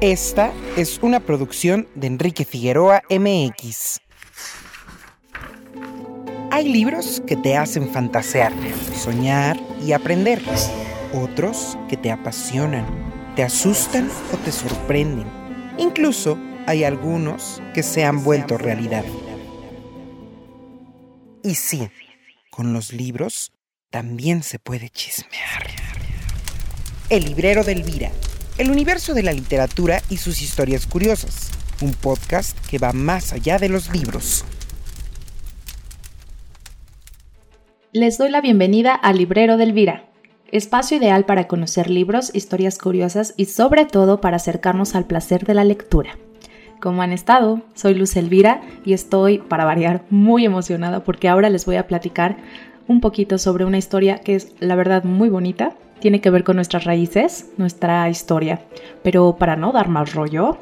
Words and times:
Esta 0.00 0.52
es 0.76 1.00
una 1.02 1.18
producción 1.18 1.88
de 1.96 2.06
Enrique 2.06 2.44
Figueroa 2.44 3.02
MX. 3.10 3.98
Hay 6.52 6.68
libros 6.68 7.20
que 7.26 7.34
te 7.34 7.56
hacen 7.56 7.92
fantasear, 7.92 8.52
soñar 8.94 9.58
y 9.84 9.90
aprender. 9.90 10.40
Otros 11.12 11.76
que 11.88 11.96
te 11.96 12.12
apasionan, 12.12 12.86
te 13.34 13.42
asustan 13.42 14.08
o 14.32 14.36
te 14.36 14.52
sorprenden. 14.52 15.26
Incluso 15.78 16.38
hay 16.68 16.84
algunos 16.84 17.60
que 17.74 17.82
se 17.82 18.04
han 18.04 18.22
vuelto 18.22 18.56
realidad. 18.56 19.04
Y 21.42 21.56
sí, 21.56 21.90
con 22.50 22.72
los 22.72 22.92
libros 22.92 23.50
también 23.90 24.44
se 24.44 24.60
puede 24.60 24.90
chismear. 24.90 25.66
El 27.10 27.24
librero 27.24 27.64
de 27.64 27.72
Elvira 27.72 28.12
el 28.58 28.72
universo 28.72 29.14
de 29.14 29.22
la 29.22 29.32
literatura 29.32 30.02
y 30.10 30.16
sus 30.16 30.42
historias 30.42 30.84
curiosas, 30.86 31.50
un 31.80 31.92
podcast 31.92 32.58
que 32.66 32.78
va 32.78 32.92
más 32.92 33.32
allá 33.32 33.56
de 33.56 33.68
los 33.68 33.92
libros. 33.92 34.44
Les 37.92 38.18
doy 38.18 38.30
la 38.30 38.40
bienvenida 38.40 38.94
al 38.94 39.18
Librero 39.18 39.56
de 39.56 39.64
Elvira, 39.64 40.06
espacio 40.50 40.96
ideal 40.96 41.24
para 41.24 41.46
conocer 41.46 41.88
libros, 41.88 42.32
historias 42.34 42.78
curiosas 42.78 43.32
y 43.36 43.44
sobre 43.44 43.86
todo 43.86 44.20
para 44.20 44.36
acercarnos 44.36 44.96
al 44.96 45.06
placer 45.06 45.46
de 45.46 45.54
la 45.54 45.62
lectura. 45.62 46.18
¿Cómo 46.80 47.02
han 47.02 47.12
estado? 47.12 47.62
Soy 47.74 47.94
Luz 47.94 48.16
Elvira 48.16 48.60
y 48.84 48.92
estoy, 48.92 49.38
para 49.38 49.64
variar, 49.66 50.04
muy 50.10 50.44
emocionada 50.44 51.04
porque 51.04 51.28
ahora 51.28 51.48
les 51.48 51.64
voy 51.64 51.76
a 51.76 51.86
platicar 51.86 52.36
un 52.88 53.00
poquito 53.00 53.38
sobre 53.38 53.64
una 53.64 53.78
historia 53.78 54.18
que 54.18 54.34
es, 54.34 54.52
la 54.58 54.74
verdad, 54.74 55.04
muy 55.04 55.28
bonita 55.28 55.76
tiene 56.00 56.20
que 56.20 56.30
ver 56.30 56.44
con 56.44 56.56
nuestras 56.56 56.84
raíces, 56.84 57.50
nuestra 57.56 58.08
historia. 58.08 58.60
Pero 59.02 59.36
para 59.38 59.56
no 59.56 59.72
dar 59.72 59.88
más 59.88 60.14
rollo, 60.14 60.58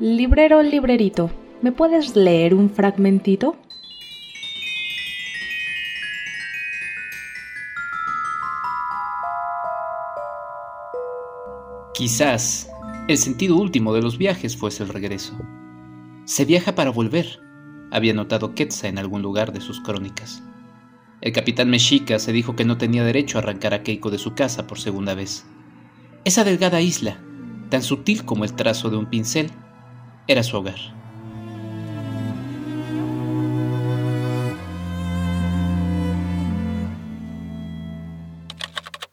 librero, 0.00 0.62
librerito, 0.62 1.30
¿me 1.62 1.72
puedes 1.72 2.16
leer 2.16 2.54
un 2.54 2.70
fragmentito? 2.70 3.56
Quizás 11.94 12.70
el 13.08 13.16
sentido 13.16 13.56
último 13.56 13.94
de 13.94 14.02
los 14.02 14.18
viajes 14.18 14.56
fuese 14.56 14.82
el 14.82 14.90
regreso. 14.90 15.34
Se 16.24 16.44
viaja 16.44 16.74
para 16.74 16.90
volver, 16.90 17.40
había 17.90 18.12
notado 18.12 18.54
Quetzal 18.54 18.90
en 18.90 18.98
algún 18.98 19.22
lugar 19.22 19.52
de 19.52 19.60
sus 19.60 19.80
crónicas. 19.80 20.42
El 21.22 21.32
capitán 21.32 21.70
Mexica 21.70 22.18
se 22.18 22.32
dijo 22.32 22.56
que 22.56 22.64
no 22.64 22.76
tenía 22.76 23.02
derecho 23.02 23.38
a 23.38 23.40
arrancar 23.40 23.72
a 23.72 23.82
Keiko 23.82 24.10
de 24.10 24.18
su 24.18 24.34
casa 24.34 24.66
por 24.66 24.78
segunda 24.78 25.14
vez. 25.14 25.46
Esa 26.24 26.44
delgada 26.44 26.80
isla, 26.80 27.18
tan 27.70 27.82
sutil 27.82 28.24
como 28.24 28.44
el 28.44 28.54
trazo 28.54 28.90
de 28.90 28.96
un 28.96 29.06
pincel, 29.06 29.50
era 30.26 30.42
su 30.42 30.56
hogar. 30.56 30.76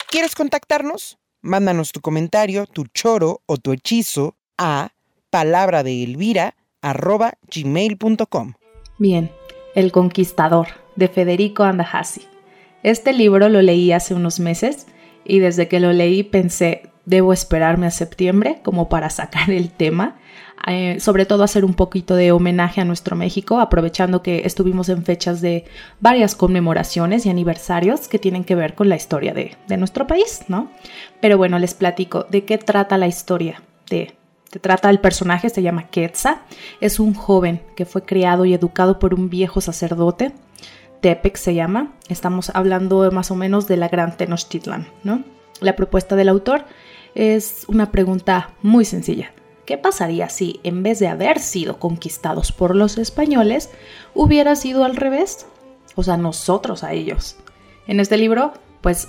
¿Quieres 0.10 0.36
contactarnos? 0.36 1.18
Mándanos 1.42 1.92
tu 1.92 2.02
comentario, 2.02 2.68
tu 2.68 2.86
choro 2.86 3.42
o 3.46 3.58
tu 3.58 3.72
hechizo 3.72 4.36
a 4.58 4.92
palabra 5.30 5.84
de 5.84 5.94
Bien, 9.00 9.32
el 9.76 9.92
Conquistador 9.92 10.68
de 10.96 11.08
Federico 11.08 11.64
Andahasi. 11.64 12.28
Este 12.84 13.14
libro 13.14 13.50
lo 13.50 13.62
leí 13.62 13.92
hace 13.92 14.14
unos 14.14 14.40
meses 14.40 14.88
y 15.26 15.40
desde 15.40 15.68
que 15.68 15.80
lo 15.80 15.94
leí 15.94 16.24
pensé, 16.24 16.90
debo 17.06 17.34
esperarme 17.34 17.88
a 17.88 17.92
septiembre 17.92 18.60
como 18.64 18.90
para 18.90 19.10
sacar 19.10 19.50
el 19.50 19.72
tema, 19.72 20.18
eh, 20.68 21.00
sobre 21.00 21.26
todo 21.26 21.44
hacer 21.44 21.66
un 21.66 21.74
poquito 21.74 22.16
de 22.16 22.32
homenaje 22.32 22.82
a 22.82 22.86
nuestro 22.86 23.16
México, 23.16 23.60
aprovechando 23.60 24.22
que 24.22 24.44
estuvimos 24.46 24.90
en 24.90 25.04
fechas 25.04 25.42
de 25.42 25.66
varias 26.00 26.36
conmemoraciones 26.36 27.26
y 27.26 27.30
aniversarios 27.30 28.08
que 28.08 28.20
tienen 28.20 28.44
que 28.44 28.56
ver 28.56 28.76
con 28.76 28.88
la 28.90 28.96
historia 28.96 29.34
de, 29.34 29.58
de 29.68 29.78
nuestro 29.78 30.08
país, 30.08 30.44
¿no? 30.48 30.70
Pero 31.20 31.38
bueno, 31.38 31.60
les 31.60 31.74
platico 31.74 32.26
de 32.30 32.46
qué 32.46 32.58
trata 32.58 32.98
la 32.98 33.08
historia 33.08 33.62
de 33.90 34.16
se 34.54 34.60
trata 34.60 34.90
del 34.90 35.00
personaje, 35.00 35.50
se 35.50 35.64
llama 35.64 35.88
Quetzal. 35.88 36.38
Es 36.80 37.00
un 37.00 37.16
joven 37.16 37.64
que 37.76 37.88
fue 37.88 38.04
criado 38.04 38.46
y 38.46 38.54
educado 38.54 39.00
por 39.00 39.16
un 39.16 39.28
viejo 39.28 39.62
sacerdote. 39.62 40.32
Tepec 41.02 41.38
se 41.38 41.56
llama. 41.56 41.94
Estamos 42.08 42.52
hablando 42.54 43.10
más 43.12 43.32
o 43.32 43.36
menos 43.36 43.66
de 43.66 43.78
la 43.78 43.88
gran 43.88 44.16
Tenochtitlan, 44.16 44.88
¿no? 45.04 45.24
La 45.60 45.76
propuesta 45.76 46.16
del 46.16 46.30
autor 46.30 46.66
es 47.16 47.66
una 47.68 47.92
pregunta 47.92 48.52
muy 48.62 48.86
sencilla. 48.86 49.32
¿Qué 49.66 49.80
pasaría 49.80 50.30
si, 50.30 50.60
en 50.62 50.84
vez 50.84 51.00
de 51.00 51.08
haber 51.08 51.40
sido 51.40 51.80
conquistados 51.80 52.52
por 52.52 52.76
los 52.76 53.00
españoles, 53.00 53.72
hubiera 54.14 54.56
sido 54.56 54.84
al 54.84 54.96
revés? 54.96 55.48
O 55.96 56.04
sea, 56.04 56.16
nosotros 56.16 56.84
a 56.84 56.94
ellos. 56.94 57.38
En 57.88 58.00
este 58.00 58.18
libro, 58.18 58.54
pues, 58.82 59.08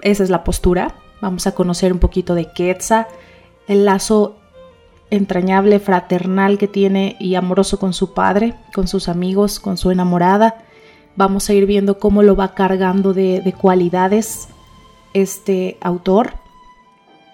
esa 0.00 0.24
es 0.24 0.30
la 0.30 0.42
postura. 0.42 0.94
Vamos 1.20 1.46
a 1.46 1.52
conocer 1.52 1.92
un 1.92 1.98
poquito 1.98 2.34
de 2.34 2.50
Quetzal, 2.50 3.06
el 3.68 3.84
lazo 3.84 4.39
entrañable, 5.10 5.80
fraternal 5.80 6.58
que 6.58 6.68
tiene 6.68 7.16
y 7.18 7.34
amoroso 7.34 7.78
con 7.78 7.92
su 7.92 8.14
padre, 8.14 8.54
con 8.74 8.88
sus 8.88 9.08
amigos, 9.08 9.60
con 9.60 9.76
su 9.76 9.90
enamorada. 9.90 10.58
Vamos 11.16 11.50
a 11.50 11.54
ir 11.54 11.66
viendo 11.66 11.98
cómo 11.98 12.22
lo 12.22 12.36
va 12.36 12.54
cargando 12.54 13.12
de, 13.12 13.54
cualidades 13.60 14.48
este 15.12 15.76
autor, 15.80 16.34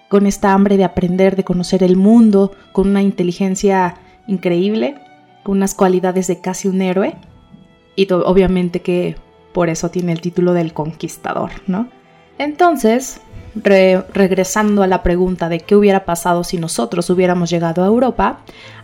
con 0.09 0.25
esta 0.25 0.53
hambre 0.53 0.77
de 0.77 0.83
aprender, 0.83 1.35
de 1.35 1.43
conocer 1.43 1.83
el 1.83 1.95
mundo, 1.95 2.51
con 2.71 2.89
una 2.89 3.01
inteligencia 3.01 3.95
increíble, 4.27 4.95
con 5.43 5.57
unas 5.57 5.75
cualidades 5.75 6.27
de 6.27 6.41
casi 6.41 6.67
un 6.67 6.81
héroe, 6.81 7.15
y 7.95 8.11
obviamente 8.11 8.81
que 8.81 9.15
por 9.53 9.69
eso 9.69 9.89
tiene 9.89 10.11
el 10.11 10.21
título 10.21 10.53
del 10.53 10.73
conquistador, 10.73 11.51
¿no? 11.67 11.87
Entonces, 12.37 13.21
regresando 13.63 14.83
a 14.83 14.87
la 14.87 15.03
pregunta 15.03 15.49
de 15.49 15.59
qué 15.59 15.75
hubiera 15.75 16.05
pasado 16.05 16.43
si 16.43 16.57
nosotros 16.57 17.09
hubiéramos 17.09 17.49
llegado 17.49 17.83
a 17.83 17.87
Europa, 17.87 18.39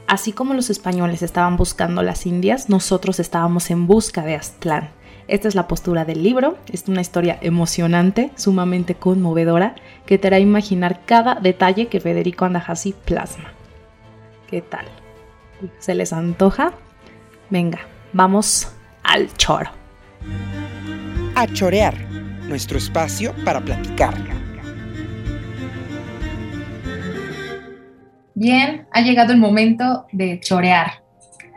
así 0.07 0.31
como 0.31 0.53
los 0.53 0.69
españoles 0.69 1.21
estaban 1.21 1.57
buscando 1.57 2.03
las 2.03 2.25
Indias, 2.25 2.69
nosotros 2.69 3.19
estábamos 3.19 3.69
en 3.71 3.87
busca 3.87 4.23
de 4.23 4.35
Aztlán. 4.35 4.89
Esta 5.27 5.47
es 5.47 5.55
la 5.55 5.67
postura 5.67 6.03
del 6.03 6.21
libro, 6.21 6.57
es 6.71 6.87
una 6.87 7.01
historia 7.01 7.37
emocionante, 7.41 8.31
sumamente 8.35 8.95
conmovedora, 8.95 9.75
que 10.05 10.17
te 10.17 10.27
hará 10.27 10.39
imaginar 10.39 11.01
cada 11.05 11.35
detalle 11.35 11.87
que 11.87 12.01
Federico 12.01 12.45
Andajasi 12.45 12.93
plasma. 13.05 13.53
¿Qué 14.47 14.61
tal? 14.61 14.85
¿Se 15.79 15.95
les 15.95 16.11
antoja? 16.11 16.73
Venga, 17.49 17.79
vamos 18.11 18.67
al 19.01 19.31
choro. 19.37 19.69
A 21.35 21.47
chorear, 21.47 21.95
nuestro 22.47 22.77
espacio 22.77 23.33
para 23.45 23.61
platicar 23.61 24.42
Bien, 28.43 28.87
ha 28.91 28.99
llegado 28.99 29.31
el 29.31 29.39
momento 29.39 30.05
de 30.11 30.37
chorear. 30.41 31.01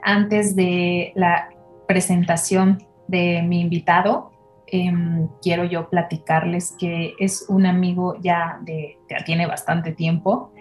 Antes 0.04 0.54
de 0.54 1.10
la 1.16 1.48
presentación 1.88 2.78
de 3.08 3.42
mi 3.42 3.60
invitado, 3.60 4.30
em, 4.68 5.26
quiero 5.42 5.64
yo 5.64 5.90
platicarles 5.90 6.76
que 6.78 7.14
es 7.18 7.46
un 7.48 7.66
amigo 7.66 8.16
ya 8.22 8.60
de, 8.62 8.98
ya 9.10 9.24
tiene 9.24 9.48
bastante 9.48 9.90
tiempo. 9.90 10.52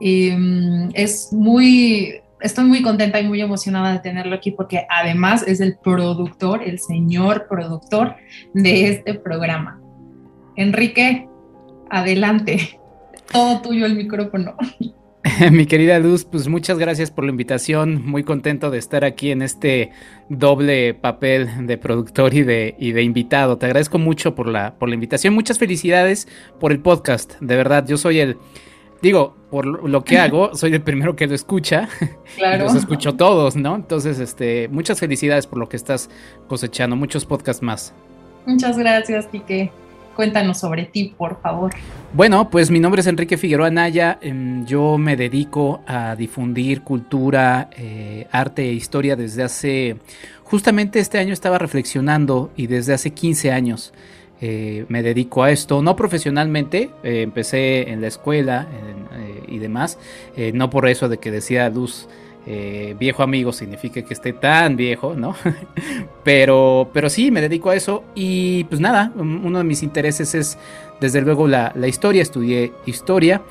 Em, 0.00 0.88
es 0.94 1.30
muy, 1.34 2.14
estoy 2.40 2.64
muy 2.64 2.80
contenta 2.80 3.20
y 3.20 3.28
muy 3.28 3.42
emocionada 3.42 3.92
de 3.92 3.98
tenerlo 3.98 4.36
aquí 4.36 4.52
porque 4.52 4.86
además 4.88 5.44
es 5.46 5.60
el 5.60 5.76
productor, 5.76 6.62
el 6.62 6.78
señor 6.78 7.46
productor 7.46 8.16
de 8.54 8.88
este 8.88 9.12
programa. 9.12 9.78
Enrique, 10.56 11.28
adelante. 11.90 12.80
Todo 13.30 13.60
tuyo 13.60 13.84
el 13.84 13.96
micrófono. 13.96 14.56
Mi 15.52 15.66
querida 15.66 15.98
Luz, 15.98 16.24
pues 16.24 16.48
muchas 16.48 16.78
gracias 16.78 17.10
por 17.10 17.24
la 17.24 17.30
invitación. 17.30 18.04
Muy 18.04 18.24
contento 18.24 18.70
de 18.70 18.78
estar 18.78 19.04
aquí 19.04 19.30
en 19.30 19.42
este 19.42 19.90
doble 20.28 20.94
papel 20.94 21.66
de 21.66 21.78
productor 21.78 22.34
y 22.34 22.42
de, 22.42 22.74
y 22.78 22.92
de 22.92 23.02
invitado. 23.02 23.56
Te 23.56 23.66
agradezco 23.66 23.98
mucho 23.98 24.34
por 24.34 24.48
la, 24.48 24.74
por 24.74 24.88
la 24.88 24.94
invitación. 24.94 25.34
Muchas 25.34 25.58
felicidades 25.58 26.28
por 26.60 26.72
el 26.72 26.80
podcast. 26.80 27.36
De 27.40 27.56
verdad, 27.56 27.86
yo 27.86 27.96
soy 27.96 28.20
el, 28.20 28.36
digo, 29.00 29.36
por 29.50 29.88
lo 29.88 30.04
que 30.04 30.18
hago, 30.18 30.54
soy 30.54 30.74
el 30.74 30.82
primero 30.82 31.16
que 31.16 31.26
lo 31.26 31.34
escucha. 31.34 31.88
Claro. 32.36 32.64
los 32.64 32.74
escucho 32.74 33.14
todos, 33.14 33.54
¿no? 33.54 33.76
Entonces, 33.76 34.18
este, 34.18 34.66
muchas 34.68 34.98
felicidades 34.98 35.46
por 35.46 35.58
lo 35.58 35.68
que 35.68 35.76
estás 35.76 36.10
cosechando. 36.48 36.96
Muchos 36.96 37.24
podcasts 37.24 37.62
más. 37.62 37.94
Muchas 38.44 38.76
gracias, 38.76 39.26
Quique. 39.28 39.70
Cuéntanos 40.14 40.58
sobre 40.58 40.84
ti, 40.84 41.14
por 41.16 41.40
favor. 41.40 41.72
Bueno, 42.12 42.48
pues 42.48 42.70
mi 42.70 42.78
nombre 42.78 43.00
es 43.00 43.06
Enrique 43.06 43.36
Figueroa 43.36 43.70
Naya. 43.70 44.18
Em, 44.20 44.64
yo 44.66 44.98
me 44.98 45.16
dedico 45.16 45.82
a 45.86 46.14
difundir 46.14 46.82
cultura, 46.82 47.68
eh, 47.76 48.26
arte 48.30 48.62
e 48.62 48.72
historia 48.72 49.16
desde 49.16 49.42
hace... 49.42 49.96
Justamente 50.44 51.00
este 51.00 51.18
año 51.18 51.32
estaba 51.32 51.58
reflexionando 51.58 52.50
y 52.54 52.66
desde 52.66 52.92
hace 52.92 53.10
15 53.12 53.50
años 53.50 53.92
eh, 54.40 54.84
me 54.88 55.02
dedico 55.02 55.42
a 55.42 55.50
esto. 55.50 55.82
No 55.82 55.96
profesionalmente, 55.96 56.90
eh, 57.02 57.22
empecé 57.22 57.90
en 57.90 58.00
la 58.00 58.08
escuela, 58.08 58.68
y 59.46 59.58
demás. 59.58 59.98
no 60.52 60.70
por 60.70 60.88
eso 60.88 61.08
de 61.08 61.18
que 61.18 61.30
decía 61.30 61.68
Luz 61.68 62.08
eh, 62.46 62.94
viejo 62.98 63.22
amigo 63.22 63.52
significa 63.52 64.02
que 64.02 64.12
esté 64.12 64.32
tan 64.32 64.76
viejo, 64.76 65.14
¿no? 65.14 65.34
pero, 66.24 66.90
pero 66.92 67.08
sí, 67.08 67.30
me 67.30 67.40
dedico 67.40 67.70
a 67.70 67.74
eso 67.74 68.04
y 68.14 68.64
pues 68.64 68.80
nada, 68.80 69.12
uno 69.16 69.58
de 69.58 69.64
mis 69.64 69.82
intereses 69.82 70.34
es 70.34 70.58
desde 71.00 71.22
luego 71.22 71.48
la, 71.48 71.72
historia, 71.86 72.22
estudié 72.22 72.72
historia 72.84 73.42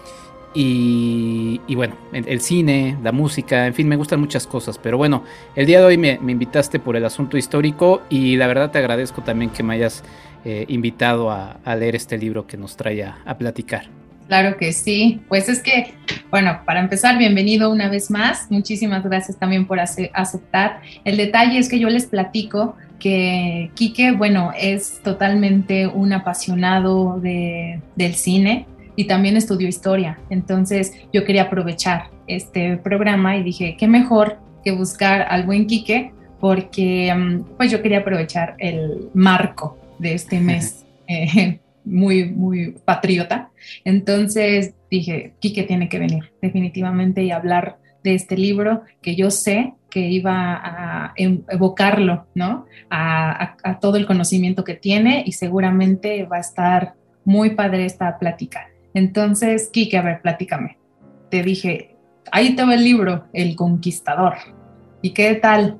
y, 0.56 1.60
bueno, 1.76 1.96
el, 2.12 2.40
cine, 2.42 2.98
la 3.02 3.12
música, 3.12 3.66
en 3.66 3.74
fin, 3.74 3.88
me 3.88 3.96
gustan 3.96 4.20
muchas 4.20 4.46
cosas, 4.46 4.78
pero 4.78 4.98
bueno, 4.98 5.24
el 5.56 5.66
día 5.66 5.80
de 5.80 5.86
hoy 5.86 5.98
me, 5.98 6.20
invitaste 6.28 6.80
por 6.80 6.96
el 6.96 7.06
asunto 7.06 7.38
histórico 7.38 8.04
y 8.10 8.36
la 8.36 8.46
verdad 8.46 8.70
te 8.70 8.78
agradezco 8.78 9.24
también 9.24 9.50
que 9.50 9.64
me 9.64 9.74
hayas 9.74 10.04
eh, 10.46 10.66
invitado 10.68 11.32
a, 11.32 11.58
leer 11.76 11.96
este 11.96 12.20
libro 12.20 12.46
que 12.46 12.58
nos 12.58 12.78
trae 12.78 13.04
a 13.04 13.38
platicar. 13.40 14.03
Claro 14.28 14.58
que 14.58 14.72
sí. 14.74 15.22
Pues 15.28 15.50
es 15.50 15.62
que, 15.62 15.94
bueno, 16.30 16.60
para 16.66 16.80
empezar, 16.80 17.18
bienvenido 17.18 17.70
una 17.70 17.90
vez 17.90 18.10
más. 18.10 18.50
Muchísimas 18.50 19.04
gracias 19.04 19.38
también 19.38 19.68
por 19.68 19.80
aceptar. 19.80 20.82
El 21.04 21.18
detalle 21.18 21.60
es 21.60 21.70
que 21.70 21.80
yo 21.80 21.90
les 21.90 22.06
platico 22.06 22.76
que 23.00 23.70
Quique, 23.76 24.14
bueno, 24.14 24.52
es 24.58 25.02
totalmente 25.04 25.88
un 25.88 26.14
apasionado 26.14 27.20
del 27.20 28.16
cine 28.16 28.66
y 28.96 29.06
también 29.06 29.36
estudió 29.36 29.68
historia. 29.68 30.20
Entonces 30.30 30.94
yo 31.12 31.26
quería 31.26 31.44
aprovechar 31.44 32.10
este 32.28 32.78
programa 32.78 33.36
y 33.36 33.44
dije, 33.44 33.76
qué 33.78 33.88
mejor 33.88 34.38
que 34.64 34.72
buscar 34.72 35.28
al 35.30 35.46
buen 35.46 35.68
Quique 35.68 36.14
porque 36.40 37.14
mm, 37.14 37.58
pues 37.58 37.72
yo 37.72 37.82
quería 37.82 38.00
aprovechar 38.00 38.56
el 38.60 39.10
marco 39.14 39.78
de 40.00 40.14
este 40.14 40.40
mes. 40.40 40.80
Eh, 41.06 41.60
muy, 41.86 42.26
muy 42.26 42.76
patriota. 42.86 43.52
Entonces 43.84 44.74
dije, 44.90 45.34
Quique 45.40 45.64
tiene 45.64 45.90
que 45.90 46.00
venir 46.00 46.32
definitivamente 46.42 47.24
y 47.24 47.32
hablar 47.32 47.78
de 48.04 48.16
este 48.16 48.38
libro 48.38 48.84
que 49.02 49.16
yo 49.16 49.32
sé 49.32 49.74
que 49.90 50.00
iba 50.00 50.56
a 50.56 51.14
em, 51.16 51.44
evocarlo, 51.50 52.26
¿no? 52.34 52.66
A, 52.90 53.56
todo 53.80 53.98
el 53.98 54.06
conocimiento 54.06 54.64
que 54.64 54.74
tiene 54.74 55.24
y 55.26 55.34
seguramente 55.34 56.24
va 56.24 56.38
a 56.38 56.42
estar 56.42 56.96
muy 57.26 57.52
padre 57.52 57.86
esta 57.86 58.18
plática. 58.18 58.70
Entonces, 58.94 59.70
Quique, 59.72 59.98
a 59.98 60.02
ver, 60.02 60.22
platícame. 60.22 60.78
Te 61.30 61.44
dije, 61.44 61.96
ahí 62.32 62.56
te 62.56 62.66
va 62.66 62.74
el 62.74 62.84
libro, 62.84 63.26
El 63.34 63.56
Conquistador. 63.56 64.34
¿Y 65.02 65.12
qué 65.12 65.36
tal? 65.36 65.78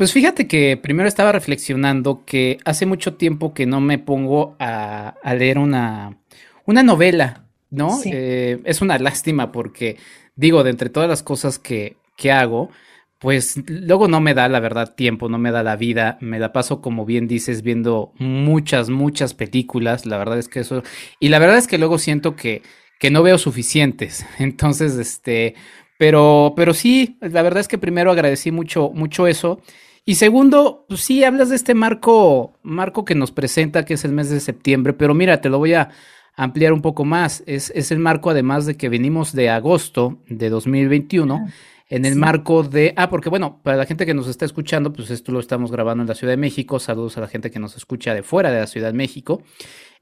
Pues 0.00 0.14
fíjate 0.14 0.48
que 0.48 0.78
primero 0.78 1.06
estaba 1.06 1.30
reflexionando 1.30 2.24
que 2.24 2.56
hace 2.64 2.86
mucho 2.86 3.16
tiempo 3.16 3.52
que 3.52 3.66
no 3.66 3.82
me 3.82 3.98
pongo 3.98 4.56
a, 4.58 5.14
leer 5.36 5.58
una, 5.58 6.16
una 6.64 6.82
novela, 6.82 7.44
¿no? 7.68 8.00
Eh, 8.06 8.62
es 8.64 8.80
una 8.80 8.98
lástima 8.98 9.52
porque, 9.52 9.98
digo, 10.36 10.64
de 10.64 10.70
entre 10.70 10.88
todas 10.88 11.06
las 11.06 11.22
cosas 11.22 11.58
que, 11.58 11.98
que 12.16 12.32
hago, 12.32 12.70
pues 13.18 13.62
luego 13.66 14.08
no 14.08 14.22
me 14.22 14.32
da 14.32 14.48
la 14.48 14.58
verdad 14.58 14.94
tiempo, 14.94 15.28
no 15.28 15.36
me 15.36 15.50
da 15.50 15.62
la 15.62 15.76
vida, 15.76 16.16
me 16.22 16.38
la 16.38 16.50
paso 16.54 16.80
como 16.80 17.04
bien 17.04 17.28
dices 17.28 17.60
viendo 17.60 18.14
muchas, 18.16 18.88
muchas 18.88 19.34
películas, 19.34 20.06
la 20.06 20.16
verdad 20.16 20.38
es 20.38 20.48
que 20.48 20.60
eso, 20.60 20.82
y 21.18 21.28
la 21.28 21.38
verdad 21.38 21.58
es 21.58 21.66
que 21.66 21.76
luego 21.76 21.98
siento 21.98 22.36
que, 22.36 22.62
que 22.98 23.10
no 23.10 23.22
veo 23.22 23.36
suficientes, 23.36 24.24
entonces, 24.38 24.96
este, 24.96 25.56
pero, 25.98 26.54
pero 26.56 26.72
sí, 26.72 27.18
la 27.20 27.42
verdad 27.42 27.60
es 27.60 27.68
que 27.68 27.76
primero 27.76 28.10
agradecí 28.10 28.50
mucho, 28.50 28.88
mucho 28.94 29.26
eso. 29.26 29.60
Y 30.10 30.16
segundo, 30.16 30.86
pues 30.88 31.02
sí, 31.02 31.22
hablas 31.22 31.50
de 31.50 31.54
este 31.54 31.72
marco, 31.72 32.58
marco 32.64 33.04
que 33.04 33.14
nos 33.14 33.30
presenta, 33.30 33.84
que 33.84 33.94
es 33.94 34.04
el 34.04 34.10
mes 34.10 34.28
de 34.28 34.40
septiembre, 34.40 34.92
pero 34.92 35.14
mira, 35.14 35.40
te 35.40 35.48
lo 35.48 35.58
voy 35.58 35.74
a 35.74 35.90
ampliar 36.34 36.72
un 36.72 36.82
poco 36.82 37.04
más. 37.04 37.44
Es, 37.46 37.70
es 37.76 37.92
el 37.92 38.00
marco, 38.00 38.28
además 38.28 38.66
de 38.66 38.76
que 38.76 38.88
venimos 38.88 39.32
de 39.32 39.50
agosto 39.50 40.18
de 40.26 40.50
2021, 40.50 41.32
ah, 41.46 41.52
en 41.88 42.04
el 42.04 42.16
marco 42.16 42.64
de. 42.64 42.92
Ah, 42.96 43.08
porque 43.08 43.28
bueno, 43.28 43.60
para 43.62 43.76
la 43.76 43.86
gente 43.86 44.04
que 44.04 44.12
nos 44.12 44.26
está 44.26 44.44
escuchando, 44.44 44.92
pues 44.92 45.12
esto 45.12 45.30
lo 45.30 45.38
estamos 45.38 45.70
grabando 45.70 46.02
en 46.02 46.08
la 46.08 46.16
Ciudad 46.16 46.32
de 46.32 46.38
México. 46.38 46.80
Saludos 46.80 47.16
a 47.16 47.20
la 47.20 47.28
gente 47.28 47.52
que 47.52 47.60
nos 47.60 47.76
escucha 47.76 48.12
de 48.12 48.24
fuera 48.24 48.50
de 48.50 48.58
la 48.58 48.66
Ciudad 48.66 48.88
de 48.88 48.98
México. 48.98 49.44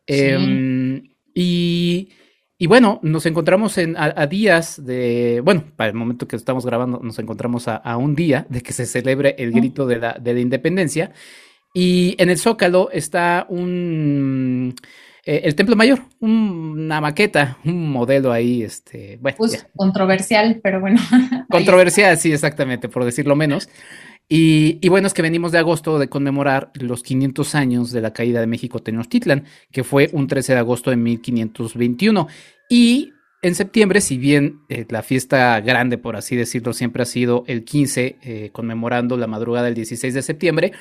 Em, 0.06 1.02
y 1.34 2.12
y 2.60 2.66
bueno, 2.66 2.98
nos 3.02 3.24
encontramos 3.26 3.78
en, 3.78 3.96
a, 3.96 4.26
días 4.26 4.84
de, 4.84 5.40
bueno, 5.44 5.62
para 5.76 5.90
el 5.90 5.94
momento 5.94 6.26
que 6.26 6.34
estamos 6.34 6.66
grabando, 6.66 6.98
nos 7.00 7.18
encontramos 7.20 7.68
a, 7.68 7.96
un 7.96 8.16
día 8.16 8.46
de 8.48 8.62
que 8.62 8.72
se 8.72 8.84
celebre 8.84 9.36
el 9.38 9.52
grito 9.52 9.86
de 9.86 9.98
la, 9.98 10.14
de 10.14 10.34
la 10.34 10.40
independencia. 10.40 11.12
Y 11.72 12.16
en 12.18 12.30
el 12.30 12.38
Zócalo 12.38 12.90
está 12.90 13.46
un, 13.48 14.74
eh, 15.24 15.42
el 15.44 15.54
Templo 15.54 15.76
Mayor, 15.76 16.00
una 16.20 17.00
maqueta, 17.00 17.58
un 17.64 17.92
modelo 17.92 18.32
ahí, 18.32 18.62
este, 18.62 19.18
bueno. 19.20 19.36
Pues 19.36 19.66
controversial, 19.76 20.58
pero 20.60 20.80
bueno. 20.80 21.00
Controversial, 21.50 22.16
sí, 22.16 22.32
exactamente, 22.32 22.88
por 22.88 23.04
decirlo 23.04 23.36
menos. 23.36 23.68
Y, 24.30 24.86
bueno, 24.88 25.06
es 25.06 25.14
que 25.14 25.22
venimos 25.22 25.52
de 25.52 25.58
agosto 25.58 25.98
de 25.98 26.08
conmemorar 26.08 26.70
los 26.74 27.02
500 27.02 27.54
años 27.54 27.92
de 27.92 28.02
la 28.02 28.12
caída 28.12 28.40
de 28.40 28.46
México 28.46 28.80
Tenochtitlan, 28.80 29.44
que 29.72 29.84
fue 29.84 30.10
un 30.12 30.26
13 30.26 30.52
de 30.52 30.58
agosto 30.58 30.90
de 30.90 30.96
1521. 30.96 32.28
Y 32.68 33.14
en 33.40 33.54
septiembre, 33.54 34.02
si 34.02 34.18
bien 34.18 34.60
eh, 34.68 34.84
la 34.90 35.02
fiesta 35.02 35.58
grande, 35.60 35.96
por 35.96 36.16
así 36.16 36.36
decirlo, 36.36 36.74
siempre 36.74 37.02
ha 37.02 37.06
sido 37.06 37.44
el 37.46 37.64
15, 37.64 38.18
eh, 38.20 38.50
conmemorando 38.52 39.16
la 39.16 39.26
madrugada 39.26 39.66
del 39.66 39.74
16 39.74 40.12
de 40.12 40.22
septiembre, 40.22 40.72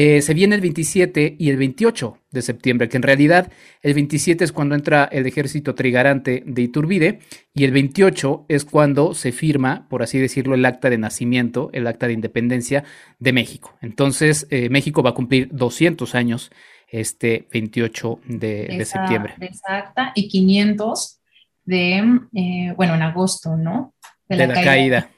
eh, 0.00 0.22
se 0.22 0.32
viene 0.32 0.54
el 0.54 0.60
27 0.60 1.34
y 1.40 1.50
el 1.50 1.56
28 1.56 2.18
de 2.30 2.42
septiembre, 2.42 2.88
que 2.88 2.98
en 2.98 3.02
realidad 3.02 3.50
el 3.82 3.94
27 3.94 4.44
es 4.44 4.52
cuando 4.52 4.76
entra 4.76 5.08
el 5.10 5.26
ejército 5.26 5.74
trigarante 5.74 6.44
de 6.46 6.62
Iturbide 6.62 7.18
y 7.52 7.64
el 7.64 7.72
28 7.72 8.46
es 8.48 8.64
cuando 8.64 9.12
se 9.12 9.32
firma, 9.32 9.88
por 9.90 10.04
así 10.04 10.20
decirlo, 10.20 10.54
el 10.54 10.64
acta 10.64 10.88
de 10.88 10.98
nacimiento, 10.98 11.70
el 11.72 11.84
acta 11.88 12.06
de 12.06 12.12
independencia 12.12 12.84
de 13.18 13.32
México. 13.32 13.76
Entonces, 13.82 14.46
eh, 14.50 14.68
México 14.68 15.02
va 15.02 15.10
a 15.10 15.14
cumplir 15.14 15.48
200 15.50 16.14
años 16.14 16.52
este 16.86 17.48
28 17.52 18.20
de, 18.24 18.84
septiembre. 18.84 19.34
Exacta, 19.40 20.12
y 20.14 20.28
500 20.28 21.18
de, 21.64 22.20
eh, 22.36 22.72
bueno, 22.76 22.94
en 22.94 23.02
agosto, 23.02 23.56
¿no? 23.56 23.94
De 24.28 24.46
la, 24.46 24.62
caída 24.62 25.10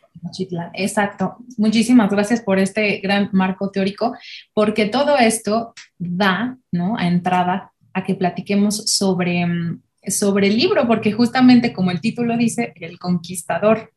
Exacto. 0.75 1.37
Muchísimas 1.57 2.11
gracias 2.11 2.41
por 2.43 2.59
este 2.59 2.99
gran 2.99 3.31
marco 3.33 3.71
teórico, 3.71 4.15
porque 4.53 4.87
todo 4.87 5.17
esto 5.19 5.75
da, 5.99 6.59
¿no? 6.73 6.97
A 6.97 7.07
entrada 7.07 7.73
a 7.93 8.05
que 8.05 8.15
platiquemos 8.15 8.77
sobre, 8.87 9.47
mm, 9.47 9.83
sobre 10.09 10.49
el 10.49 10.57
libro, 10.57 10.87
porque 10.87 11.13
justamente 11.13 11.73
como 11.73 11.91
el 11.91 12.01
título 12.01 12.37
dice, 12.37 12.73
El 12.77 12.99
Conquistador. 12.99 13.93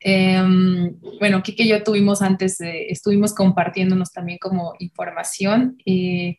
Em, 0.00 0.96
bueno, 1.20 1.42
Kike 1.42 1.62
y 1.62 1.68
yo 1.68 1.82
tuvimos 1.82 2.22
antes, 2.22 2.58
estuvimos 2.60 3.34
compartiéndonos 3.34 4.12
también 4.12 4.38
como 4.38 4.74
información. 4.78 5.76
y 5.84 6.38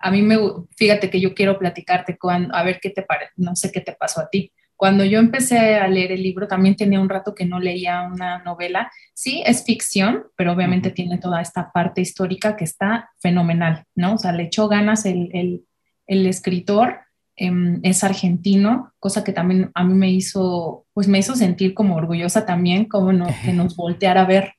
a 0.00 0.10
mí 0.10 0.22
me, 0.22 0.38
fíjate 0.76 1.10
que 1.10 1.20
yo 1.20 1.34
quiero 1.34 1.58
platicarte 1.58 2.16
con, 2.16 2.54
a 2.54 2.62
ver 2.62 2.78
qué 2.80 2.90
te 2.90 3.02
parece, 3.02 3.32
no 3.36 3.56
sé 3.56 3.72
qué 3.72 3.80
te 3.80 3.92
pasó 3.92 4.20
a 4.20 4.28
ti. 4.30 4.52
Cuando 4.78 5.04
yo 5.04 5.18
empecé 5.18 5.74
a 5.74 5.88
leer 5.88 6.12
el 6.12 6.22
libro, 6.22 6.46
también 6.46 6.76
tenía 6.76 7.00
un 7.00 7.08
rato 7.08 7.34
que 7.34 7.44
no 7.44 7.58
leía 7.58 8.02
una 8.02 8.44
novela. 8.44 8.92
Sí, 9.12 9.42
es 9.44 9.64
ficción, 9.64 10.26
pero 10.36 10.52
obviamente 10.52 10.92
tiene 10.92 11.18
toda 11.18 11.42
esta 11.42 11.72
parte 11.72 12.00
histórica 12.00 12.54
que 12.54 12.62
está 12.62 13.10
fenomenal, 13.18 13.86
¿no? 13.96 14.14
O 14.14 14.18
sea, 14.18 14.30
le 14.30 14.44
echó 14.44 14.68
ganas 14.68 15.04
el, 15.04 15.64
escritor, 16.06 17.00
em, 17.34 17.80
es 17.82 18.04
argentino, 18.04 18.92
cosa 19.00 19.24
que 19.24 19.32
también 19.32 19.72
a 19.74 19.82
mí 19.82 19.94
me 19.94 20.12
hizo, 20.12 20.86
pues 20.92 21.08
me 21.08 21.18
hizo 21.18 21.34
sentir 21.34 21.74
como 21.74 21.96
orgullosa 21.96 22.46
también, 22.46 22.84
como 22.84 23.12
no, 23.12 23.26
que 23.44 23.52
nos 23.52 23.74
volteara 23.76 24.20
a 24.20 24.26
ver, 24.26 24.52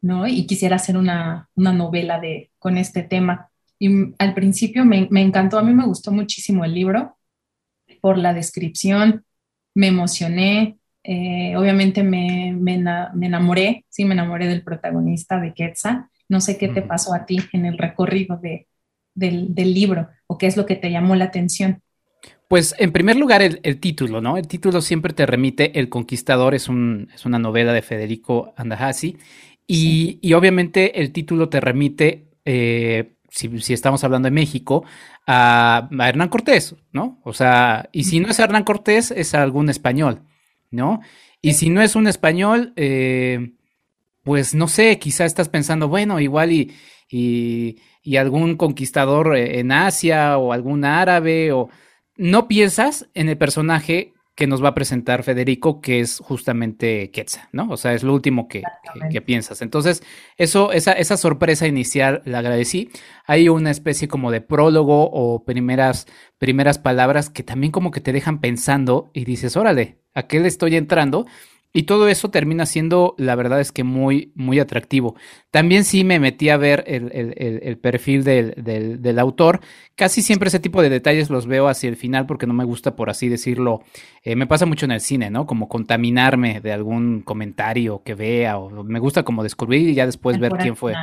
¿no? 0.00 0.26
Y 0.26 0.44
quisiera 0.44 0.74
hacer 0.74 0.96
una, 0.96 1.48
novela 1.54 2.18
de, 2.18 2.50
con 2.58 2.78
este 2.78 3.04
tema. 3.04 3.48
Y 3.78 4.12
al 4.18 4.34
principio 4.34 4.84
me, 4.84 5.06
me 5.12 5.22
encantó, 5.22 5.56
a 5.56 5.62
mí 5.62 5.72
me 5.72 5.86
gustó 5.86 6.10
muchísimo 6.10 6.64
el 6.64 6.74
libro 6.74 7.16
por 8.00 8.18
la 8.18 8.34
descripción, 8.34 9.24
me 9.74 9.88
emocioné, 9.88 10.78
eh, 11.04 11.54
obviamente 11.56 12.02
me, 12.02 12.48
enamoré, 12.48 13.84
sí, 13.88 14.04
me 14.04 14.14
enamoré 14.14 14.46
del 14.46 14.62
protagonista 14.62 15.40
de 15.40 15.54
Quetzal. 15.54 16.06
No 16.28 16.40
sé 16.40 16.56
qué 16.56 16.68
te 16.68 16.82
pasó 16.82 17.12
a 17.14 17.26
ti 17.26 17.38
en 17.52 17.66
el 17.66 17.76
recorrido 17.76 18.38
de, 18.38 18.66
del, 19.14 19.54
libro 19.74 20.08
o 20.26 20.38
qué 20.38 20.46
es 20.46 20.56
lo 20.56 20.64
que 20.64 20.76
te 20.76 20.90
llamó 20.90 21.14
la 21.14 21.26
atención. 21.26 21.82
Pues 22.48 22.74
en 22.78 22.92
primer 22.92 23.16
lugar 23.16 23.42
el, 23.42 23.80
título, 23.80 24.20
¿no? 24.20 24.36
El 24.36 24.46
título 24.46 24.80
siempre 24.80 25.12
te 25.12 25.26
remite, 25.26 25.78
El 25.78 25.88
Conquistador 25.88 26.54
es, 26.54 26.68
un, 26.68 27.08
es 27.14 27.26
una 27.26 27.38
novela 27.38 27.72
de 27.72 27.82
Federico 27.82 28.54
Andahasi 28.56 29.16
y, 29.66 30.18
y 30.22 30.32
obviamente 30.34 31.00
el 31.00 31.12
título 31.12 31.48
te 31.48 31.60
remite 31.60 32.28
eh, 32.44 33.11
si, 33.32 33.72
estamos 33.72 34.04
hablando 34.04 34.26
de 34.26 34.30
México, 34.30 34.84
a, 35.26 35.88
Hernán 35.90 36.28
Cortés, 36.28 36.76
¿no? 36.92 37.20
O 37.24 37.32
sea, 37.32 37.88
y 37.92 38.04
si 38.04 38.20
no 38.20 38.28
es 38.28 38.38
Hernán 38.38 38.64
Cortés, 38.64 39.10
es 39.10 39.34
algún 39.34 39.70
español, 39.70 40.22
¿no? 40.70 41.00
Y 41.40 41.54
si 41.54 41.70
no 41.70 41.80
es 41.82 41.96
un 41.96 42.06
español, 42.06 42.72
eh, 42.76 43.54
pues 44.22 44.54
no 44.54 44.68
sé, 44.68 44.98
quizá 44.98 45.24
estás 45.24 45.48
pensando, 45.48 45.88
bueno, 45.88 46.20
igual 46.20 46.52
y, 46.52 46.72
y, 47.08 48.16
algún 48.16 48.56
conquistador 48.56 49.34
eh, 49.34 49.58
en 49.60 49.72
Asia 49.72 50.38
o 50.38 50.52
algún 50.52 50.84
árabe 50.84 51.52
o... 51.52 51.68
No 52.14 52.46
piensas 52.46 53.08
en 53.14 53.30
el 53.30 53.38
personaje 53.38 54.11
que 54.34 54.46
nos 54.46 54.64
va 54.64 54.68
a 54.68 54.74
presentar 54.74 55.22
Federico, 55.22 55.80
que 55.80 56.00
es 56.00 56.18
justamente 56.18 57.10
Quetzal, 57.10 57.48
¿no? 57.52 57.68
O 57.70 57.76
sea, 57.76 57.92
es 57.92 58.02
lo 58.02 58.14
último 58.14 58.48
que, 58.48 58.62
que, 59.10 59.20
piensas. 59.20 59.60
Entonces, 59.60 60.02
eso, 60.38 60.72
esa, 60.72 60.92
esa 60.92 61.18
sorpresa 61.18 61.66
inicial 61.66 62.22
la 62.24 62.38
agradecí. 62.38 62.90
Hay 63.26 63.48
una 63.50 63.70
especie 63.70 64.08
como 64.08 64.30
de 64.30 64.40
prólogo 64.40 65.10
o 65.10 65.44
primeras, 65.44 66.06
primeras 66.38 66.78
palabras 66.78 67.28
que 67.28 67.42
también 67.42 67.72
como 67.72 67.90
que 67.90 68.00
te 68.00 68.12
dejan 68.12 68.40
pensando 68.40 69.10
y 69.12 69.26
dices, 69.26 69.56
órale, 69.56 69.98
¿a 70.14 70.22
qué 70.22 70.40
le 70.40 70.48
estoy 70.48 70.76
entrando? 70.76 71.26
Y 71.74 71.84
todo 71.84 72.08
eso 72.08 72.30
termina 72.30 72.66
siendo, 72.66 73.14
la 73.16 73.34
verdad 73.34 73.58
es 73.58 73.72
que 73.72 73.82
muy, 73.82 74.30
muy 74.34 74.58
atractivo. 74.58 75.16
También 75.50 75.84
sí 75.84 76.04
me 76.04 76.20
metí 76.20 76.50
a 76.50 76.58
ver 76.58 76.84
el, 76.86 77.10
el, 77.12 77.34
el 77.62 77.78
perfil 77.78 78.24
del, 78.24 78.52
del, 78.58 79.00
del, 79.00 79.18
autor. 79.18 79.60
Casi 79.94 80.20
siempre 80.20 80.48
ese 80.48 80.60
tipo 80.60 80.82
de 80.82 80.90
detalles 80.90 81.30
los 81.30 81.46
veo 81.46 81.68
hacia 81.68 81.88
el 81.88 81.96
final 81.96 82.26
porque 82.26 82.46
no 82.46 82.52
me 82.52 82.64
gusta, 82.64 82.94
por 82.94 83.08
así 83.08 83.28
decirlo. 83.28 83.80
Eh, 84.22 84.36
me 84.36 84.46
pasa 84.46 84.66
mucho 84.66 84.84
en 84.84 84.92
el 84.92 85.00
cine, 85.00 85.30
¿no? 85.30 85.46
Como 85.46 85.68
contaminarme 85.68 86.60
de 86.60 86.72
algún 86.72 87.22
comentario 87.22 88.02
que 88.04 88.14
vea 88.14 88.58
o 88.58 88.84
me 88.84 88.98
gusta 88.98 89.22
como 89.22 89.42
descubrir 89.42 89.88
y 89.88 89.94
ya 89.94 90.04
después 90.04 90.38
ver 90.38 90.52
quién 90.52 90.76
fue. 90.76 90.94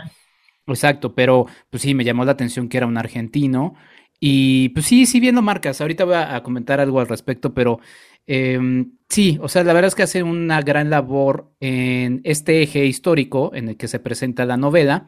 Exacto, 0.68 1.16
pero 1.16 1.48
pues 1.72 1.82
sí, 1.82 1.96
me 1.96 2.04
llamó 2.04 2.26
la 2.26 2.34
atención 2.34 2.70
que 2.70 2.78
era 2.78 2.86
un 2.86 2.98
argentino. 2.98 3.74
Y 4.20 4.70
pues 4.70 4.86
sí, 4.86 5.08
sí 5.08 5.20
viendo 5.20 5.42
marcas. 5.42 5.82
Ahorita 5.82 6.06
voy 6.06 6.16
a 6.16 6.44
comentar 6.44 6.80
algo 6.80 7.00
al 7.00 7.08
respecto, 7.08 7.56
pero 7.56 7.80
Em, 8.32 8.92
sí, 9.10 9.38
o 9.42 9.50
sea, 9.50 9.64
la 9.64 9.74
verdad 9.74 9.90
es 9.90 9.96
que 9.96 10.04
hace 10.04 10.24
una 10.24 10.62
gran 10.62 10.90
labor 10.90 11.52
en 11.60 12.22
este 12.24 12.62
eje 12.62 12.86
histórico 12.86 13.52
en 13.54 13.70
el 13.70 13.78
que 13.78 13.88
se 13.88 14.00
presenta 14.00 14.46
la 14.46 14.58
novela. 14.58 15.08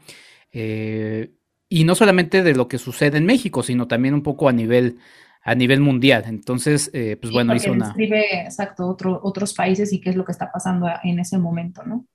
Eh, 0.51 1.31
y 1.70 1.86
no 1.86 1.96
solamente 1.96 2.43
de 2.43 2.53
lo 2.53 2.67
que 2.67 2.77
sucede 2.77 3.17
en 3.17 3.25
México, 3.25 3.63
sino 3.63 3.88
también 3.88 4.13
un 4.13 4.24
poco 4.24 4.50
a 4.50 4.51
nivel, 4.51 4.98
a 5.41 5.55
nivel 5.55 5.79
mundial. 5.79 6.25
Entonces, 6.27 6.91
eh, 6.93 7.17
pues 7.20 7.31
bueno, 7.31 7.55
hizo 7.55 7.72
una. 7.72 7.88
Describe 7.88 8.41
exacto 8.41 8.88
otro, 8.88 9.22
otros 9.24 9.53
países 9.53 9.93
y 9.93 10.01
qué 10.01 10.10
es 10.10 10.17
lo 10.17 10.25
que 10.25 10.34
está 10.34 10.51
pasando 10.51 10.88
en 11.03 11.20
ese 11.20 11.38
momento, 11.38 11.84
¿no? 11.84 12.05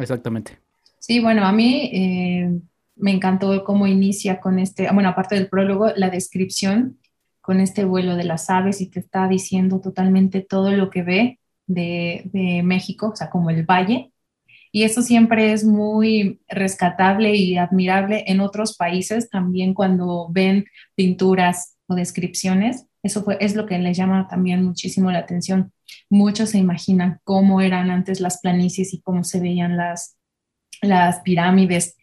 exactamente. 0.00 0.58
Sí, 0.98 1.20
bueno, 1.20 1.44
a 1.44 1.52
mí 1.52 1.90
eh, 1.92 2.50
me 2.96 3.12
encantó 3.12 3.62
cómo 3.62 3.86
inicia 3.86 4.40
con 4.40 4.58
este, 4.58 4.90
bueno, 4.92 5.10
aparte 5.10 5.34
del 5.34 5.48
prólogo, 5.48 5.92
la 5.94 6.10
descripción 6.10 6.98
con 7.40 7.60
este 7.60 7.84
vuelo 7.84 8.16
de 8.16 8.24
las 8.24 8.50
aves 8.50 8.80
y 8.80 8.90
te 8.90 9.00
está 9.00 9.28
diciendo 9.28 9.80
totalmente 9.80 10.40
todo 10.40 10.70
lo 10.72 10.90
que 10.90 11.02
ve 11.02 11.40
de, 11.66 12.62
México, 12.64 13.10
o 13.12 13.16
sea, 13.16 13.30
como 13.30 13.50
el 13.50 13.64
valle. 13.64 14.12
Y 14.72 14.84
eso 14.84 15.02
siempre 15.02 15.52
es 15.52 15.64
muy 15.64 16.40
rescatable 16.48 17.34
y 17.34 17.56
admirable 17.56 18.24
en 18.28 18.40
otros 18.40 18.76
países 18.76 19.28
también 19.28 19.74
cuando 19.74 20.28
ven 20.30 20.66
pinturas 20.94 21.76
o 21.86 21.94
descripciones. 21.94 22.86
Eso 23.02 23.24
fue, 23.24 23.36
es 23.40 23.56
lo 23.56 23.66
que 23.66 23.78
les 23.78 23.96
llama 23.96 24.28
también 24.28 24.64
muchísimo 24.64 25.10
la 25.10 25.20
atención. 25.20 25.72
Muchos 26.08 26.50
se 26.50 26.58
imaginan 26.58 27.20
cómo 27.24 27.60
eran 27.60 27.90
antes 27.90 28.20
las 28.20 28.40
planicies 28.40 28.94
y 28.94 29.00
cómo 29.00 29.24
se 29.24 29.40
veían 29.40 29.76
las, 29.76 30.16
las 30.82 31.20
pirámides. 31.20 31.96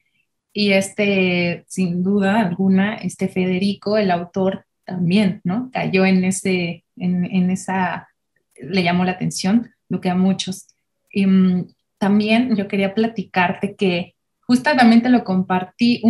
Y 0.52 0.74
este, 0.74 1.66
sin 1.68 2.04
duda 2.04 2.40
alguna, 2.42 2.96
este 2.96 3.30
Federico, 3.30 3.98
el 3.98 4.12
autor, 4.12 4.67
también, 4.88 5.42
¿no? 5.44 5.70
Cayó 5.72 6.06
en, 6.06 6.24
ese, 6.24 6.86
en, 6.96 7.52
esa, 7.52 8.08
le 8.56 8.82
llamó 8.82 9.04
la 9.04 9.12
atención, 9.12 9.70
lo 9.90 10.00
que 10.02 10.10
a 10.10 10.16
muchos. 10.16 10.68
Y, 11.12 11.28
mm, 11.28 11.68
también 12.00 12.56
yo 12.56 12.68
quería 12.68 12.96
platicarte 12.96 13.76
que 13.76 14.16
justamente 14.42 15.10
lo 15.10 15.24
compartí, 15.24 16.02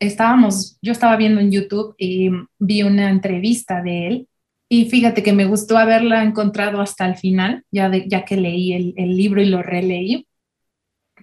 estábamos, 0.00 0.78
yo 0.80 0.92
estaba 0.92 1.16
viendo 1.16 1.40
en 1.40 1.50
YouTube 1.50 1.94
y 1.98 2.30
vi 2.58 2.82
una 2.82 3.10
entrevista 3.10 3.82
de 3.82 4.06
él 4.06 4.28
y 4.68 4.86
fíjate 4.86 5.22
que 5.22 5.32
me 5.32 5.44
gustó 5.44 5.76
haberla 5.76 6.22
encontrado 6.22 6.80
hasta 6.80 7.06
el 7.06 7.16
final, 7.16 7.64
ya, 7.70 7.90
ya 8.06 8.24
que 8.24 8.36
leí 8.36 8.94
el 8.96 9.16
libro 9.16 9.42
y 9.42 9.46
lo 9.46 9.62
releí, 9.62 10.26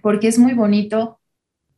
porque 0.02 0.28
es 0.28 0.38
muy 0.38 0.52
bonito 0.52 1.20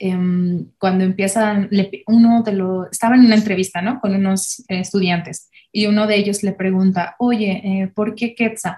Em, 0.00 0.71
cuando 0.78 1.02
empiezan, 1.02 1.69
uno 2.07 2.43
de 2.43 2.52
los, 2.52 2.87
estaba 2.90 3.17
en 3.17 3.25
una 3.26 3.35
entrevista, 3.35 3.83
¿no? 3.83 4.00
Con 4.00 4.14
unos 4.14 4.64
estudiantes 4.69 5.50
y 5.73 5.87
uno 5.87 6.07
de 6.07 6.17
ellos 6.17 6.43
le 6.45 6.52
pregunta, 6.52 7.17
oye, 7.19 7.61
eh, 7.64 7.88
¿por 7.88 8.14
qué 8.14 8.35
Quetzal? 8.35 8.76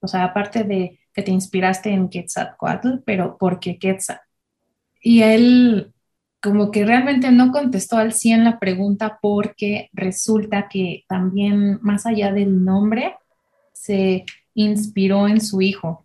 O 0.00 0.08
sea, 0.08 0.24
aparte 0.24 0.64
de 0.64 0.98
que 1.12 1.22
te 1.22 1.30
inspiraste 1.30 1.90
en 1.90 2.08
Quetzalcoatl, 2.08 3.00
pero 3.04 3.36
¿por 3.36 3.60
qué 3.60 3.78
Quetzal? 3.78 4.20
Y 5.02 5.22
él 5.22 5.92
como 6.40 6.70
que 6.70 6.84
realmente 6.84 7.30
no 7.30 7.52
contestó 7.52 7.98
al 7.98 8.12
100 8.12 8.44
la 8.44 8.58
pregunta 8.58 9.18
porque 9.20 9.90
resulta 9.92 10.68
que 10.68 11.04
también 11.06 11.78
más 11.82 12.06
allá 12.06 12.32
del 12.32 12.64
nombre 12.64 13.16
se 13.72 14.24
inspiró 14.54 15.28
en 15.28 15.40
su 15.40 15.60
hijo. 15.60 16.04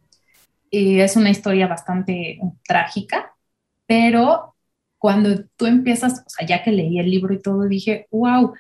Y 0.69 0.99
es 0.99 1.15
una 1.15 1.29
historia 1.29 1.67
bastante 1.67 2.39
trágica, 2.67 3.33
pero 3.87 4.55
cuando 4.97 5.45
tú 5.55 5.65
empiezas, 5.65 6.23
o 6.25 6.29
sea, 6.29 6.47
ya 6.47 6.63
que 6.63 6.71
leí 6.71 6.99
el 6.99 7.09
libro 7.09 7.33
y 7.33 7.41
todo, 7.41 7.67
dije, 7.67 8.07
wow, 8.11 8.53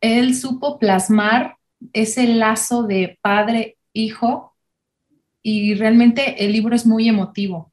él 0.00 0.34
supo 0.34 0.78
plasmar 0.78 1.56
ese 1.92 2.26
lazo 2.26 2.84
de 2.84 3.18
padre-hijo 3.22 4.54
y 5.42 5.74
realmente 5.74 6.44
el 6.44 6.52
libro 6.52 6.74
es 6.76 6.86
muy 6.86 7.08
emotivo, 7.08 7.72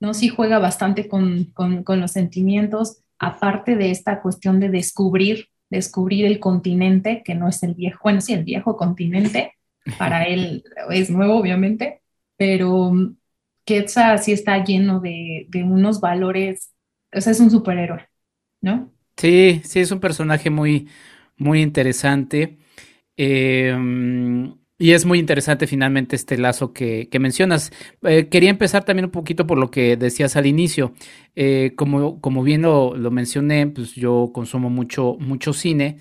¿no? 0.00 0.14
Sí 0.14 0.28
juega 0.28 0.58
bastante 0.58 1.08
con, 1.08 1.52
con, 1.54 2.00
los 2.00 2.12
sentimientos, 2.12 3.02
aparte 3.18 3.76
de 3.76 3.90
esta 3.90 4.22
cuestión 4.22 4.60
de 4.60 4.70
descubrir, 4.70 5.48
descubrir 5.68 6.24
el 6.26 6.40
continente, 6.40 7.22
que 7.24 7.34
no 7.34 7.48
es 7.48 7.62
el 7.62 7.74
viejo, 7.74 8.00
bueno, 8.04 8.20
sí, 8.20 8.32
el 8.32 8.44
viejo 8.44 8.76
continente, 8.76 9.54
para 9.98 10.24
él 10.24 10.64
es 10.90 11.10
nuevo, 11.10 11.36
obviamente, 11.36 12.00
pero 12.36 12.92
Quetzal 13.64 14.18
sí 14.18 14.32
está 14.32 14.64
lleno 14.64 15.00
de, 15.00 15.46
de 15.48 15.62
unos 15.62 16.00
valores 16.00 16.75
o 17.16 17.20
sea, 17.20 17.32
es 17.32 17.40
un 17.40 17.50
superhéroe, 17.50 18.08
¿no? 18.60 18.92
Sí, 19.16 19.62
sí, 19.64 19.80
es 19.80 19.90
un 19.90 20.00
personaje 20.00 20.50
muy, 20.50 20.88
muy 21.36 21.62
interesante. 21.62 22.58
Em, 23.16 24.54
y 24.78 24.92
es 24.92 25.06
muy 25.06 25.18
interesante 25.18 25.66
finalmente 25.66 26.16
este 26.16 26.36
lazo 26.36 26.74
que, 26.74 27.08
mencionas. 27.18 27.72
Eh, 28.02 28.28
quería 28.28 28.50
empezar 28.50 28.84
también 28.84 29.06
un 29.06 29.10
poquito 29.10 29.46
por 29.46 29.56
lo 29.56 29.70
que 29.70 29.96
decías 29.96 30.36
al 30.36 30.46
inicio. 30.46 30.92
Eh, 31.34 31.72
como, 31.76 32.20
como 32.20 32.42
bien 32.42 32.62
lo, 32.62 32.92
mencioné, 33.10 33.66
pues 33.68 33.94
yo 33.94 34.30
consumo 34.34 34.68
mucho, 34.68 35.16
mucho 35.18 35.54
cine. 35.54 35.98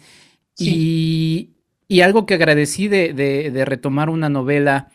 Y, 0.58 1.52
y, 1.88 2.02
algo 2.02 2.26
que 2.26 2.34
agradecí 2.34 2.88
de, 2.88 3.14
de, 3.14 3.66
retomar 3.66 4.10
una 4.10 4.30
novela 4.30 4.90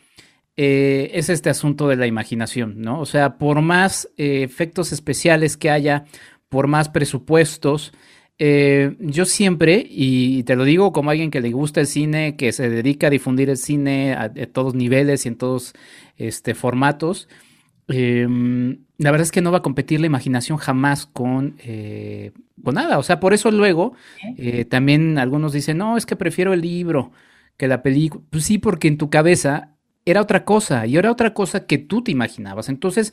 eh, 0.62 1.12
es 1.18 1.30
este 1.30 1.48
asunto 1.48 1.88
de 1.88 1.96
la 1.96 2.06
imaginación, 2.06 2.82
¿no? 2.82 3.00
O 3.00 3.06
sea, 3.06 3.38
por 3.38 3.62
más 3.62 4.10
eh, 4.18 4.42
efectos 4.42 4.92
especiales 4.92 5.56
que 5.56 5.70
haya, 5.70 6.04
por 6.50 6.66
más 6.66 6.90
presupuestos, 6.90 7.94
eh, 8.38 8.94
yo 9.00 9.24
siempre, 9.24 9.86
y 9.88 10.42
te 10.42 10.56
lo 10.56 10.64
digo 10.64 10.92
como 10.92 11.08
alguien 11.08 11.30
que 11.30 11.40
le 11.40 11.50
gusta 11.50 11.80
el 11.80 11.86
cine, 11.86 12.36
que 12.36 12.52
se 12.52 12.68
dedica 12.68 13.06
a 13.06 13.10
difundir 13.10 13.48
el 13.48 13.56
cine 13.56 14.12
a, 14.12 14.30
todos 14.52 14.74
niveles 14.74 15.24
y 15.24 15.28
en 15.28 15.36
todos 15.36 15.72
este, 16.18 16.54
formatos, 16.54 17.26
em, 17.88 18.80
la 18.98 19.12
verdad 19.12 19.24
es 19.24 19.32
que 19.32 19.40
no 19.40 19.52
va 19.52 19.58
a 19.58 19.62
competir 19.62 20.00
la 20.00 20.08
imaginación 20.08 20.58
jamás 20.58 21.06
con, 21.06 21.56
con 22.62 22.74
nada. 22.74 22.98
O 22.98 23.02
sea, 23.02 23.18
por 23.18 23.32
eso 23.32 23.50
luego 23.50 23.94
también 24.68 25.16
algunos 25.16 25.54
dicen, 25.54 25.78
no, 25.78 25.96
es 25.96 26.04
que 26.04 26.16
prefiero 26.16 26.52
el 26.52 26.60
libro 26.60 27.12
que 27.56 27.66
la 27.66 27.82
película. 27.82 28.22
Pues 28.28 28.44
sí, 28.44 28.58
porque 28.58 28.88
en 28.88 28.98
tu 28.98 29.08
cabeza 29.08 29.78
era 30.04 30.20
otra 30.20 30.44
cosa 30.44 30.86
y 30.86 30.96
era 30.96 31.10
otra 31.10 31.34
cosa 31.34 31.66
que 31.66 31.78
tú 31.78 32.02
te 32.02 32.10
imaginabas. 32.10 32.68
Entonces, 32.68 33.12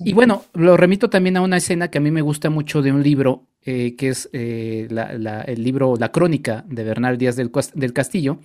y 0.00 0.12
bueno, 0.12 0.44
lo 0.52 0.76
remito 0.76 1.08
también 1.08 1.36
a 1.36 1.40
una 1.40 1.56
escena 1.56 1.88
que 1.88 1.98
a 1.98 2.00
mí 2.00 2.10
me 2.10 2.20
gusta 2.20 2.50
mucho 2.50 2.82
de 2.82 2.92
un 2.92 3.02
libro, 3.02 3.46
eh, 3.62 3.96
que 3.96 4.08
es 4.08 4.28
eh, 4.32 4.88
el 4.90 5.62
libro 5.62 5.94
La 5.98 6.12
Crónica 6.12 6.64
de 6.68 6.84
Bernal 6.84 7.16
Díaz 7.16 7.36
del, 7.36 7.50
Castillo, 7.92 8.40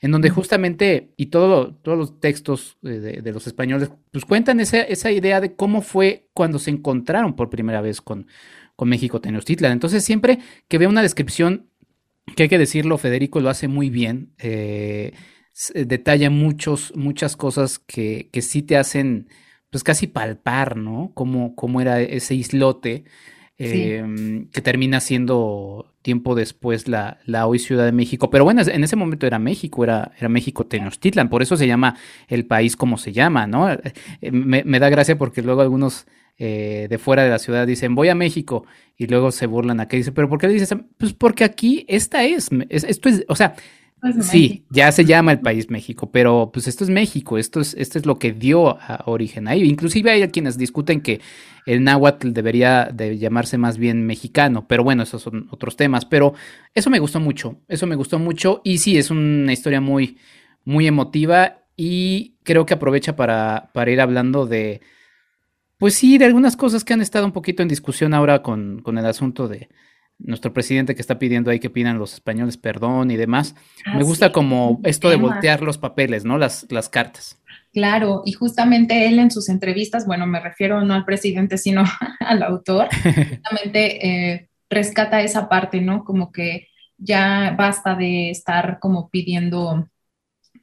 en 0.00 0.10
donde 0.10 0.30
justamente, 0.30 1.12
y 1.16 1.26
todo, 1.26 1.74
todos 1.74 1.96
los 1.96 2.20
textos 2.20 2.78
de, 2.82 3.22
los 3.32 3.46
españoles, 3.46 3.90
pues 4.10 4.24
cuentan 4.24 4.58
esa, 4.58 4.80
esa, 4.80 5.12
idea 5.12 5.40
de 5.40 5.54
cómo 5.54 5.80
fue 5.80 6.28
cuando 6.32 6.58
se 6.58 6.70
encontraron 6.70 7.36
por 7.36 7.50
primera 7.50 7.80
vez 7.80 8.00
con, 8.00 8.26
con 8.74 8.88
México 8.88 9.20
Tenochtitlan. 9.20 9.72
Entonces, 9.72 10.04
siempre 10.04 10.40
que 10.68 10.78
veo 10.78 10.88
una 10.88 11.02
descripción, 11.02 11.66
que 12.34 12.44
hay 12.44 12.48
que 12.48 12.58
decirlo, 12.58 12.98
Federico 12.98 13.40
lo 13.40 13.50
hace 13.50 13.68
muy 13.68 13.90
bien, 13.90 14.32
eh, 14.38 15.12
detalla 15.74 16.30
muchos, 16.30 16.92
muchas 16.94 17.36
cosas 17.36 17.78
que, 17.78 18.28
que 18.32 18.42
sí 18.42 18.62
te 18.62 18.76
hacen, 18.76 19.28
pues 19.70 19.84
casi 19.84 20.06
palpar, 20.06 20.76
¿no? 20.76 21.12
Cómo, 21.14 21.54
cómo 21.54 21.80
era 21.80 22.00
ese 22.00 22.34
islote, 22.34 23.04
em, 23.58 24.48
que 24.50 24.60
termina 24.60 25.00
siendo 25.00 25.94
tiempo 26.02 26.34
después 26.34 26.88
la, 26.88 27.18
la, 27.24 27.46
hoy 27.46 27.58
Ciudad 27.58 27.86
de 27.86 27.92
México. 27.92 28.28
Pero 28.30 28.44
bueno, 28.44 28.62
en 28.62 28.84
ese 28.84 28.96
momento 28.96 29.26
era 29.26 29.38
México, 29.38 29.82
era, 29.82 30.12
era 30.18 30.28
México 30.28 30.66
Tenochtitlan, 30.66 31.30
por 31.30 31.42
eso 31.42 31.56
se 31.56 31.66
llama 31.66 31.96
el 32.28 32.46
país 32.46 32.76
como 32.76 32.98
se 32.98 33.12
llama, 33.12 33.46
¿no? 33.46 33.70
Eh, 33.72 33.80
me, 34.30 34.62
me 34.64 34.78
da 34.78 34.90
gracia 34.90 35.16
porque 35.16 35.42
luego 35.42 35.62
algunos 35.62 36.06
eh, 36.38 36.86
de 36.90 36.98
fuera 36.98 37.24
de 37.24 37.30
la 37.30 37.38
ciudad 37.38 37.66
dicen 37.66 37.94
voy 37.94 38.10
a 38.10 38.14
México 38.14 38.66
y 38.94 39.06
luego 39.06 39.30
se 39.32 39.46
burlan 39.46 39.80
aquí. 39.80 39.96
Dice, 39.96 40.12
pero 40.12 40.28
¿por 40.28 40.38
qué 40.38 40.48
dices? 40.48 40.74
Pues 40.98 41.14
porque 41.14 41.44
aquí 41.44 41.86
esta 41.88 42.24
es, 42.24 42.50
esto 42.68 43.08
es, 43.08 43.24
o 43.28 43.34
sea, 43.34 43.54
Pues 44.00 44.26
sí, 44.26 44.64
ya 44.70 44.92
se 44.92 45.06
llama 45.06 45.32
el 45.32 45.40
país 45.40 45.70
México, 45.70 46.10
pero 46.12 46.50
pues 46.52 46.68
esto 46.68 46.84
es 46.84 46.90
México, 46.90 47.38
esto 47.38 47.60
es, 47.60 47.74
esto 47.74 47.98
es 47.98 48.04
lo 48.04 48.18
que 48.18 48.32
dio 48.32 48.78
a 48.78 49.02
origen 49.06 49.48
ahí. 49.48 49.62
Inclusive 49.62 50.10
hay 50.10 50.28
quienes 50.28 50.58
discuten 50.58 51.00
que 51.00 51.20
el 51.64 51.82
náhuatl 51.82 52.32
debería 52.32 52.90
de 52.92 53.16
llamarse 53.18 53.56
más 53.56 53.78
bien 53.78 54.04
mexicano, 54.06 54.68
pero 54.68 54.84
bueno, 54.84 55.02
esos 55.02 55.22
son 55.22 55.48
otros 55.50 55.76
temas. 55.76 56.04
Pero 56.04 56.34
eso 56.74 56.90
me 56.90 56.98
gustó 56.98 57.20
mucho, 57.20 57.58
eso 57.68 57.86
me 57.86 57.96
gustó 57.96 58.18
mucho 58.18 58.60
y 58.64 58.78
sí, 58.78 58.98
es 58.98 59.10
una 59.10 59.52
historia 59.52 59.80
muy, 59.80 60.18
muy 60.64 60.86
emotiva 60.86 61.62
y 61.74 62.36
creo 62.42 62.66
que 62.66 62.74
aprovecha 62.74 63.16
para, 63.16 63.70
para 63.72 63.90
ir 63.90 64.00
hablando 64.00 64.46
de, 64.46 64.82
pues 65.78 65.94
sí, 65.94 66.18
de 66.18 66.26
algunas 66.26 66.56
cosas 66.56 66.84
que 66.84 66.94
han 66.94 67.00
estado 67.02 67.26
un 67.26 67.32
poquito 67.32 67.62
en 67.62 67.68
discusión 67.68 68.14
ahora 68.14 68.42
con, 68.42 68.82
con 68.82 68.98
el 68.98 69.06
asunto 69.06 69.48
de, 69.48 69.68
nuestro 70.18 70.52
presidente 70.52 70.94
que 70.94 71.00
está 71.00 71.18
pidiendo 71.18 71.50
ahí 71.50 71.60
que 71.60 71.70
pidan 71.70 71.98
los 71.98 72.14
españoles 72.14 72.56
perdón 72.56 73.10
y 73.10 73.16
demás. 73.16 73.54
Me 73.94 74.02
gusta 74.02 74.32
como 74.32 74.80
esto 74.84 75.10
de 75.10 75.16
voltear 75.16 75.62
los 75.62 75.78
papeles, 75.78 76.24
¿no? 76.24 76.38
Las, 76.38 76.66
las 76.70 76.88
cartas. 76.88 77.38
Claro, 77.72 78.22
y 78.24 78.32
justamente 78.32 79.06
él 79.06 79.18
en 79.18 79.30
sus 79.30 79.48
entrevistas, 79.48 80.06
bueno, 80.06 80.26
me 80.26 80.40
refiero 80.40 80.82
no 80.82 80.94
al 80.94 81.04
presidente, 81.04 81.58
sino 81.58 81.84
al 82.20 82.42
autor, 82.42 82.88
justamente 83.02 84.06
eh, 84.06 84.48
rescata 84.70 85.20
esa 85.20 85.48
parte, 85.48 85.80
¿no? 85.80 86.04
Como 86.04 86.32
que 86.32 86.68
ya 86.96 87.54
basta 87.56 87.94
de 87.94 88.30
estar 88.30 88.78
como 88.80 89.10
pidiendo 89.10 89.88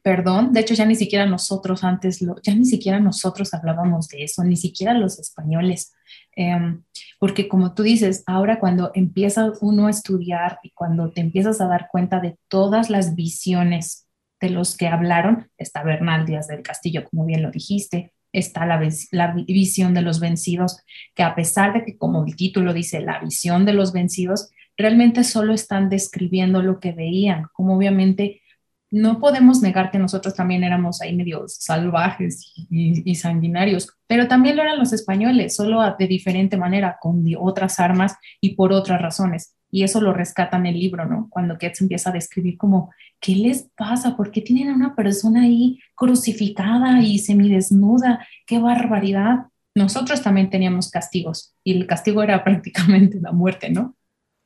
perdón. 0.04 0.52
De 0.52 0.60
hecho, 0.60 0.74
ya 0.74 0.84
ni 0.84 0.96
siquiera 0.96 1.24
nosotros 1.24 1.82
antes, 1.82 2.20
lo, 2.20 2.36
ya 2.42 2.54
ni 2.54 2.66
siquiera 2.66 3.00
nosotros 3.00 3.54
hablábamos 3.54 4.08
de 4.08 4.24
eso, 4.24 4.44
ni 4.44 4.56
siquiera 4.56 4.92
los 4.92 5.18
españoles. 5.18 5.94
Em, 6.36 6.82
porque 7.18 7.48
como 7.48 7.74
tú 7.74 7.82
dices, 7.82 8.22
ahora 8.26 8.58
cuando 8.58 8.90
empieza 8.94 9.52
uno 9.60 9.86
a 9.86 9.90
estudiar 9.90 10.58
y 10.62 10.70
cuando 10.70 11.10
te 11.10 11.20
empiezas 11.20 11.60
a 11.60 11.68
dar 11.68 11.88
cuenta 11.90 12.20
de 12.20 12.36
todas 12.48 12.90
las 12.90 13.14
visiones 13.14 14.08
de 14.40 14.50
los 14.50 14.76
que 14.76 14.88
hablaron, 14.88 15.48
está 15.56 15.82
Bernal 15.82 16.26
Díaz 16.26 16.48
del 16.48 16.62
Castillo, 16.62 17.04
como 17.04 17.24
bien 17.24 17.42
lo 17.42 17.50
dijiste, 17.50 18.12
está 18.32 18.66
la, 18.66 18.80
la 19.12 19.32
visión 19.32 19.94
de 19.94 20.02
los 20.02 20.20
vencidos, 20.20 20.80
que 21.14 21.22
a 21.22 21.34
pesar 21.34 21.72
de 21.72 21.84
que 21.84 21.96
como 21.96 22.24
el 22.24 22.36
título 22.36 22.72
dice, 22.72 23.00
la 23.00 23.20
visión 23.20 23.64
de 23.64 23.74
los 23.74 23.92
vencidos, 23.92 24.50
realmente 24.76 25.22
solo 25.24 25.54
están 25.54 25.88
describiendo 25.88 26.62
lo 26.62 26.80
que 26.80 26.92
veían, 26.92 27.46
como 27.52 27.76
obviamente 27.76 28.42
no 28.94 29.18
podemos 29.18 29.60
negar 29.60 29.90
que 29.90 29.98
nosotros 29.98 30.36
también 30.36 30.62
éramos 30.62 31.02
ahí 31.02 31.16
medio 31.16 31.48
salvajes 31.48 32.52
y, 32.70 33.14
sanguinarios, 33.16 33.88
pero 34.06 34.28
también 34.28 34.54
lo 34.54 34.62
eran 34.62 34.78
los 34.78 34.92
españoles, 34.92 35.56
solo 35.56 35.82
de 35.98 36.06
diferente 36.06 36.56
manera, 36.56 36.96
con 37.00 37.24
otras 37.40 37.80
armas 37.80 38.14
y 38.40 38.54
por 38.54 38.72
otras 38.72 39.02
razones. 39.02 39.56
Y 39.68 39.82
eso 39.82 40.00
lo 40.00 40.12
rescata 40.12 40.58
en 40.58 40.66
el 40.66 40.78
libro, 40.78 41.06
¿no? 41.06 41.26
Cuando 41.28 41.58
Ketz 41.58 41.80
empieza 41.80 42.10
a 42.10 42.12
describir 42.12 42.56
como, 42.56 42.92
¿qué 43.18 43.34
les 43.34 43.68
pasa? 43.76 44.16
¿Por 44.16 44.30
qué 44.30 44.42
tienen 44.42 44.68
a 44.68 44.76
una 44.76 44.94
persona 44.94 45.42
ahí 45.42 45.80
crucificada 45.96 47.02
y 47.02 47.18
semidesnuda? 47.18 48.24
¡Qué 48.46 48.60
barbaridad! 48.60 49.46
Nosotros 49.74 50.22
también 50.22 50.50
teníamos 50.50 50.92
castigos 50.92 51.52
y 51.64 51.72
el 51.76 51.88
castigo 51.88 52.22
era 52.22 52.44
prácticamente 52.44 53.18
la 53.20 53.32
muerte, 53.32 53.70
¿no? 53.70 53.96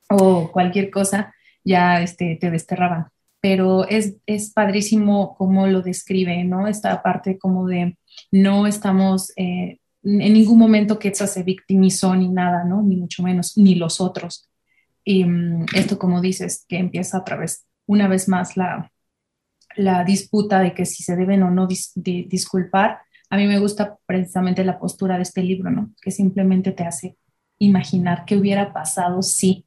O 0.09 0.51
cualquier 0.51 0.91
cosa, 0.91 1.35
ya 1.63 2.01
este, 2.01 2.39
te 2.41 2.51
desterraban 2.51 3.09
pero 3.41 3.87
es, 3.89 4.17
es 4.27 4.53
padrísimo 4.53 5.37
cómo 5.37 5.67
lo 5.67 5.83
describe, 5.83 6.45
¿no? 6.45 6.67
Esta 6.67 7.03
parte 7.03 7.39
como 7.39 7.67
de 7.67 7.97
no 8.33 8.67
estamos 8.67 9.33
eh, 9.37 9.79
en 10.03 10.33
ningún 10.33 10.59
momento 10.59 10.99
que 10.99 11.15
se 11.15 11.43
victimizó 11.43 12.15
ni 12.15 12.29
nada, 12.29 12.65
¿no? 12.65 12.83
Ni 12.83 12.97
mucho 12.97 13.23
menos, 13.23 13.57
ni 13.57 13.75
los 13.75 14.01
otros. 14.01 14.49
Y 15.05 15.25
mm, 15.25 15.67
esto, 15.75 15.99
como 15.99 16.21
dices, 16.21 16.65
que 16.69 16.79
empieza 16.79 17.19
a 17.19 17.25
través, 17.25 17.67
una 17.87 18.09
vez 18.09 18.29
más, 18.29 18.57
la, 18.57 18.93
la 19.77 20.05
disputa 20.05 20.61
de 20.61 20.75
que 20.75 20.87
si 20.87 21.03
se 21.03 21.17
deben 21.17 21.43
o 21.43 21.51
no 21.51 21.67
disculpar. 21.67 23.01
A 23.31 23.37
mí 23.37 23.47
me 23.47 23.59
gusta 23.59 23.99
precisamente 24.07 24.65
la 24.65 24.79
postura 24.79 25.17
de 25.17 25.23
este 25.23 25.43
libro, 25.43 25.71
¿no? 25.71 25.93
Que 26.03 26.11
simplemente 26.11 26.73
te 26.73 26.85
hace 26.85 27.17
imaginar 27.59 28.25
qué 28.25 28.37
hubiera 28.37 28.73
pasado 28.73 29.23
si. 29.23 29.67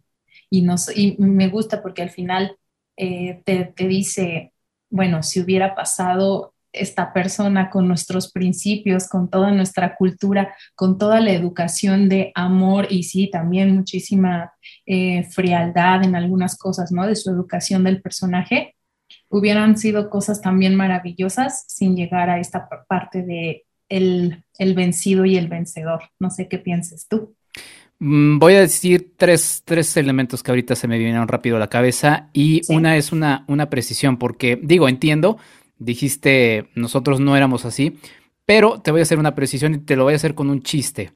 Y, 0.49 0.65
y 0.95 1.17
me 1.17 1.47
gusta 1.49 1.81
porque 1.81 2.01
al 2.01 2.09
final 2.09 2.57
eh, 2.97 3.41
te, 3.45 3.73
dice, 3.87 4.53
bueno, 4.89 5.23
si 5.23 5.41
hubiera 5.41 5.75
pasado 5.75 6.53
esta 6.73 7.11
persona 7.13 7.69
con 7.69 7.87
nuestros 7.87 8.31
principios, 8.31 9.09
con 9.09 9.29
toda 9.29 9.51
nuestra 9.51 9.95
cultura, 9.95 10.55
con 10.75 10.97
toda 10.97 11.19
la 11.19 11.31
educación 11.31 12.07
de 12.07 12.31
amor 12.33 12.87
y 12.89 13.03
sí, 13.03 13.29
también 13.29 13.75
muchísima 13.75 14.53
eh, 14.85 15.23
frialdad 15.23 16.03
en 16.03 16.15
algunas 16.15 16.57
cosas, 16.57 16.91
¿no? 16.91 17.05
De 17.05 17.15
su 17.15 17.29
educación 17.29 17.83
del 17.83 18.01
personaje, 18.01 18.75
hubieran 19.29 19.77
sido 19.77 20.09
cosas 20.09 20.41
también 20.41 20.75
maravillosas 20.75 21.65
sin 21.67 21.95
llegar 21.95 22.29
a 22.29 22.39
esta 22.39 22.69
parte 22.87 23.23
de 23.23 23.65
el, 23.89 24.43
el 24.57 24.73
vencido 24.73 25.25
y 25.25 25.37
el 25.37 25.47
vencedor. 25.49 26.03
No 26.19 26.29
sé 26.29 26.47
qué 26.47 26.57
pienses 26.59 27.07
tú. 27.07 27.35
Mm, 28.03 28.39
voy 28.39 28.55
a 28.55 28.61
decir 28.61 29.13
tres, 29.15 29.61
tres, 29.63 29.95
elementos 29.95 30.41
que 30.41 30.49
ahorita 30.49 30.75
se 30.75 30.87
me 30.87 30.97
vinieron 30.97 31.27
rápido 31.27 31.57
a 31.57 31.59
la 31.59 31.69
cabeza 31.69 32.29
y 32.33 32.61
una 32.67 32.97
es 32.97 33.11
una, 33.11 33.45
una 33.47 33.69
precisión 33.69 34.17
porque 34.17 34.59
digo, 34.59 34.89
entiendo, 34.89 35.37
dijiste 35.77 36.65
nosotros 36.73 37.19
no 37.19 37.37
éramos 37.37 37.63
así, 37.63 37.99
pero 38.43 38.81
te 38.81 38.89
voy 38.89 39.01
a 39.01 39.03
hacer 39.03 39.19
una 39.19 39.35
precisión 39.35 39.75
y 39.75 39.77
te 39.77 39.95
lo 39.95 40.05
voy 40.05 40.13
a 40.13 40.15
hacer 40.15 40.33
con 40.33 40.49
un 40.49 40.63
chiste. 40.63 41.11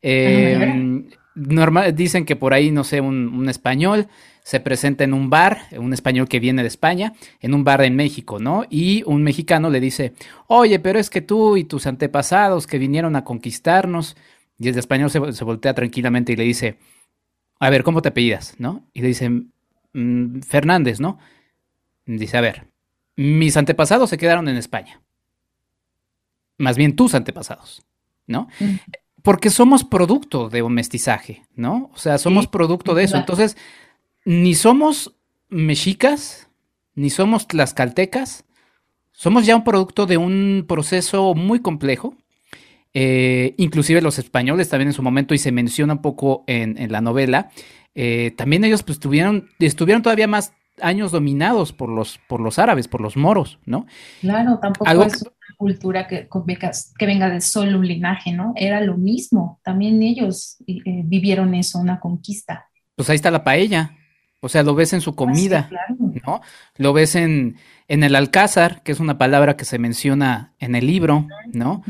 Em, 0.00 1.08
normal, 1.34 1.92
dicen 1.96 2.24
que 2.24 2.36
por 2.36 2.54
ahí, 2.54 2.70
no 2.70 2.84
sé, 2.84 3.00
un, 3.00 3.34
un, 3.34 3.48
español 3.48 4.06
se 4.44 4.60
presenta 4.60 5.02
en 5.02 5.14
un 5.14 5.30
bar, 5.30 5.62
un 5.76 5.92
español 5.92 6.28
que 6.28 6.38
viene 6.38 6.62
de 6.62 6.68
España, 6.68 7.14
en 7.40 7.52
un 7.52 7.64
bar 7.64 7.82
en 7.82 7.96
México, 7.96 8.38
¿no? 8.38 8.64
Y 8.70 9.02
un 9.06 9.24
mexicano 9.24 9.70
le 9.70 9.80
dice, 9.80 10.12
oye, 10.46 10.78
pero 10.78 11.00
es 11.00 11.10
que 11.10 11.20
tú 11.20 11.56
y 11.56 11.64
tus 11.64 11.88
antepasados 11.88 12.68
que 12.68 12.78
vinieron 12.78 13.16
a 13.16 13.24
conquistarnos, 13.24 14.16
y 14.58 14.68
el 14.68 14.78
español 14.78 15.10
se, 15.10 15.44
voltea 15.44 15.74
tranquilamente 15.74 16.32
y 16.32 16.36
le 16.36 16.44
dice, 16.44 16.78
a 17.60 17.70
ver, 17.70 17.84
¿cómo 17.84 18.02
te 18.02 18.08
apellidas? 18.08 18.54
¿No? 18.58 18.84
Y 18.92 19.02
le 19.02 19.08
dice, 19.08 19.30
mm, 19.92 20.40
Fernández, 20.40 21.00
¿no? 21.00 21.18
Dice, 22.06 22.36
a 22.36 22.40
ver, 22.40 22.66
mis 23.14 23.56
antepasados 23.56 24.10
se 24.10 24.18
quedaron 24.18 24.48
en 24.48 24.56
España. 24.56 25.00
Más 26.56 26.76
bien 26.76 26.96
tus 26.96 27.14
antepasados, 27.14 27.84
¿no? 28.26 28.48
Mm. 28.58 28.76
Porque 29.22 29.50
somos 29.50 29.84
producto 29.84 30.48
de 30.48 30.62
un 30.62 30.74
mestizaje, 30.74 31.46
¿no? 31.54 31.90
O 31.94 31.98
sea, 31.98 32.18
somos 32.18 32.46
producto 32.46 32.94
de 32.94 33.04
eso. 33.04 33.16
Entonces, 33.16 33.56
ni 34.24 34.54
somos 34.54 35.14
mexicas, 35.48 36.48
ni 36.94 37.10
somos 37.10 37.46
tlaxcaltecas, 37.46 38.44
somos 39.12 39.46
ya 39.46 39.56
un 39.56 39.64
producto 39.64 40.06
de 40.06 40.16
un 40.16 40.64
proceso 40.66 41.34
muy 41.34 41.60
complejo, 41.60 42.14
eh, 42.94 43.54
inclusive 43.58 44.00
los 44.00 44.18
españoles 44.18 44.68
también 44.68 44.88
en 44.88 44.94
su 44.94 45.02
momento, 45.02 45.34
y 45.34 45.38
se 45.38 45.52
menciona 45.52 45.94
un 45.94 46.02
poco 46.02 46.44
en, 46.46 46.90
la 46.90 47.00
novela, 47.00 47.50
eh, 47.94 48.32
también 48.36 48.64
ellos 48.64 48.82
pues 48.82 48.98
tuvieron, 48.98 49.48
estuvieron 49.58 50.02
todavía 50.02 50.26
más 50.26 50.52
años 50.80 51.12
dominados 51.12 51.72
por 51.72 51.88
los, 51.88 52.18
por 52.28 52.40
los 52.40 52.58
árabes, 52.58 52.88
por 52.88 53.00
los 53.00 53.16
moros, 53.16 53.58
¿no? 53.66 53.86
Claro, 54.20 54.58
tampoco 54.60 54.90
es 54.90 55.22
una 55.22 55.56
cultura 55.56 56.06
que, 56.06 56.28
que 56.98 57.06
venga 57.06 57.28
de 57.28 57.40
solo 57.40 57.78
un 57.78 57.86
linaje, 57.86 58.32
¿no? 58.32 58.52
Era 58.56 58.80
lo 58.80 58.96
mismo, 58.96 59.60
también 59.64 60.02
ellos 60.02 60.56
eh, 60.66 61.02
vivieron 61.04 61.54
eso, 61.54 61.78
una 61.78 62.00
conquista. 62.00 62.68
Pues 62.94 63.10
ahí 63.10 63.16
está 63.16 63.30
la 63.30 63.44
paella, 63.44 63.96
o 64.40 64.48
sea, 64.48 64.62
lo 64.62 64.74
ves 64.74 64.92
en 64.92 65.00
su 65.00 65.10
ah, 65.10 65.16
comida, 65.16 65.70
¿no? 66.26 66.40
Lo 66.76 66.92
ves 66.92 67.16
en, 67.16 67.56
en 67.88 68.04
el 68.04 68.14
alcázar, 68.14 68.82
que 68.82 68.92
es 68.92 69.00
una 69.00 69.18
palabra 69.18 69.56
que 69.56 69.64
se 69.64 69.78
menciona 69.78 70.54
en 70.58 70.74
el 70.74 70.86
libro, 70.86 71.26
¿no? 71.52 71.82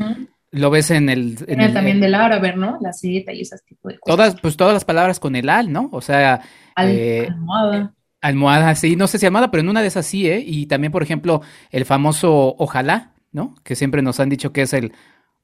Lo 0.51 0.69
ves 0.69 0.89
en 0.91 1.09
el... 1.09 1.37
En 1.47 1.73
también 1.73 1.99
del 1.99 2.15
árabe, 2.15 2.55
¿no? 2.55 2.77
La 2.81 2.93
cita 2.93 3.31
y 3.31 3.41
esas 3.41 3.63
tipo 3.63 3.89
de 3.89 3.99
cosas. 3.99 4.15
Todas, 4.15 4.41
pues 4.41 4.57
todas 4.57 4.73
las 4.73 4.85
palabras 4.85 5.19
con 5.19 5.35
el 5.35 5.49
al, 5.49 5.71
¿no? 5.71 5.89
O 5.91 6.01
sea... 6.01 6.41
Eh, 6.77 7.27
almohada. 7.29 7.93
Almohada, 8.21 8.75
sí, 8.75 8.95
no 8.95 9.07
sé 9.07 9.19
si 9.19 9.25
almohada, 9.25 9.51
pero 9.51 9.61
en 9.61 9.69
una 9.69 9.81
de 9.81 9.87
esas 9.87 10.05
sí, 10.05 10.29
¿eh? 10.29 10.43
Y 10.45 10.65
también, 10.65 10.91
por 10.91 11.03
ejemplo, 11.03 11.41
el 11.71 11.85
famoso 11.85 12.55
ojalá, 12.57 13.13
¿no? 13.31 13.55
Que 13.63 13.75
siempre 13.75 14.01
nos 14.01 14.19
han 14.19 14.29
dicho 14.29 14.51
que 14.51 14.63
es 14.63 14.73
el 14.73 14.93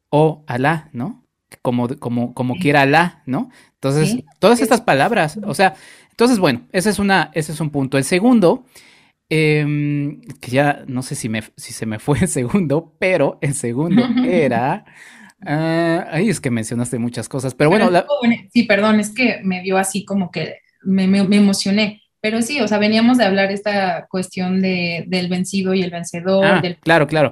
o 0.09 0.43
alá, 0.47 0.89
¿no? 0.91 1.23
Como, 1.61 1.87
como, 1.99 2.33
como 2.33 2.55
quiera 2.55 2.81
alá, 2.81 3.21
¿no? 3.25 3.49
Entonces, 3.75 4.23
todas 4.39 4.61
estas 4.61 4.81
palabras, 4.81 5.39
o 5.43 5.53
sea, 5.53 5.75
entonces, 6.09 6.39
bueno, 6.39 6.61
ese 6.71 6.89
es 6.89 6.99
una, 6.99 7.29
ese 7.33 7.51
es 7.51 7.59
un 7.59 7.69
punto. 7.69 7.97
El 7.97 8.05
segundo 8.05 8.65
Em, 9.29 10.21
que 10.39 10.51
ya 10.51 10.83
no 10.87 11.01
sé 11.01 11.15
si, 11.15 11.29
me, 11.29 11.41
si 11.57 11.73
se 11.73 11.85
me 11.85 11.97
fue 11.97 12.19
el 12.19 12.27
segundo, 12.27 12.95
pero 12.99 13.37
el 13.41 13.53
segundo 13.53 14.03
era... 14.25 14.85
Ah, 15.47 16.07
ahí 16.11 16.29
es 16.29 16.39
que 16.39 16.49
mencionaste 16.49 16.97
muchas 16.97 17.29
cosas, 17.29 17.53
pero 17.53 17.69
bueno... 17.69 17.91
Sí, 18.51 18.63
perdón, 18.63 18.99
es 18.99 19.11
que 19.11 19.41
me 19.43 19.61
dio 19.61 19.77
así 19.77 20.03
como 20.03 20.31
que 20.31 20.55
me, 20.81 21.07
me, 21.07 21.19
emocioné. 21.35 22.01
Pero 22.19 22.41
sí, 22.41 22.61
o 22.61 22.67
sea, 22.67 22.79
veníamos 22.79 23.19
de 23.19 23.25
hablar 23.25 23.51
esta 23.51 24.07
cuestión 24.09 24.61
de, 24.61 25.03
del 25.07 25.27
vencido 25.27 25.75
y 25.75 25.83
el 25.83 25.91
vencedor, 25.91 26.45
ah, 26.45 26.61
del 26.61 26.77
claro, 26.77 27.05
claro. 27.05 27.31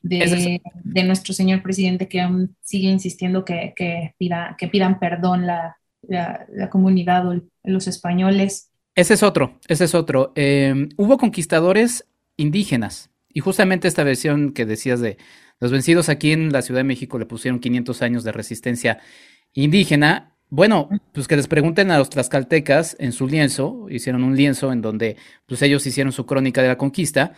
De, 0.00 0.60
de, 0.84 1.02
nuestro 1.02 1.34
señor 1.34 1.62
presidente 1.62 2.08
que 2.08 2.22
aún 2.22 2.56
sigue 2.62 2.88
insistiendo 2.88 3.44
que, 3.44 3.74
que, 3.76 4.14
pida, 4.16 4.56
que 4.56 4.68
pidan 4.68 4.98
perdón 4.98 5.46
la, 5.46 5.76
la, 6.02 6.46
la 6.48 6.70
comunidad 6.70 7.28
o 7.28 7.42
los 7.64 7.88
españoles 7.88 8.70
ese 8.94 9.14
es 9.14 9.22
otro, 9.22 9.58
ese 9.66 9.84
es 9.84 9.94
otro. 9.94 10.32
Em, 10.36 10.88
hubo 10.96 11.18
conquistadores 11.18 12.06
indígenas. 12.36 13.10
Y 13.32 13.40
justamente 13.40 13.88
esta 13.88 14.04
versión 14.04 14.52
que 14.52 14.64
decías 14.64 15.00
de 15.00 15.18
los 15.58 15.72
vencidos 15.72 16.08
aquí 16.08 16.32
en 16.32 16.52
la 16.52 16.62
Ciudad 16.62 16.80
de 16.80 16.84
México 16.84 17.18
le 17.18 17.26
pusieron 17.26 17.58
500 17.58 18.02
años 18.02 18.24
de 18.24 18.32
resistencia 18.32 18.98
indígena. 19.52 20.36
Bueno, 20.50 20.88
pues 21.12 21.26
que 21.26 21.36
les 21.36 21.48
pregunten 21.48 21.90
a 21.90 21.98
los 21.98 22.10
tlaxcaltecas 22.10 22.96
en 23.00 23.12
su 23.12 23.26
lienzo, 23.26 23.86
hicieron 23.90 24.22
un 24.22 24.36
lienzo 24.36 24.72
en 24.72 24.82
donde 24.82 25.16
pues 25.46 25.62
ellos 25.62 25.84
hicieron 25.86 26.12
su 26.12 26.26
crónica 26.26 26.62
de 26.62 26.68
la 26.68 26.78
conquista. 26.78 27.32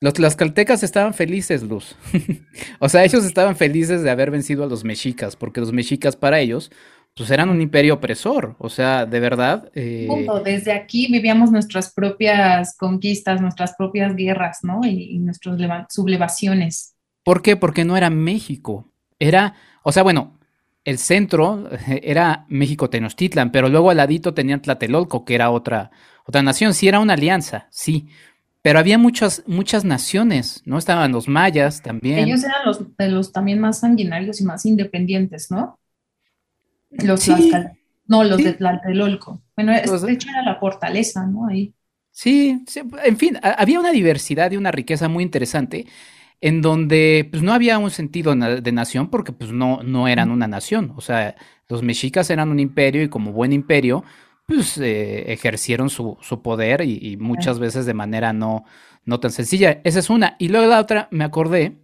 Los 0.00 0.14
tlaxcaltecas 0.14 0.84
estaban 0.84 1.14
felices, 1.14 1.62
Luz. 1.62 1.96
o 2.78 2.88
sea, 2.88 3.04
ellos 3.04 3.24
estaban 3.24 3.56
felices 3.56 4.02
de 4.02 4.10
haber 4.10 4.30
vencido 4.30 4.62
a 4.62 4.68
los 4.68 4.84
mexicas, 4.84 5.34
porque 5.34 5.60
los 5.60 5.72
mexicas 5.72 6.14
para 6.14 6.40
ellos 6.40 6.70
pues 7.16 7.30
eran 7.30 7.48
un 7.48 7.60
imperio 7.60 7.94
opresor, 7.94 8.56
o 8.58 8.68
sea, 8.68 9.06
de 9.06 9.20
verdad. 9.20 9.70
Eh... 9.74 10.08
Desde 10.44 10.72
aquí 10.72 11.06
vivíamos 11.10 11.52
nuestras 11.52 11.92
propias 11.92 12.76
conquistas, 12.76 13.40
nuestras 13.40 13.74
propias 13.76 14.16
guerras, 14.16 14.58
¿no? 14.62 14.80
Y, 14.84 15.14
y 15.14 15.18
nuestras 15.20 15.56
sublevaciones. 15.90 16.94
¿Por 17.22 17.40
qué? 17.40 17.56
Porque 17.56 17.84
no 17.84 17.96
era 17.96 18.10
México. 18.10 18.90
Era, 19.18 19.54
o 19.82 19.92
sea, 19.92 20.02
bueno, 20.02 20.38
el 20.84 20.98
centro 20.98 21.70
era 22.02 22.44
México 22.48 22.90
Tenochtitlan, 22.90 23.52
pero 23.52 23.68
luego 23.68 23.90
al 23.90 23.96
ladito 23.96 24.34
tenían 24.34 24.60
Tlatelolco, 24.60 25.24
que 25.24 25.34
era 25.34 25.50
otra, 25.50 25.90
otra 26.26 26.42
nación. 26.42 26.74
Sí, 26.74 26.88
era 26.88 27.00
una 27.00 27.14
alianza, 27.14 27.68
sí. 27.70 28.08
Pero 28.60 28.78
había 28.78 28.98
muchas, 28.98 29.42
muchas 29.46 29.84
naciones, 29.84 30.62
¿no? 30.64 30.78
Estaban 30.78 31.12
los 31.12 31.28
mayas 31.28 31.82
también. 31.82 32.18
Ellos 32.20 32.42
eran 32.44 32.64
los, 32.64 32.96
de 32.96 33.08
los 33.08 33.30
también 33.30 33.60
más 33.60 33.80
sanguinarios 33.80 34.40
y 34.40 34.44
más 34.44 34.64
independientes, 34.66 35.50
¿no? 35.50 35.78
Los 37.02 37.28
no, 38.06 38.22
los 38.22 38.42
de 38.42 38.52
Tlatelolco. 38.52 39.42
Bueno, 39.56 39.72
de 39.72 40.12
hecho 40.12 40.28
era 40.28 40.42
la 40.42 40.56
fortaleza, 40.56 41.26
¿no? 41.26 41.46
Ahí. 41.46 41.74
Sí, 42.10 42.62
en 43.02 43.16
fin, 43.16 43.38
había 43.42 43.80
una 43.80 43.90
diversidad 43.90 44.50
y 44.52 44.56
una 44.56 44.70
riqueza 44.70 45.08
muy 45.08 45.24
interesante 45.24 45.86
en 46.40 46.60
donde 46.60 47.26
pues 47.30 47.42
no 47.42 47.52
había 47.52 47.78
un 47.78 47.90
sentido 47.90 48.34
de 48.36 48.72
nación 48.72 49.08
porque 49.08 49.32
pues 49.32 49.50
no, 49.50 49.82
no 49.82 50.06
eran 50.06 50.30
una 50.30 50.46
nación, 50.46 50.92
o 50.94 51.00
sea, 51.00 51.34
los 51.68 51.82
mexicas 51.82 52.28
eran 52.30 52.50
un 52.50 52.60
imperio 52.60 53.02
y 53.02 53.08
como 53.08 53.32
buen 53.32 53.52
imperio 53.52 54.04
pues 54.46 54.76
eh, 54.78 55.32
ejercieron 55.32 55.90
su, 55.90 56.18
su 56.20 56.42
poder 56.42 56.82
y, 56.82 57.16
muchas 57.16 57.58
veces 57.58 57.86
de 57.86 57.94
manera 57.94 58.32
no, 58.32 58.64
no 59.04 59.20
tan 59.20 59.30
sencilla. 59.30 59.80
Esa 59.84 60.00
es 60.00 60.10
una. 60.10 60.36
Y 60.38 60.48
luego 60.48 60.66
la 60.66 60.80
otra, 60.80 61.08
me 61.10 61.24
acordé 61.24 61.78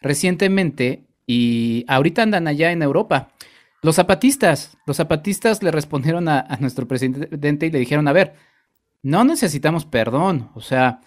recientemente 0.00 1.04
y 1.26 1.84
ahorita 1.86 2.22
andan 2.22 2.48
allá 2.48 2.72
en 2.72 2.82
Europa. 2.82 3.28
Los 3.82 3.96
zapatistas, 3.96 4.76
los 4.86 4.98
zapatistas 4.98 5.62
le 5.62 5.70
respondieron 5.70 6.28
a, 6.28 6.58
nuestro 6.60 6.86
presidente 6.86 7.66
y 7.66 7.70
le 7.70 7.78
dijeron, 7.78 8.08
a 8.08 8.12
ver, 8.12 8.34
no 9.02 9.24
necesitamos 9.24 9.86
perdón, 9.86 10.50
o 10.54 10.60
sea, 10.60 11.00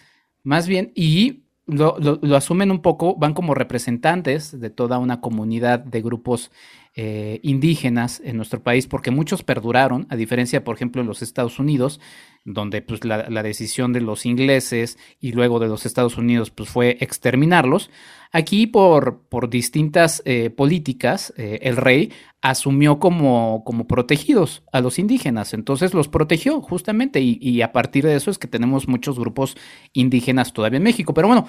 más 0.44 0.68
bien, 0.68 0.92
y 0.96 1.44
lo, 1.66 1.96
asumen 2.36 2.72
un 2.72 2.82
poco, 2.82 3.16
van 3.16 3.34
como 3.34 3.54
representantes 3.54 4.60
de 4.60 4.70
toda 4.70 4.98
una 4.98 5.22
comunidad 5.22 5.80
de 5.80 6.02
grupos 6.02 6.52
eh, 6.96 7.40
indígenas 7.44 8.22
en 8.24 8.38
nuestro 8.38 8.62
país, 8.62 8.88
porque 8.88 9.12
muchos 9.12 9.44
perduraron, 9.44 10.06
a 10.10 10.16
diferencia, 10.16 10.64
por 10.64 10.76
ejemplo, 10.76 11.02
en 11.02 11.08
los 11.08 11.22
Estados 11.22 11.60
Unidos, 11.60 12.00
donde 12.44 12.82
pues, 12.82 13.06
la, 13.06 13.30
la, 13.30 13.44
decisión 13.44 13.94
de 13.94 14.02
los 14.02 14.26
ingleses 14.26 14.98
y 15.20 15.32
luego 15.32 15.60
de 15.60 15.68
los 15.68 15.86
Estados 15.86 16.18
Unidos 16.18 16.52
pues, 16.52 16.70
fue 16.70 16.98
exterminarlos. 17.00 17.90
Aquí, 18.32 18.68
por, 18.68 19.22
por 19.30 19.50
distintas 19.50 20.22
eh, 20.26 20.50
políticas, 20.50 21.34
eh, 21.38 21.60
el 21.62 21.78
rey 21.78 22.12
asumió 22.44 23.00
como, 23.00 23.64
como 23.64 23.88
protegidos 23.88 24.64
a 24.74 24.82
los 24.82 25.00
indígenas, 25.00 25.54
entonces 25.54 25.94
los 25.94 26.10
protegió 26.10 26.62
justamente 26.62 27.22
y, 27.22 27.40
y 27.42 27.62
a 27.62 27.72
partir 27.72 28.04
de 28.04 28.16
eso 28.16 28.30
es 28.30 28.38
que 28.38 28.48
tenemos 28.48 28.88
muchos 28.88 29.18
grupos 29.18 29.56
indígenas 29.94 30.52
todavía 30.52 30.78
en 30.78 30.84
México. 30.84 31.14
Pero 31.14 31.30
bueno, 31.30 31.48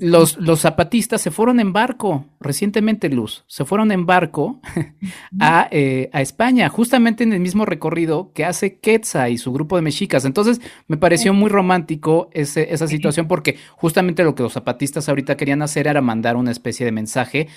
los, 0.00 0.38
los, 0.38 0.60
zapatistas 0.60 1.20
se 1.20 1.30
fueron 1.30 1.60
en 1.60 1.74
barco, 1.74 2.24
recientemente 2.40 3.10
Luz, 3.10 3.44
se 3.48 3.66
fueron 3.66 3.92
en 3.92 4.06
barco 4.06 4.60
a, 5.40 5.68
eh, 5.70 6.08
a, 6.14 6.22
España, 6.22 6.70
justamente 6.70 7.22
en 7.22 7.34
el 7.34 7.40
mismo 7.40 7.66
recorrido 7.66 8.32
que 8.32 8.46
hace 8.46 8.78
Quetzal 8.78 9.30
y 9.30 9.36
su 9.36 9.52
grupo 9.52 9.76
de 9.76 9.82
mexicas. 9.82 10.24
Entonces 10.24 10.62
me 10.86 10.96
pareció 10.96 11.34
muy 11.34 11.50
romántico 11.50 12.30
ese, 12.32 12.72
esa 12.72 12.86
situación 12.86 13.28
porque 13.28 13.58
justamente 13.72 14.24
lo 14.24 14.34
que 14.34 14.42
los 14.42 14.54
zapatistas 14.54 15.08
ahorita 15.08 15.36
querían 15.36 15.60
hacer 15.60 15.86
era 15.86 16.00
mandar 16.00 16.36
una 16.36 16.50
especie 16.50 16.86
de 16.86 16.92
mensaje 16.92 17.48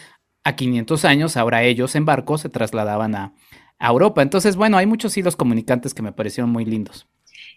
a 0.43 0.55
500 0.55 1.05
años, 1.05 1.37
ahora 1.37 1.63
ellos 1.63 1.95
en 1.95 2.05
barco 2.05 2.37
se 2.37 2.49
trasladaban 2.49 3.15
a, 3.15 3.33
a 3.81 3.89
Europa. 3.89 4.21
Entonces, 4.21 4.55
bueno, 4.55 4.77
hay 4.77 4.85
muchos 4.85 5.17
hilos 5.17 5.35
comunicantes 5.35 5.93
que 5.93 6.03
me 6.03 6.13
parecieron 6.13 6.51
muy 6.51 6.65
lindos. 6.65 7.07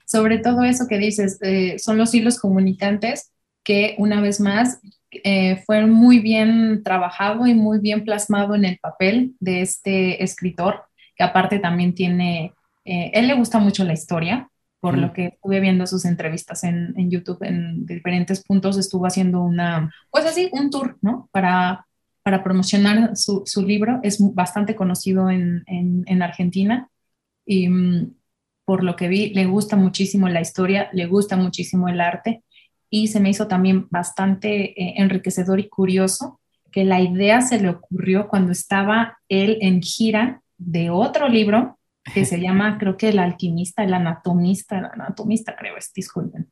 Sobre 0.07 0.39
todo 0.39 0.65
eso 0.65 0.87
que 0.89 0.99
dices, 0.99 1.39
eh, 1.43 1.79
son 1.79 1.99
los 1.99 2.15
hilos 2.15 2.39
comunicantes 2.39 3.31
que 3.63 3.95
una 3.99 4.21
vez 4.21 4.41
más 4.41 4.81
eh, 5.11 5.63
fue 5.65 5.87
muy 5.87 6.19
bien 6.19 6.83
trabajado 6.83 7.47
y 7.47 7.55
muy 7.55 7.79
bien 7.79 8.05
plasmado 8.05 8.55
en 8.55 8.65
el 8.65 8.79
papel 8.79 9.35
de 9.41 9.63
este 9.63 10.23
escritor, 10.23 10.85
que 11.17 11.25
aparte 11.25 11.59
también 11.59 11.95
tiene, 11.95 12.53
eh, 12.85 13.11
él 13.15 13.29
le 13.29 13.35
gusta 13.35 13.59
mucho 13.59 13.85
la 13.85 13.93
historia, 13.93 14.49
por 14.81 14.99
lo 14.99 15.15
que 15.15 15.29
estuve 15.29 15.61
viendo 15.61 15.87
sus 15.87 16.05
entrevistas 16.05 16.63
en, 16.63 16.93
en, 16.99 17.11
YouTube 17.11 17.43
en 17.43 17.87
diferentes 17.87 18.45
puntos, 18.45 18.77
estuvo 18.77 19.07
haciendo 19.07 19.41
una, 19.41 19.91
pues 20.11 20.27
así, 20.27 20.51
un 20.53 20.69
tour, 20.69 20.99
¿no? 21.01 21.31
Para, 21.33 21.87
para 22.25 22.43
promocionar 22.43 23.17
su, 23.17 23.43
su 23.45 23.63
libro, 23.63 24.01
es 24.03 24.19
bastante 24.35 24.75
conocido 24.75 25.29
en, 25.29 25.63
en, 25.67 26.05
en 26.07 26.23
Argentina. 26.23 26.89
Y 27.45 27.69
mm, 27.69 28.15
por 28.65 28.83
lo 28.83 28.97
que 28.97 29.09
vi, 29.09 29.35
le 29.35 29.45
gusta 29.45 29.77
muchísimo 29.77 30.29
la 30.31 30.41
historia, 30.41 30.89
le 30.95 31.05
gusta 31.05 31.37
muchísimo 31.37 31.87
el 31.87 32.01
arte. 32.01 32.43
Y 32.89 33.09
se 33.09 33.21
me 33.21 33.29
hizo 33.29 33.47
también 33.47 33.89
bastante 33.91 34.71
eh, 34.71 34.95
enriquecedor 34.97 35.61
y 35.61 35.69
curioso 35.69 36.41
que 36.73 36.85
la 36.85 37.03
idea 37.03 37.43
se 37.43 37.61
le 37.61 37.69
ocurrió 37.69 38.27
cuando 38.27 38.53
estaba 38.53 39.19
él 39.29 39.59
en 39.61 39.83
gira 39.83 40.41
de 40.57 40.89
otro 40.89 41.29
libro 41.29 41.79
que 42.15 42.25
se 42.25 42.41
llama, 42.41 42.79
creo 42.79 42.97
que 42.97 43.11
El 43.11 43.19
alquimista, 43.19 43.85
el 43.85 43.93
anatomista, 43.93 44.79
el 44.79 44.87
anatomista 44.87 45.55
creo 45.57 45.77
es, 45.77 45.93
disculpen. 45.93 46.51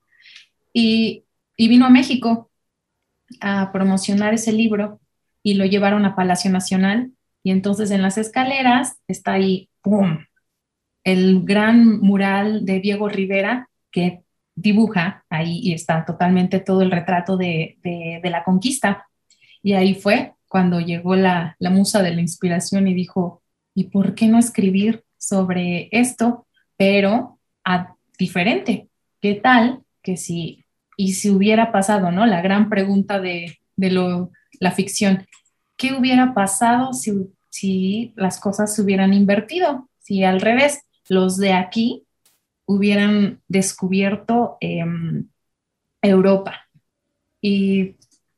Y, 0.74 1.24
y 1.56 1.68
vino 1.68 1.86
a 1.86 1.90
México 1.90 2.50
a 3.40 3.72
promocionar 3.72 4.34
ese 4.34 4.52
libro 4.52 5.00
y 5.42 5.54
lo 5.54 5.64
llevaron 5.64 6.04
a 6.04 6.14
Palacio 6.14 6.50
Nacional 6.50 7.12
y 7.42 7.50
entonces 7.50 7.90
en 7.90 8.02
las 8.02 8.18
escaleras 8.18 8.98
está 9.08 9.32
ahí, 9.32 9.68
¡pum!, 9.82 10.18
el 11.04 11.42
gran 11.44 12.00
mural 12.00 12.64
de 12.64 12.80
Diego 12.80 13.08
Rivera 13.08 13.68
que 13.90 14.22
dibuja 14.54 15.24
ahí 15.28 15.60
y 15.62 15.72
está 15.72 16.04
totalmente 16.04 16.60
todo 16.60 16.82
el 16.82 16.90
retrato 16.90 17.36
de, 17.36 17.78
la 18.22 18.44
conquista. 18.44 19.06
Y 19.62 19.74
ahí 19.74 19.94
fue 19.94 20.34
cuando 20.48 20.80
llegó 20.80 21.16
la, 21.16 21.56
musa 21.60 22.02
de 22.02 22.14
la 22.14 22.20
inspiración 22.20 22.86
y 22.88 22.94
dijo, 22.94 23.42
¿y 23.74 23.84
por 23.84 24.14
qué 24.14 24.28
no 24.28 24.38
escribir 24.38 25.04
sobre 25.18 25.88
esto, 25.92 26.46
pero 26.76 27.38
a, 27.64 27.94
diferente? 28.18 28.88
¿Qué 29.20 29.34
tal 29.34 29.80
que 30.02 30.16
si, 30.16 30.64
y 30.96 31.14
si 31.14 31.30
hubiera 31.30 31.72
pasado, 31.72 32.10
¿no? 32.10 32.26
La 32.26 32.42
gran 32.42 32.68
pregunta 32.68 33.20
de, 33.20 33.58
lo, 33.76 34.30
la 34.62 34.70
ficción, 34.70 35.26
¿qué 35.76 35.92
hubiera 35.92 36.34
pasado 36.34 36.92
si, 36.92 37.10
si 37.50 38.12
las 38.14 38.38
cosas 38.38 38.72
se 38.72 38.80
hubieran 38.80 39.12
invertido? 39.12 39.88
Si 39.98 40.22
al 40.22 40.40
revés, 40.40 40.82
los 41.08 41.36
de 41.36 41.52
aquí 41.52 42.06
hubieran 42.64 43.42
descubierto 43.48 44.58
em, 44.60 45.28
Europa. 46.00 46.68
Y, 47.40 47.96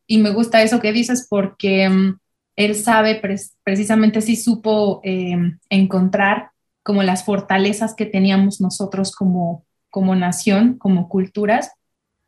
me 0.09 0.31
gusta 0.31 0.63
eso 0.63 0.81
que 0.81 0.95
dices 0.95 1.27
porque 1.29 1.85
em, 1.85 2.17
él 2.57 2.75
sabe, 2.75 3.21
precisamente 3.63 4.23
sí 4.23 4.37
supo 4.37 5.03
em, 5.05 5.59
encontrar 5.69 6.53
como 6.83 7.03
las 7.03 7.25
fortalezas 7.25 7.95
que 7.95 8.07
teníamos 8.07 8.63
nosotros 8.63 9.13
como, 9.13 9.67
como 9.91 10.15
nación, 10.15 10.79
como 10.79 11.11
culturas, 11.11 11.73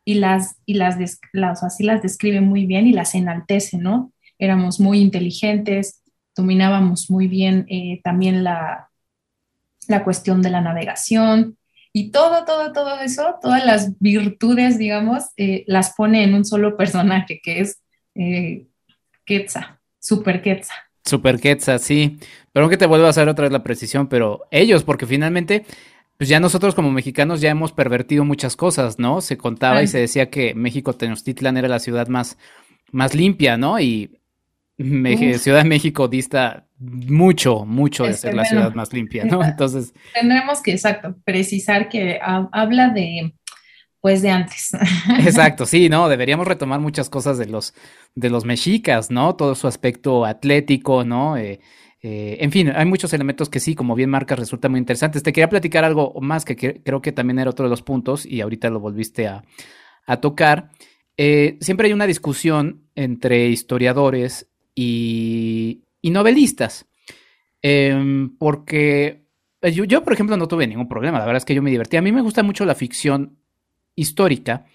y 0.07 0.15
las, 0.15 0.57
y 0.65 0.75
las, 0.75 0.97
las, 1.33 1.63
así 1.63 1.85
las 1.85 2.01
describe 2.01 2.41
muy 2.41 2.65
bien 2.65 2.87
y 2.87 2.93
las 2.93 3.15
enaltece, 3.15 3.77
¿no? 3.77 4.13
Éramos 4.39 4.81
muy 4.81 5.01
inteligentes, 5.01 6.03
dominábamos 6.35 7.11
muy 7.11 7.29
bien 7.29 7.67
eh, 7.69 8.01
también 8.05 8.45
la, 8.45 8.89
la 9.89 10.05
cuestión 10.05 10.41
de 10.41 10.51
la 10.51 10.63
navegación, 10.63 11.59
y 11.99 12.11
todo, 12.11 12.45
todo, 12.45 12.75
todo 12.75 13.01
eso, 13.01 13.37
todas 13.41 13.65
las 13.65 13.99
virtudes, 14.01 14.77
digamos, 14.79 15.31
eh, 15.39 15.65
las 15.67 15.95
pone 15.95 16.25
en 16.25 16.35
un 16.35 16.45
solo 16.45 16.77
personaje, 16.77 17.41
que 17.43 17.61
es 17.61 17.81
eh, 18.15 18.67
Quetzal, 19.25 19.79
Super 19.99 20.43
Quetzal. 20.43 20.77
Super 21.07 21.41
Quetzal, 21.41 21.81
sí. 21.81 22.19
Pero 22.53 22.69
que 22.69 22.77
te 22.77 22.85
vuelva 22.85 23.07
a 23.07 23.11
hacer 23.11 23.31
otra 23.31 23.45
vez 23.45 23.53
la 23.53 23.63
precisión, 23.63 24.09
pero 24.09 24.47
ellos, 24.51 24.85
porque 24.85 25.07
finalmente, 25.07 25.65
pues 26.19 26.29
ya 26.29 26.41
nosotros 26.41 26.75
como 26.75 26.91
mexicanos 26.91 27.41
ya 27.41 27.51
hemos 27.51 27.73
pervertido 27.73 28.25
muchas 28.25 28.57
cosas, 28.57 28.99
¿no? 28.99 29.21
Se 29.21 29.37
contaba 29.37 29.83
y 29.83 29.87
se 29.87 29.99
decía 29.99 30.31
que 30.31 30.55
México 30.55 30.95
Tenochtitlan 30.95 31.57
era 31.57 31.69
la 31.69 31.79
ciudad 31.79 32.09
más, 32.09 32.39
más 32.91 33.15
limpia, 33.15 33.57
¿no? 33.57 33.79
Y 33.81 34.19
Ciudad 34.79 35.63
de 35.63 35.69
México 35.69 36.07
dista 36.07 36.67
mucho, 36.79 37.65
mucho 37.65 38.05
de 38.05 38.13
ser 38.13 38.35
la 38.35 38.45
ciudad 38.45 38.75
más 38.75 38.93
limpia, 38.93 39.25
¿no? 39.25 39.43
Entonces. 39.45 39.95
Tendremos 40.13 40.61
que, 40.61 40.73
exacto, 40.73 41.17
precisar 41.25 41.89
que 41.89 42.19
habla 42.21 42.91
de, 42.91 43.35
pues 44.01 44.21
de 44.21 44.31
antes. 44.31 44.73
Exacto, 45.21 45.65
sí, 45.65 45.89
no, 45.89 46.09
deberíamos 46.09 46.47
retomar 46.47 46.81
muchas 46.81 47.09
cosas 47.09 47.39
de 47.39 47.47
los, 47.47 47.73
de 48.15 48.29
los 48.29 48.45
mexicas, 48.45 49.11
¿no? 49.11 49.35
Todo 49.35 49.55
su 49.55 49.67
aspecto 49.67 50.27
atlético, 50.27 51.05
¿no? 51.05 51.39
Eh, 51.39 51.61
eh, 52.03 52.39
en 52.41 52.53
fin, 52.53 52.71
hay 52.75 52.85
muchos 52.87 53.13
elementos 53.13 53.49
que 53.49 53.61
sí, 53.61 53.75
como 53.75 53.95
bien 53.95 54.11
marcas, 54.11 54.39
resultan 54.39 54.71
muy 54.71 54.79
interesantes. 54.79 55.23
Te 55.23 55.33
quería 55.33 55.49
platicar 55.49 55.85
algo 55.85 56.15
más 56.21 56.45
que, 56.45 56.57
creo 56.57 57.01
que 57.01 57.13
también 57.13 57.39
era 57.39 57.51
otro 57.51 57.65
de 57.65 57.71
los 57.71 57.83
puntos 57.83 58.27
y 58.27 58.41
ahorita 58.41 58.71
lo 58.71 58.81
volviste 58.81 59.29
a, 59.29 59.43
tocar. 60.21 60.71
Eh, 61.17 61.57
siempre 61.61 61.89
hay 61.89 61.93
una 61.93 62.07
discusión 62.07 62.83
entre 62.95 63.49
historiadores 63.49 64.49
y, 64.75 65.83
novelistas, 66.03 66.87
em, 67.61 68.37
porque 68.37 69.25
yo, 69.63 69.83
yo, 69.85 70.05
por 70.05 70.13
ejemplo, 70.13 70.37
no 70.37 70.47
tuve 70.47 70.69
ningún 70.69 70.89
problema, 70.89 71.19
la 71.19 71.25
verdad 71.25 71.39
es 71.39 71.45
que 71.45 71.55
yo 71.55 71.63
me 71.63 71.71
divertí. 71.71 71.97
A 71.97 72.03
mí 72.03 72.13
me 72.13 72.23
gusta 72.23 72.45
mucho 72.45 72.65
la 72.65 72.77
ficción 72.77 73.39
histórica 73.97 74.67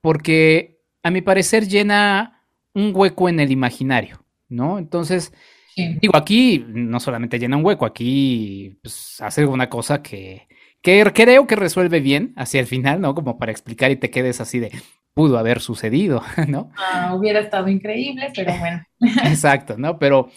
porque 0.00 0.80
a 1.02 1.10
mi 1.10 1.20
parecer 1.20 1.68
llena 1.68 2.42
un 2.72 2.92
hueco 2.94 3.28
en 3.28 3.40
el 3.40 3.50
imaginario, 3.50 4.24
¿no? 4.48 4.78
Entonces, 4.78 5.32
digo, 5.76 6.16
aquí 6.16 6.64
no 6.68 7.00
solamente 7.00 7.38
llena 7.38 7.56
un 7.56 7.64
hueco, 7.64 7.86
aquí 7.86 8.78
pues, 8.82 9.16
hace 9.20 9.46
una 9.46 9.68
cosa 9.68 10.02
que, 10.02 10.48
que 10.82 11.04
creo 11.14 11.46
que 11.46 11.56
resuelve 11.56 12.00
bien 12.00 12.32
hacia 12.36 12.60
el 12.60 12.66
final, 12.66 13.00
¿no? 13.00 13.14
Como 13.14 13.38
para 13.38 13.52
explicar 13.52 13.90
y 13.90 13.96
te 13.96 14.10
quedes 14.10 14.40
así 14.40 14.58
de, 14.58 14.70
pudo 15.14 15.38
haber 15.38 15.60
sucedido, 15.60 16.22
¿no? 16.48 16.70
Ah, 16.76 17.14
hubiera 17.14 17.40
estado 17.40 17.68
increíble, 17.68 18.32
pero 18.34 18.56
bueno. 18.58 18.82
Exacto, 19.24 19.76
¿no? 19.76 19.98
Pero, 19.98 20.30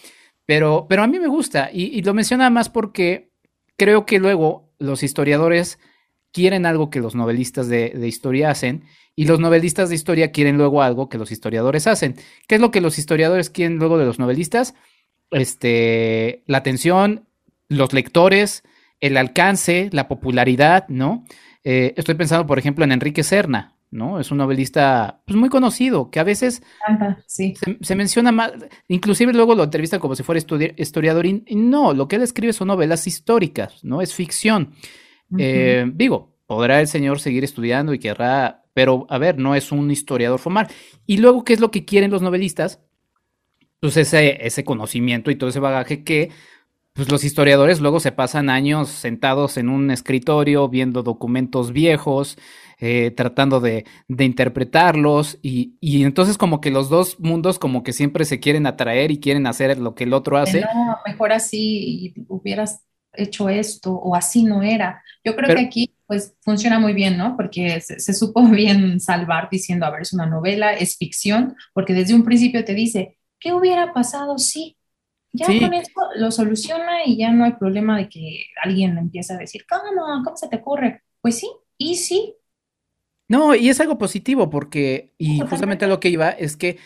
pero, 0.46 0.86
pero 0.88 1.02
a 1.02 1.06
mí 1.06 1.18
me 1.18 1.28
gusta 1.28 1.70
y, 1.72 1.84
y, 1.84 2.02
lo 2.02 2.14
menciona 2.14 2.50
más 2.50 2.68
porque 2.68 3.30
creo 3.76 4.06
que 4.06 4.18
luego 4.18 4.72
los 4.78 5.02
historiadores 5.02 5.78
quieren 6.34 6.66
algo 6.66 6.90
que 6.90 7.00
los 7.00 7.14
novelistas 7.14 7.68
de, 7.68 7.94
historia 8.06 8.50
hacen 8.50 8.82
y 9.14 9.26
los 9.26 9.38
novelistas 9.38 9.88
de 9.88 9.94
historia 9.94 10.32
quieren 10.32 10.56
luego 10.56 10.82
algo 10.82 11.08
que 11.08 11.16
los 11.16 11.30
historiadores 11.30 11.86
hacen. 11.86 12.16
¿Qué 12.48 12.56
es 12.56 12.60
lo 12.60 12.72
que 12.72 12.80
los 12.80 12.98
historiadores 12.98 13.50
quieren 13.50 13.78
luego 13.78 13.98
de 13.98 14.04
los 14.04 14.18
novelistas? 14.18 14.74
Este, 15.34 16.44
la 16.46 16.58
atención, 16.58 17.26
los 17.68 17.92
lectores, 17.92 18.62
el 19.00 19.16
alcance, 19.16 19.90
la 19.92 20.08
popularidad, 20.08 20.86
¿no? 20.88 21.24
Eh, 21.64 21.92
estoy 21.96 22.14
pensando, 22.14 22.46
por 22.46 22.58
ejemplo, 22.58 22.84
en 22.84 22.92
Enrique 22.92 23.22
Serna, 23.22 23.76
¿no? 23.90 24.20
Es 24.20 24.30
un 24.30 24.38
novelista 24.38 25.22
pues, 25.26 25.36
muy 25.36 25.48
conocido, 25.48 26.10
que 26.10 26.20
a 26.20 26.24
veces 26.24 26.62
se, 27.26 27.54
se, 27.80 27.94
menciona 27.94 28.32
más, 28.32 28.52
inclusive 28.88 29.32
luego 29.32 29.54
lo 29.54 29.64
entrevistan 29.64 30.00
como 30.00 30.14
si 30.14 30.22
fuera 30.22 30.40
historiador, 30.76 31.26
y 31.26 31.42
no, 31.54 31.94
lo 31.94 32.06
que 32.06 32.16
él 32.16 32.22
escribe 32.22 32.52
son 32.52 32.68
novelas 32.68 33.06
históricas, 33.06 33.82
¿no? 33.82 34.02
Es 34.02 34.14
ficción. 34.14 34.74
Eh, 35.36 35.90
digo, 35.94 36.36
podrá 36.46 36.80
el 36.80 36.86
señor 36.86 37.18
seguir 37.18 37.44
estudiando 37.44 37.92
y 37.92 37.98
querrá, 37.98 38.62
pero 38.72 39.06
a 39.08 39.18
ver, 39.18 39.38
no 39.38 39.54
es 39.54 39.72
un 39.72 39.90
historiador 39.90 40.38
formal. 40.38 40.68
Y 41.06 41.18
luego, 41.18 41.44
¿qué 41.44 41.54
es 41.54 41.60
lo 41.60 41.70
que 41.70 41.84
quieren 41.84 42.10
los 42.10 42.22
novelistas? 42.22 42.80
Pues 43.84 43.98
ese, 43.98 44.46
ese 44.46 44.64
conocimiento 44.64 45.30
y 45.30 45.36
todo 45.36 45.50
ese 45.50 45.60
bagaje 45.60 46.04
que 46.04 46.30
pues 46.94 47.12
los 47.12 47.22
historiadores 47.22 47.82
luego 47.82 48.00
se 48.00 48.12
pasan 48.12 48.48
años 48.48 48.88
sentados 48.88 49.58
en 49.58 49.68
un 49.68 49.90
escritorio 49.90 50.70
viendo 50.70 51.02
documentos 51.02 51.70
viejos, 51.70 52.38
eh, 52.80 53.10
tratando 53.10 53.60
de, 53.60 53.84
de 54.08 54.24
interpretarlos 54.24 55.38
y, 55.42 55.76
y, 55.82 56.02
entonces 56.04 56.38
como 56.38 56.62
que 56.62 56.70
los 56.70 56.88
dos 56.88 57.20
mundos 57.20 57.58
como 57.58 57.82
que 57.82 57.92
siempre 57.92 58.24
se 58.24 58.40
quieren 58.40 58.66
atraer 58.66 59.10
y 59.10 59.20
quieren 59.20 59.46
hacer 59.46 59.76
lo 59.76 59.94
que 59.94 60.04
el 60.04 60.14
otro 60.14 60.38
hace. 60.38 60.62
No, 60.62 60.96
mejor 61.04 61.32
así 61.32 62.14
hubieras 62.28 62.86
hecho 63.12 63.50
esto 63.50 63.92
o 63.92 64.16
así 64.16 64.44
no 64.44 64.62
era. 64.62 65.02
Yo 65.22 65.36
creo 65.36 65.54
que 65.54 65.62
aquí 65.62 65.94
pues 66.06 66.38
funciona 66.40 66.78
muy 66.78 66.94
bien, 66.94 67.18
¿no? 67.18 67.36
Porque 67.36 67.82
se, 67.82 68.14
supo 68.14 68.42
bien 68.48 68.98
salvar 68.98 69.50
diciendo, 69.50 69.84
a 69.84 69.90
ver, 69.90 70.00
es 70.00 70.14
una 70.14 70.24
novela, 70.24 70.72
es 70.72 70.96
ficción, 70.96 71.54
porque 71.74 71.92
desde 71.92 72.14
un 72.14 72.24
principio 72.24 72.64
te 72.64 72.72
dice, 72.72 73.18
¿qué 73.44 73.52
hubiera 73.52 73.92
pasado 73.92 74.38
si? 74.38 74.78
Ya 75.32 75.46
con 75.46 75.74
esto 75.74 76.00
lo 76.16 76.30
soluciona 76.30 77.04
y 77.04 77.18
ya 77.18 77.30
no 77.30 77.44
hay 77.44 77.52
problema 77.52 77.98
de 77.98 78.08
que 78.08 78.46
alguien 78.62 78.96
empiece 78.96 79.34
a 79.34 79.36
decir, 79.36 79.66
¿cómo, 79.68 79.82
¿Cómo 80.24 80.36
se 80.36 80.48
te 80.48 80.56
ocurre? 80.56 81.02
Pues 81.20 81.40
sí, 81.40 81.50
y 81.76 81.96
sí. 81.96 82.34
No, 83.28 83.54
y 83.54 83.68
es 83.68 83.80
algo 83.80 83.98
positivo 83.98 84.48
porque, 84.48 85.12
y 85.18 85.40
justamente 85.40 85.86
lo 85.86 86.00
que 86.00 86.08
iba 86.08 86.30
es 86.30 86.56
que 86.56 86.78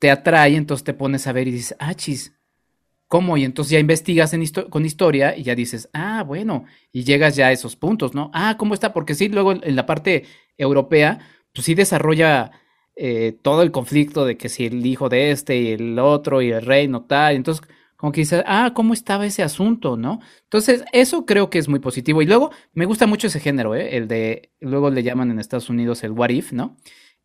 te 0.00 0.10
atrae, 0.10 0.56
entonces 0.56 0.82
te 0.82 0.94
pones 0.94 1.26
a 1.26 1.32
ver 1.32 1.46
y 1.46 1.52
dices, 1.52 1.76
ah, 1.78 1.94
chis, 1.94 2.34
¿Cómo? 3.06 3.36
Y 3.36 3.44
entonces 3.44 3.70
ya 3.70 3.78
investigas 3.78 4.34
con 4.70 4.84
historia 4.84 5.36
y 5.36 5.44
ya 5.44 5.54
dices, 5.54 5.88
ah, 5.92 6.24
bueno, 6.26 6.64
y 6.90 7.04
llegas 7.04 7.36
ya 7.36 7.48
a 7.48 7.52
esos 7.52 7.76
puntos, 7.76 8.12
¿no? 8.12 8.30
Ah, 8.34 8.56
¿cómo 8.58 8.74
está? 8.74 8.92
Porque 8.92 9.14
sí, 9.14 9.28
luego 9.28 9.52
en 9.52 9.76
la 9.76 9.86
parte 9.86 10.24
europea, 10.56 11.20
pues 11.52 11.66
sí 11.66 11.74
desarrolla 11.74 12.50
eh, 12.96 13.36
todo 13.42 13.62
el 13.62 13.70
conflicto 13.70 14.24
de 14.24 14.36
que 14.36 14.48
si 14.48 14.66
el 14.66 14.84
hijo 14.86 15.08
de 15.08 15.30
este 15.30 15.56
y 15.56 15.72
el 15.72 15.98
otro 15.98 16.42
y 16.42 16.52
el 16.52 16.64
rey 16.64 16.88
no 16.88 17.04
tal, 17.04 17.34
entonces 17.36 17.66
como 17.96 18.12
que 18.12 18.20
dices, 18.20 18.42
ah, 18.46 18.72
¿cómo 18.74 18.92
estaba 18.92 19.24
ese 19.24 19.42
asunto, 19.42 19.96
no? 19.96 20.20
Entonces, 20.42 20.84
eso 20.92 21.24
creo 21.24 21.48
que 21.48 21.58
es 21.58 21.68
muy 21.68 21.78
positivo. 21.78 22.20
Y 22.20 22.26
luego, 22.26 22.50
me 22.74 22.84
gusta 22.84 23.06
mucho 23.06 23.28
ese 23.28 23.40
género, 23.40 23.74
¿eh? 23.74 23.96
El 23.96 24.08
de, 24.08 24.50
luego 24.60 24.90
le 24.90 25.02
llaman 25.02 25.30
en 25.30 25.38
Estados 25.38 25.70
Unidos 25.70 26.04
el 26.04 26.10
what 26.10 26.28
if, 26.28 26.52
¿no? 26.52 26.76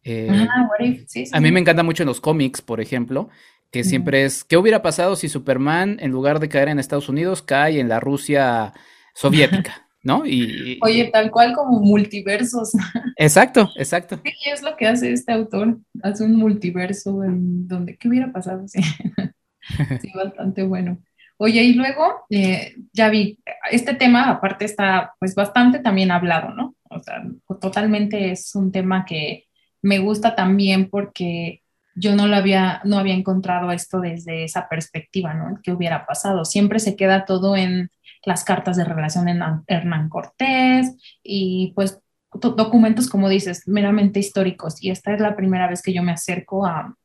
Eh, 0.04 0.30
ah, 0.32 0.70
what 0.70 0.88
if, 0.88 1.04
sí, 1.08 1.26
sí. 1.26 1.32
A 1.34 1.42
mí 1.42 1.52
me 1.52 1.60
encanta 1.60 1.84
mucho 1.84 2.04
en 2.04 2.08
los 2.08 2.22
cómics, 2.22 2.62
por 2.62 2.80
ejemplo, 2.80 3.28
que 3.72 3.84
siempre 3.84 4.24
es, 4.24 4.46
¿qué 4.46 4.56
hubiera 4.56 4.82
pasado 4.82 5.18
si 5.18 5.28
Superman, 5.28 5.98
en 6.00 6.12
lugar 6.12 6.40
de 6.40 6.48
caer 6.48 6.70
en 6.70 6.80
Estados 6.80 7.10
Unidos, 7.10 7.42
cae 7.42 7.82
en 7.82 7.90
la 7.90 8.00
Rusia 8.00 8.74
soviética? 9.14 9.89
¿No? 10.02 10.26
Y, 10.26 10.80
Oye, 10.82 11.10
tal 11.12 11.30
cual 11.30 11.54
como 11.54 11.80
multiversos. 11.80 12.72
Exacto, 13.18 13.70
exacto. 13.76 14.22
Sí, 14.24 14.50
es 14.50 14.62
lo 14.62 14.78
que 14.78 14.88
hace 14.88 15.12
este 15.12 15.34
autor, 15.34 15.78
hace 16.02 16.24
un 16.24 16.36
multiverso 16.36 17.24
en 17.24 17.68
donde, 17.68 17.98
¿qué 17.98 18.08
hubiera 18.08 18.32
pasado? 18.32 18.66
Sí, 18.68 18.80
sí 20.02 20.12
bastante 20.16 20.64
bueno. 20.64 21.00
Oye, 21.38 21.64
y 21.64 21.74
luego, 21.74 22.26
eh, 22.30 22.76
ya 22.94 23.10
vi, 23.10 23.40
este 23.72 23.94
tema 23.94 24.30
aparte 24.30 24.66
está 24.66 25.14
pues 25.20 25.36
bastante 25.36 25.80
también 25.80 26.12
hablado, 26.12 26.54
¿no? 26.54 26.76
O 26.90 27.00
sea, 27.00 27.24
totalmente 27.62 28.32
es 28.32 28.56
un 28.56 28.72
tema 28.72 29.06
que 29.06 29.46
me 29.82 30.00
gusta 30.00 30.36
también 30.36 30.90
porque 30.90 31.62
yo 31.96 32.16
no 32.16 32.28
lo 32.28 32.36
había, 32.36 32.82
no 32.84 32.98
había 32.98 33.14
encontrado 33.14 33.72
esto 33.72 34.00
desde 34.00 34.44
esa 34.44 34.68
perspectiva, 34.70 35.34
¿no? 35.34 35.60
¿Qué 35.64 35.72
hubiera 35.72 36.06
pasado? 36.06 36.46
Siempre 36.46 36.80
se 36.80 36.96
queda 36.96 37.26
todo 37.26 37.56
en 37.56 37.90
las 38.26 38.44
cartas 38.44 38.78
de 38.78 38.86
relación 38.86 39.28
en 39.30 39.42
Hernán 39.68 40.10
Cortés 40.10 40.96
y 41.24 41.72
pues 41.76 42.00
documentos, 42.34 43.10
como 43.10 43.28
dices, 43.28 43.68
meramente 43.68 44.20
históricos. 44.20 44.84
Y 44.84 44.92
esta 44.92 45.14
es 45.14 45.22
la 45.22 45.36
primera 45.36 45.68
vez 45.68 45.82
que 45.82 45.94
yo 45.94 46.04
me 46.04 46.12
acerco 46.12 46.66
a, 46.66 46.96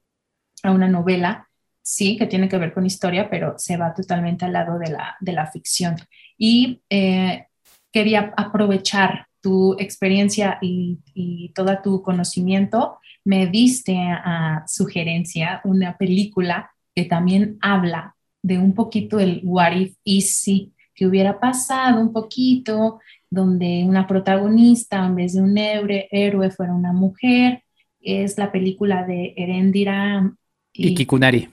una 0.65 0.89
novela, 0.89 1.49
sí, 1.83 2.17
que 2.17 2.27
tiene 2.27 2.49
que 2.49 2.57
ver 2.57 2.73
con 2.73 2.87
historia, 2.87 3.29
pero 3.29 3.55
se 3.59 3.77
va 3.77 3.93
totalmente 3.93 4.47
al 4.47 4.55
lado 4.55 4.79
de 4.79 4.91
la, 4.91 5.17
de 5.21 5.33
la 5.33 5.47
ficción. 5.47 5.97
Y 6.39 6.83
eh, 6.89 7.47
quería 7.93 8.33
aprovechar 8.37 9.27
tu 9.43 9.77
experiencia 9.79 10.57
y, 10.63 11.01
y 11.13 11.53
todo 11.55 11.79
tu 11.83 12.03
conocimiento 12.03 12.99
me 13.25 13.47
diste 13.47 13.97
a 13.99 14.65
sugerencia 14.67 15.61
una 15.65 15.97
película 15.97 16.71
que 16.95 17.05
también 17.05 17.59
habla 17.61 18.15
de 18.43 18.59
un 18.59 18.75
poquito 18.75 19.19
el 19.19 19.41
what 19.45 19.73
if 19.73 19.97
easy 20.05 20.73
que 20.95 21.07
hubiera 21.07 21.39
pasado 21.41 22.01
un 22.01 22.13
poquito, 22.13 23.01
donde 23.31 23.85
una 23.85 24.07
protagonista 24.07 25.05
en 25.05 25.17
vez 25.17 25.35
de 25.35 25.43
un 25.43 25.57
héroe, 25.59 26.51
fuera 26.51 26.73
una 26.73 26.93
mujer. 26.93 27.63
Es 28.01 28.39
la 28.39 28.53
película 28.53 29.05
de 29.05 29.35
Erendira 29.37 30.33
y, 30.73 30.95
Kikunari. 30.95 31.49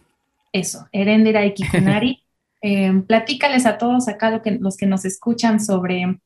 Eso, 0.51 0.88
Erendira 0.91 1.45
y 1.45 1.54
Kikunari. 1.54 2.17
Em, 2.63 3.01
platícales 3.01 3.65
a 3.65 3.80
todos 3.80 4.08
acá 4.08 4.39
que, 4.43 4.51
los 4.51 4.77
que 4.77 4.86
nos 4.86 5.04
escuchan 5.04 5.60
sobre 5.60 6.19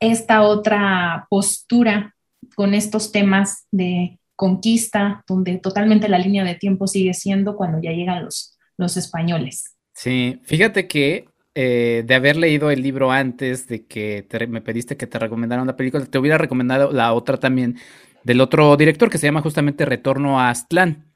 esta 0.00 0.42
otra 0.42 1.28
postura 1.30 2.16
con 2.56 2.74
estos 2.74 3.12
temas 3.12 3.68
de 3.70 4.18
conquista, 4.34 5.24
donde 5.28 5.58
totalmente 5.58 6.08
la 6.08 6.18
línea 6.18 6.42
de 6.42 6.56
tiempo 6.56 6.88
sigue 6.88 7.14
siendo 7.14 7.54
cuando 7.54 7.80
ya 7.80 7.92
llegan 7.92 8.24
los, 8.24 8.58
los 8.76 8.96
españoles. 8.96 9.76
Sí, 9.94 10.40
fíjate 10.44 10.88
que 10.88 11.28
eh, 11.58 12.02
de 12.04 12.14
haber 12.14 12.36
leído 12.36 12.70
el 12.70 12.82
libro 12.82 13.10
antes 13.10 13.66
de 13.66 13.86
que 13.86 14.26
me 14.46 14.60
pediste 14.60 14.98
que 14.98 15.06
te 15.06 15.18
recomendara 15.18 15.62
una 15.62 15.74
película, 15.74 16.04
te 16.04 16.18
hubiera 16.18 16.36
recomendado 16.36 16.92
la 16.92 17.14
otra 17.14 17.38
también 17.38 17.78
del 18.24 18.42
otro 18.42 18.76
director 18.76 19.08
que 19.08 19.16
se 19.16 19.26
llama 19.26 19.40
justamente 19.40 19.86
Retorno 19.86 20.38
a 20.38 20.50
Aztlán. 20.50 21.06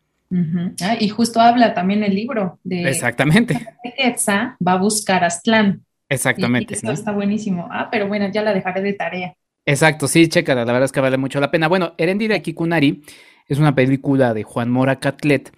Ah, 0.80 0.96
y 0.98 1.10
justo 1.10 1.40
habla 1.40 1.74
también 1.74 2.02
el 2.04 2.14
libro 2.14 2.58
de... 2.64 2.88
Exactamente. 2.88 3.54
va 4.66 4.72
a 4.72 4.76
buscar 4.78 5.24
Aztlán. 5.24 5.84
Exactamente. 6.08 6.72
esto 6.72 6.90
está 6.90 7.12
buenísimo. 7.12 7.68
Ah, 7.70 7.88
pero 7.90 8.08
bueno, 8.08 8.30
ya 8.32 8.40
la 8.40 8.54
dejaré 8.54 8.80
de 8.80 8.94
tarea. 8.94 9.34
Exacto, 9.66 10.08
sí, 10.08 10.26
chécala, 10.26 10.64
la 10.64 10.72
verdad 10.72 10.86
es 10.86 10.92
que 10.92 11.00
vale 11.00 11.18
mucho 11.18 11.38
la 11.38 11.50
pena. 11.50 11.68
Bueno, 11.68 11.92
Erendira 11.98 12.38
Kikunari 12.38 13.02
es 13.46 13.58
una 13.58 13.74
película 13.74 14.32
de 14.32 14.42
Juan 14.42 14.70
Mora 14.70 15.00
Catlet. 15.00 15.52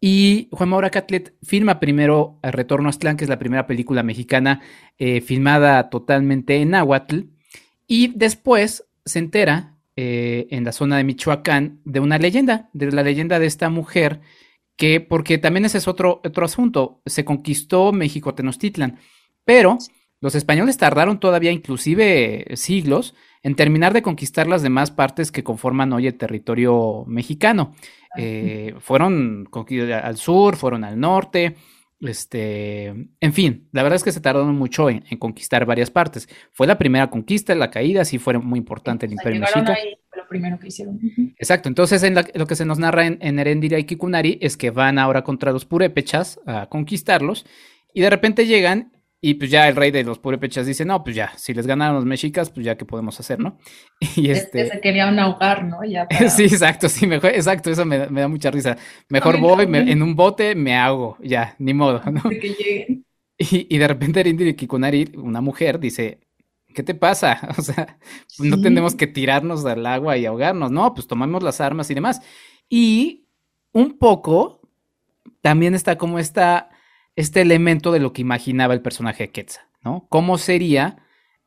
Y 0.00 0.48
Juan 0.52 0.68
Mora 0.68 0.90
Catlet 0.90 1.34
filma 1.42 1.80
primero 1.80 2.38
El 2.42 2.52
Retorno 2.52 2.88
a 2.88 2.90
Aztlán, 2.90 3.16
que 3.16 3.24
es 3.24 3.30
la 3.30 3.38
primera 3.38 3.66
película 3.66 4.02
mexicana 4.02 4.60
eh, 4.96 5.20
filmada 5.20 5.90
totalmente 5.90 6.56
en 6.56 6.70
náhuatl. 6.70 7.20
Y 7.86 8.08
después 8.14 8.84
se 9.04 9.18
entera 9.18 9.74
en 10.00 10.62
la 10.62 10.70
zona 10.70 10.96
de 10.96 11.02
Michoacán 11.02 11.80
de 11.84 11.98
una 11.98 12.18
leyenda, 12.18 12.70
de 12.72 12.92
la 12.92 13.02
leyenda 13.02 13.40
de 13.40 13.46
esta 13.46 13.68
mujer 13.68 14.20
que, 14.78 15.00
porque 15.00 15.38
también 15.38 15.64
ese 15.64 15.78
es 15.78 15.88
otro, 15.88 16.22
otro 16.24 16.46
asunto, 16.46 17.02
se 17.04 17.24
conquistó 17.24 17.92
México 17.92 18.32
Tenochtitlan, 18.34 19.00
pero 19.44 19.76
los 20.20 20.36
españoles 20.36 20.78
tardaron 20.78 21.18
todavía 21.18 21.50
inclusive 21.50 22.46
siglos 22.54 23.14
en 23.42 23.54
terminar 23.54 23.92
de 23.92 24.02
conquistar 24.02 24.46
las 24.46 24.62
demás 24.62 24.90
partes 24.90 25.32
que 25.32 25.44
conforman 25.44 25.92
hoy 25.92 26.06
el 26.06 26.16
territorio 26.16 27.04
mexicano. 27.06 27.74
Eh, 28.16 28.74
fueron 28.78 29.48
al 30.02 30.16
sur, 30.16 30.56
fueron 30.56 30.84
al 30.84 30.98
norte, 30.98 31.54
este, 32.00 32.86
en 33.20 33.32
fin, 33.32 33.68
la 33.72 33.82
verdad 33.82 33.96
es 33.96 34.04
que 34.04 34.12
se 34.12 34.20
tardaron 34.20 34.54
mucho 34.54 34.88
en, 34.88 35.02
conquistar 35.18 35.66
varias 35.66 35.90
partes. 35.90 36.28
Fue 36.52 36.66
la 36.66 36.78
primera 36.78 37.10
conquista, 37.10 37.54
la 37.54 37.70
caída, 37.70 38.04
sí 38.04 38.18
fue 38.18 38.38
muy 38.38 38.58
importante 38.58 39.06
el 39.06 39.12
Imperio 39.12 39.40
Mexica. 39.40 39.76
lo 40.16 40.28
primero 40.28 40.58
que 40.58 40.68
hicieron. 40.68 41.00
Exacto, 41.36 41.68
entonces 41.68 42.02
en 42.04 42.14
lo 42.14 42.46
que 42.46 42.54
se 42.54 42.64
nos 42.64 42.78
narra 42.78 43.06
en, 43.06 43.18
en 43.20 43.38
Erendira 43.38 43.78
y 43.78 43.84
Kikunari 43.84 44.38
es 44.40 44.56
que 44.56 44.70
van 44.70 44.98
ahora 44.98 45.24
contra 45.24 45.52
los 45.52 45.64
purépechas 45.64 46.40
a 46.46 46.68
conquistarlos 46.68 47.46
y 47.92 48.00
de 48.00 48.10
repente 48.10 48.46
llegan 48.46 48.92
y 49.20 49.34
pues 49.34 49.50
ya 49.50 49.68
el 49.68 49.74
rey 49.74 49.90
de 49.90 50.04
los 50.04 50.18
purépechas 50.18 50.66
dice, 50.66 50.84
no, 50.84 51.02
pues 51.02 51.16
ya, 51.16 51.32
si 51.36 51.52
les 51.52 51.66
ganaron 51.66 51.96
los 51.96 52.04
mexicas, 52.04 52.50
pues 52.50 52.64
ya 52.64 52.76
qué 52.76 52.84
podemos 52.84 53.18
hacer, 53.18 53.40
¿no? 53.40 53.58
Y 54.16 54.30
este... 54.30 54.68
se 54.68 54.80
querían 54.80 55.18
ahogar, 55.18 55.64
¿no? 55.64 55.84
Ya 55.84 56.06
sí, 56.30 56.44
exacto, 56.44 56.88
sí, 56.88 57.06
mejor, 57.06 57.32
exacto, 57.34 57.70
eso 57.70 57.84
me, 57.84 57.98
da 57.98 58.28
mucha 58.28 58.50
risa. 58.50 58.76
Mejor 59.08 59.40
voy, 59.40 59.66
en 59.70 60.02
un 60.02 60.14
bote 60.14 60.54
me 60.54 60.76
hago, 60.76 61.16
ya, 61.20 61.56
ni 61.58 61.74
modo, 61.74 62.00
¿no? 62.10 62.22
Que 62.30 62.54
lleguen. 62.58 63.04
Y, 63.40 63.72
y, 63.72 63.78
de 63.78 63.86
repente 63.86 64.20
Rindiri 64.20 64.56
Kikunari, 64.56 65.12
una 65.14 65.40
mujer, 65.40 65.78
dice, 65.78 66.18
¿qué 66.74 66.82
te 66.82 66.96
pasa? 66.96 67.54
O 67.56 67.62
sea, 67.62 67.96
no 68.40 68.60
tenemos 68.60 68.96
que 68.96 69.06
tirarnos 69.06 69.64
al 69.64 69.86
agua 69.86 70.16
y 70.16 70.26
ahogarnos, 70.26 70.72
no, 70.72 70.92
pues 70.92 71.06
tomamos 71.06 71.44
las 71.44 71.60
armas 71.60 71.88
y 71.88 71.94
demás. 71.94 72.20
Y 72.68 73.28
un 73.70 73.96
poco 73.96 74.60
también 75.40 75.76
está 75.76 75.96
como 75.96 76.18
esta 76.18 76.70
este 77.18 77.40
elemento 77.40 77.90
de 77.90 77.98
lo 77.98 78.12
que 78.12 78.22
imaginaba 78.22 78.74
el 78.74 78.80
personaje 78.80 79.24
de 79.24 79.30
Quetzal, 79.30 79.64
¿no? 79.82 80.06
¿Cómo 80.08 80.38
sería 80.38 80.98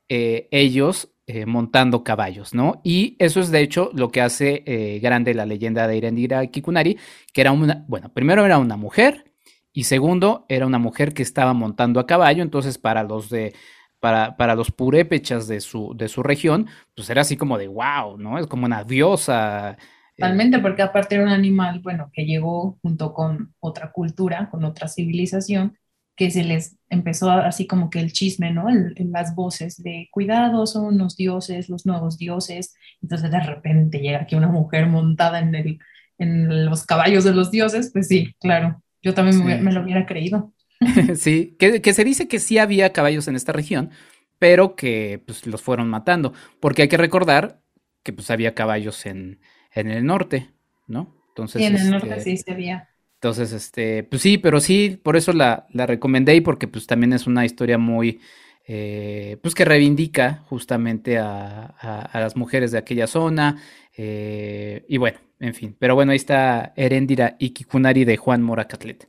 eh, 0.10 0.50
ellos 0.52 1.14
eh, 1.28 1.46
montando 1.46 2.04
caballos, 2.04 2.54
¿no? 2.54 2.82
Y 2.84 3.16
eso 3.20 3.40
es 3.40 3.52
de 3.52 3.62
hecho 3.62 3.90
lo 3.94 4.12
que 4.12 4.20
hace 4.20 4.64
eh, 4.66 5.00
grande 5.00 5.34
la 5.34 5.46
leyenda 5.46 5.88
de 5.88 5.96
Irendira 5.96 6.46
Kikunari, 6.48 6.98
que 7.32 7.40
era 7.40 7.54
una, 7.54 7.86
bueno, 7.88 8.12
primero 8.14 8.46
era 8.46 8.58
una 8.58 8.76
mujer 8.76 9.32
y 9.72 9.86
segundo 9.86 10.46
era 10.50 10.68
una 10.68 10.78
mujer 10.78 11.14
que 11.14 11.24
estaba 11.24 11.54
montando 11.54 12.02
a 12.02 12.06
caballo, 12.06 12.44
entonces 12.44 12.78
para 12.78 13.04
los 13.04 13.30
de 13.30 13.54
para, 14.02 14.36
para, 14.36 14.56
los 14.56 14.72
purépechas 14.72 15.48
de 15.48 15.62
su, 15.62 15.94
de 15.96 16.10
su 16.10 16.22
región, 16.22 16.68
pues 16.96 17.10
era 17.10 17.22
así 17.22 17.38
como 17.38 17.58
de 17.58 17.70
wow, 17.70 18.18
¿no? 18.18 18.40
Es 18.40 18.48
como 18.48 18.66
una 18.66 18.84
diosa, 18.84 19.78
Totalmente, 20.22 20.60
porque 20.60 20.82
aparte 20.82 21.16
era 21.16 21.24
un 21.24 21.30
animal, 21.30 21.80
bueno, 21.80 22.10
que 22.14 22.26
llegó 22.26 22.78
junto 22.82 23.14
con 23.14 23.54
otra 23.60 23.92
cultura, 23.92 24.50
con 24.50 24.64
otra 24.64 24.88
civilización, 24.88 25.78
que 26.16 26.30
se 26.30 26.44
les 26.44 26.78
empezó 26.90 27.32
así 27.32 27.66
como 27.66 27.90
que 27.90 28.00
el 28.00 28.12
chisme, 28.12 28.52
¿no? 28.52 28.70
En 28.70 29.12
las 29.12 29.34
voces 29.34 29.82
de 29.82 30.08
cuidado, 30.12 30.68
son 30.68 30.98
los 30.98 31.16
dioses, 31.16 31.70
los 31.70 31.86
nuevos 31.86 32.18
dioses. 32.18 32.76
Entonces 33.02 33.32
de 33.32 33.40
repente 33.40 34.00
llega 34.00 34.22
aquí 34.22 34.36
una 34.36 34.50
mujer 34.50 34.88
montada 34.88 35.40
en, 35.40 35.56
el, 35.56 35.80
en 36.18 36.66
los 36.66 36.86
caballos 36.86 37.24
de 37.24 37.34
los 37.34 37.50
dioses, 37.50 37.90
pues 37.92 38.08
sí, 38.08 38.36
claro, 38.40 38.84
yo 39.02 39.14
también 39.14 39.64
me, 39.64 39.72
lo 39.72 39.82
hubiera 39.82 40.06
creído. 40.06 40.54
sí, 41.16 41.56
que, 41.58 41.82
que, 41.82 41.94
se 41.94 42.04
dice 42.04 42.28
que 42.28 42.40
sí 42.40 42.58
había 42.58 42.94
caballos 42.94 43.28
en 43.28 43.36
esta 43.36 43.52
región, 43.52 43.90
pero 44.38 44.76
que 44.76 45.24
pues 45.26 45.48
los 45.48 45.62
fueron 45.62 45.90
matando, 45.90 46.34
porque 46.60 46.84
hay 46.84 46.88
que 46.88 46.98
recordar 46.98 47.62
que 48.04 48.14
pues 48.14 48.30
había 48.30 48.54
caballos 48.54 49.06
en, 49.06 49.40
en 49.74 49.90
el 49.90 50.06
norte, 50.06 50.50
¿no? 50.88 51.16
Entonces, 51.30 51.62
sí, 51.62 51.66
en 51.66 51.78
el 51.78 51.92
norte 51.92 52.10
este, 52.10 52.22
sí 52.22 52.38
se 52.38 52.54
veía. 52.54 52.90
Entonces, 53.16 53.54
este, 53.54 54.04
pues 54.04 54.22
sí, 54.22 54.38
pero 54.38 54.60
sí, 54.60 55.00
por 55.02 55.16
eso 55.16 55.32
la, 55.32 55.68
la 55.72 55.86
recomendé 55.86 56.36
y 56.36 56.42
porque 56.42 56.68
pues 56.68 56.88
también 56.88 57.14
es 57.14 57.28
una 57.28 57.46
historia 57.46 57.78
muy, 57.78 58.20
eh, 58.68 59.38
pues 59.42 59.54
que 59.54 59.66
reivindica 59.66 60.44
justamente 60.48 61.18
a, 61.18 61.66
a, 61.66 62.20
las 62.20 62.36
mujeres 62.36 62.72
de 62.72 62.78
aquella 62.78 63.08
zona. 63.08 63.62
Eh, 63.96 64.86
y 64.88 64.98
bueno, 64.98 65.20
en 65.40 65.54
fin, 65.54 65.76
pero 65.78 65.96
bueno, 65.96 66.12
ahí 66.12 66.16
está 66.16 66.74
Erendira 66.76 67.36
y 67.38 67.52
Kikunari 67.52 68.06
de 68.06 68.18
Juan 68.18 68.42
Moracatlet. 68.42 69.08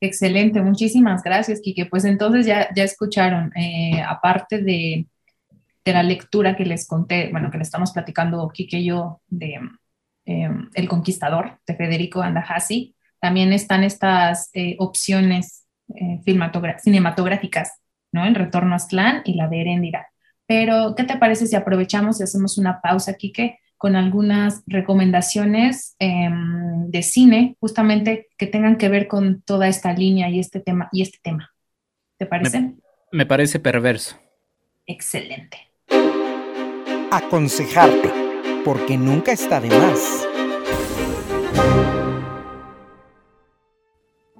Excelente, 0.00 0.60
muchísimas 0.60 1.22
gracias, 1.22 1.60
Kike. 1.60 1.86
Pues 1.86 2.04
entonces 2.04 2.46
ya, 2.46 2.68
ya 2.74 2.84
escucharon, 2.84 3.52
eh, 3.56 4.02
aparte 4.06 4.58
de, 4.58 5.06
de 5.84 5.92
la 5.92 6.02
lectura 6.02 6.56
que 6.56 6.64
les 6.64 6.86
conté, 6.86 7.28
bueno, 7.30 7.50
que 7.50 7.58
le 7.58 7.62
estamos 7.62 7.92
platicando 7.92 8.48
Kike 8.48 8.78
y 8.78 8.86
yo 8.86 9.20
de 9.28 9.60
eh, 10.24 10.48
El 10.74 10.88
Conquistador 10.88 11.58
de 11.66 11.76
Federico 11.76 12.22
Andahasi, 12.22 12.96
también 13.20 13.52
están 13.52 13.84
estas 13.84 14.50
eh, 14.54 14.76
opciones 14.78 15.66
eh, 15.94 16.20
cinematográficas, 16.24 17.80
¿no? 18.12 18.24
El 18.24 18.34
Retorno 18.34 18.72
a 18.72 18.76
Aztlán 18.76 19.22
y 19.24 19.34
la 19.34 19.48
de 19.48 19.60
Erendira. 19.60 20.08
Pero, 20.46 20.94
¿qué 20.94 21.04
te 21.04 21.16
parece 21.16 21.46
si 21.46 21.56
aprovechamos 21.56 22.20
y 22.20 22.24
hacemos 22.24 22.58
una 22.58 22.80
pausa, 22.80 23.14
Kike, 23.14 23.58
con 23.76 23.96
algunas 23.96 24.62
recomendaciones 24.66 25.96
em, 25.98 26.90
de 26.90 27.02
cine, 27.02 27.56
justamente 27.60 28.28
que 28.38 28.46
tengan 28.46 28.76
que 28.76 28.88
ver 28.88 29.08
con 29.08 29.42
toda 29.42 29.68
esta 29.68 29.92
línea 29.92 30.30
y 30.30 30.38
este 30.38 30.60
tema 30.60 30.88
y 30.92 31.02
este 31.02 31.18
tema? 31.22 31.50
¿Te 32.18 32.26
parece? 32.26 32.74
me 33.10 33.26
parece 33.26 33.58
perverso. 33.58 34.18
Excelente 34.86 35.73
aconsejarte, 37.16 38.10
porque 38.64 38.96
nunca 38.96 39.30
está 39.30 39.60
de 39.60 39.68
más. 39.68 40.26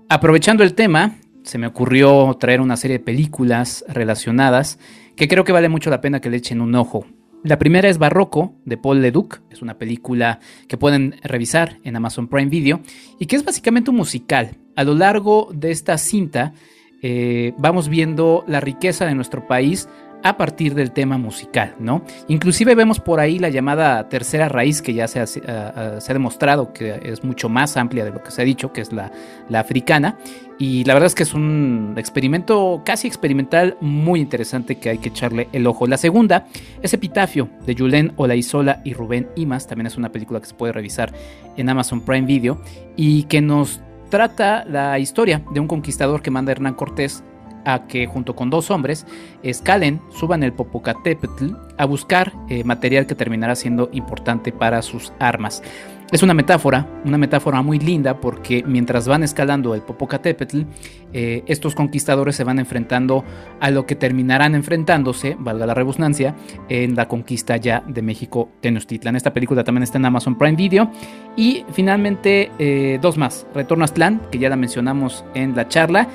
Aprovechando 0.09 0.65
el 0.65 0.75
tema, 0.75 1.17
se 1.45 1.59
me 1.59 1.67
ocurrió 1.67 2.37
traer 2.41 2.61
una 2.61 2.77
serie 2.77 2.99
de 2.99 3.05
películas 3.05 3.85
relacionadas 3.89 4.79
que 5.17 5.29
creo 5.29 5.45
que 5.45 5.53
vale 5.53 5.69
mucho 5.69 5.91
la 5.91 6.01
pena 6.01 6.21
que 6.21 6.31
le 6.31 6.39
echen 6.39 6.61
un 6.61 6.75
ojo. 6.75 7.07
La 7.45 7.59
primera 7.59 7.89
es 7.89 7.99
Barroco, 7.99 8.55
de 8.65 8.77
Paul 8.77 9.03
Leduc, 9.03 9.41
es 9.51 9.63
una 9.63 9.79
película 9.79 10.41
que 10.67 10.79
pueden 10.79 11.17
revisar 11.23 11.79
en 11.85 11.95
Amazon 11.95 12.27
Prime 12.27 12.51
Video 12.51 12.81
y 13.21 13.27
que 13.27 13.37
es 13.37 13.45
básicamente 13.45 13.91
un 13.91 13.97
musical. 13.97 14.57
A 14.77 14.83
lo 14.83 14.95
largo 14.95 15.51
de 15.53 15.71
esta 15.71 15.99
cinta 15.99 16.55
eh, 17.03 17.53
vamos 17.59 17.89
viendo 17.89 18.45
la 18.49 18.61
riqueza 18.61 19.05
de 19.05 19.15
nuestro 19.15 19.47
país 19.47 19.89
a 20.25 20.39
partir 20.39 20.75
del 20.75 20.91
tema 20.91 21.19
musical, 21.19 21.75
¿no? 21.79 22.03
Inclusive 22.29 22.75
vemos 22.75 22.99
por 22.99 23.21
ahí 23.21 23.39
la 23.39 23.51
llamada 23.51 24.09
tercera 24.09 24.49
raíz 24.49 24.81
que 24.81 24.95
ya 24.95 25.07
se 25.07 25.21
ha, 25.21 25.27
se 25.27 25.43
ha 25.47 26.13
demostrado 26.13 26.73
que 26.73 26.99
es 27.05 27.23
mucho 27.23 27.51
más 27.51 27.77
amplia 27.77 28.07
de 28.07 28.11
lo 28.11 28.23
que 28.23 28.31
se 28.31 28.41
ha 28.41 28.45
dicho, 28.45 28.73
que 28.73 28.81
es 28.81 28.91
la, 28.91 29.13
la 29.51 29.61
africana. 29.61 30.17
Y 30.59 30.85
la 30.85 30.95
verdad 30.95 31.09
es 31.09 31.15
que 31.15 31.25
es 31.25 31.35
un 31.35 31.95
experimento 31.99 32.81
casi 32.87 33.07
experimental 33.07 33.77
muy 33.83 34.19
interesante 34.19 34.77
que 34.77 34.89
hay 34.89 34.99
que 34.99 35.11
echarle 35.11 35.49
el 35.53 35.67
ojo. 35.67 35.87
La 35.87 35.99
segunda 35.99 36.47
es 36.81 36.95
Epitafio 36.95 37.51
de 37.67 37.75
Julen 37.77 38.13
Olaizola 38.17 38.81
y 38.83 38.95
Rubén 38.95 39.29
Imas. 39.37 39.67
También 39.67 39.89
es 39.89 39.99
una 39.99 40.11
película 40.11 40.41
que 40.41 40.47
se 40.47 40.55
puede 40.55 40.73
revisar 40.73 41.13
en 41.59 41.69
Amazon 41.69 42.01
Prime 42.01 42.27
Video 42.27 42.63
y 42.97 43.25
que 43.25 43.43
nos 43.43 43.83
trata 44.09 44.65
la 44.65 44.99
historia 44.99 45.43
de 45.53 45.61
un 45.61 45.67
conquistador 45.67 46.23
que 46.23 46.31
manda 46.31 46.53
Hernán 46.53 46.75
Cortés 46.75 47.23
a 47.65 47.87
que 47.87 48.07
junto 48.07 48.35
con 48.35 48.51
dos 48.51 48.71
hombres 48.71 49.07
escalen, 49.43 50.01
suban 50.11 50.43
el 50.43 50.53
Popocatépetl 50.53 51.53
a 51.77 51.85
buscar 51.85 52.33
eh, 52.49 52.65
material 52.65 53.07
que 53.07 53.15
terminará 53.15 53.55
siendo 53.55 53.89
importante 53.93 54.53
para 54.53 54.83
sus 54.83 55.13
armas. 55.19 55.63
Es 56.13 56.23
una 56.23 56.35
metáfora, 56.35 56.87
una 57.05 57.19
metáfora 57.19 57.61
muy 57.63 57.81
linda 57.81 58.21
porque 58.21 58.63
mientras 58.65 59.09
van 59.09 59.25
escalando 59.25 59.75
el 59.75 59.81
Popocatépetl, 59.81 60.63
eh, 61.13 61.43
estos 61.47 61.75
conquistadores 61.75 62.37
se 62.37 62.45
van 62.45 62.59
enfrentando 62.59 63.25
a 63.59 63.71
lo 63.71 63.85
que 63.85 63.97
terminarán 63.97 64.55
enfrentándose, 64.55 65.35
valga 65.39 65.67
la 65.67 65.75
redundancia, 65.75 66.37
en 66.69 66.95
la 66.95 67.09
conquista 67.09 67.57
ya 67.57 67.83
de 67.89 68.03
México 68.03 68.51
Tenochtitlan. 68.61 69.17
Esta 69.17 69.33
película 69.33 69.65
también 69.65 69.83
está 69.83 69.99
en 69.99 70.05
Amazon 70.05 70.37
Prime 70.37 70.57
Video. 70.57 70.91
Y 71.37 71.65
finalmente, 71.73 72.53
eh, 72.61 72.99
dos 73.03 73.17
más. 73.17 73.47
Retorno 73.53 73.83
a 73.83 73.87
Aztlán, 73.87 74.21
que 74.31 74.39
ya 74.39 74.49
la 74.49 74.57
mencionamos 74.57 75.25
en 75.35 75.57
la 75.57 75.69
charla, 75.69 76.07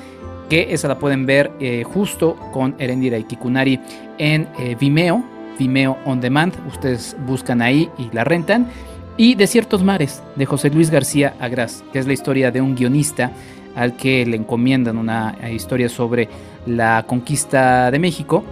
que 0.50 0.74
esa 0.74 0.88
la 0.88 0.98
pueden 0.98 1.24
ver 1.24 1.52
eh, 1.60 1.84
justo 1.84 2.36
con 2.52 2.74
Erendira 2.78 3.16
y 3.16 3.24
Kikunari 3.24 3.80
en 4.18 4.48
eh, 4.58 4.76
Vimeo, 4.78 5.24
Vimeo 5.58 5.96
On 6.04 6.20
Demand, 6.20 6.52
ustedes 6.68 7.16
buscan 7.26 7.62
ahí 7.62 7.88
y 7.96 8.10
la 8.12 8.24
rentan. 8.24 8.68
Y 9.16 9.34
Desiertos 9.34 9.82
Mares, 9.82 10.22
de 10.36 10.46
José 10.46 10.70
Luis 10.70 10.90
García 10.90 11.34
Agras, 11.40 11.84
que 11.92 11.98
es 11.98 12.06
la 12.06 12.12
historia 12.12 12.50
de 12.50 12.60
un 12.60 12.74
guionista 12.74 13.32
al 13.76 13.96
que 13.96 14.26
le 14.26 14.36
encomiendan 14.36 14.98
una 14.98 15.36
eh, 15.42 15.54
historia 15.54 15.88
sobre 15.88 16.28
la 16.66 17.04
conquista 17.06 17.90
de 17.90 17.98
México 17.98 18.44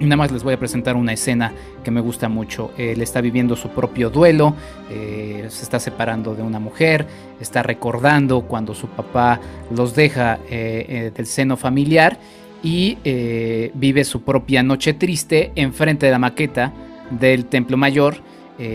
Nada 0.00 0.16
más 0.16 0.32
les 0.32 0.42
voy 0.42 0.54
a 0.54 0.58
presentar 0.58 0.96
una 0.96 1.12
escena 1.12 1.52
que 1.84 1.92
me 1.92 2.00
gusta 2.00 2.28
mucho. 2.28 2.72
Él 2.76 3.00
está 3.00 3.20
viviendo 3.20 3.54
su 3.54 3.68
propio 3.68 4.10
duelo, 4.10 4.54
eh, 4.90 5.46
se 5.48 5.62
está 5.62 5.78
separando 5.78 6.34
de 6.34 6.42
una 6.42 6.58
mujer, 6.58 7.06
está 7.40 7.62
recordando 7.62 8.42
cuando 8.42 8.74
su 8.74 8.88
papá 8.88 9.38
los 9.70 9.94
deja 9.94 10.40
eh, 10.50 10.86
eh, 10.88 11.12
del 11.14 11.26
seno 11.26 11.56
familiar 11.56 12.18
y 12.62 12.96
vive 13.74 14.04
su 14.04 14.22
propia 14.22 14.62
noche 14.62 14.94
triste 14.94 15.52
enfrente 15.54 16.06
de 16.06 16.12
la 16.12 16.18
maqueta 16.18 16.72
del 17.10 17.44
Templo 17.44 17.76
Mayor 17.76 18.16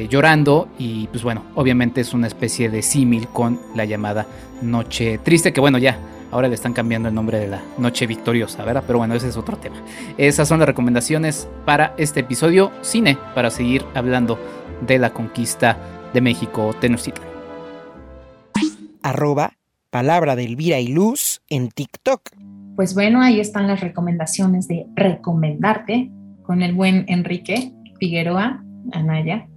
llorando 0.07 0.67
y 0.77 1.07
pues 1.07 1.23
bueno, 1.23 1.45
obviamente 1.55 2.01
es 2.01 2.13
una 2.13 2.27
especie 2.27 2.69
de 2.69 2.83
símil 2.83 3.29
con 3.29 3.59
la 3.73 3.85
llamada 3.85 4.27
Noche 4.61 5.19
Triste, 5.23 5.53
que 5.53 5.59
bueno, 5.59 5.79
ya 5.79 5.97
ahora 6.31 6.47
le 6.47 6.55
están 6.55 6.73
cambiando 6.73 7.09
el 7.09 7.15
nombre 7.15 7.39
de 7.39 7.47
la 7.47 7.61
Noche 7.77 8.07
Victoriosa, 8.07 8.63
¿verdad? 8.63 8.83
Pero 8.85 8.99
bueno, 8.99 9.15
ese 9.15 9.29
es 9.29 9.37
otro 9.37 9.57
tema. 9.57 9.77
Esas 10.17 10.47
son 10.47 10.59
las 10.59 10.67
recomendaciones 10.67 11.47
para 11.65 11.93
este 11.97 12.21
episodio 12.21 12.71
cine, 12.81 13.17
para 13.35 13.49
seguir 13.49 13.85
hablando 13.93 14.39
de 14.85 14.99
la 14.99 15.11
conquista 15.11 15.77
de 16.13 16.21
México, 16.21 16.73
Tenochtitlan. 16.79 17.27
Arroba 19.01 19.53
Palabra 19.89 20.35
de 20.35 20.43
Elvira 20.45 20.79
y 20.79 20.87
Luz 20.87 21.41
en 21.49 21.69
TikTok. 21.69 22.21
Pues 22.75 22.93
bueno, 22.93 23.21
ahí 23.21 23.39
están 23.39 23.67
las 23.67 23.81
recomendaciones 23.81 24.67
de 24.67 24.85
recomendarte 24.95 26.11
con 26.43 26.61
el 26.61 26.73
buen 26.73 27.05
Enrique 27.07 27.73
Figueroa 27.99 28.63
Anaya. 28.91 29.47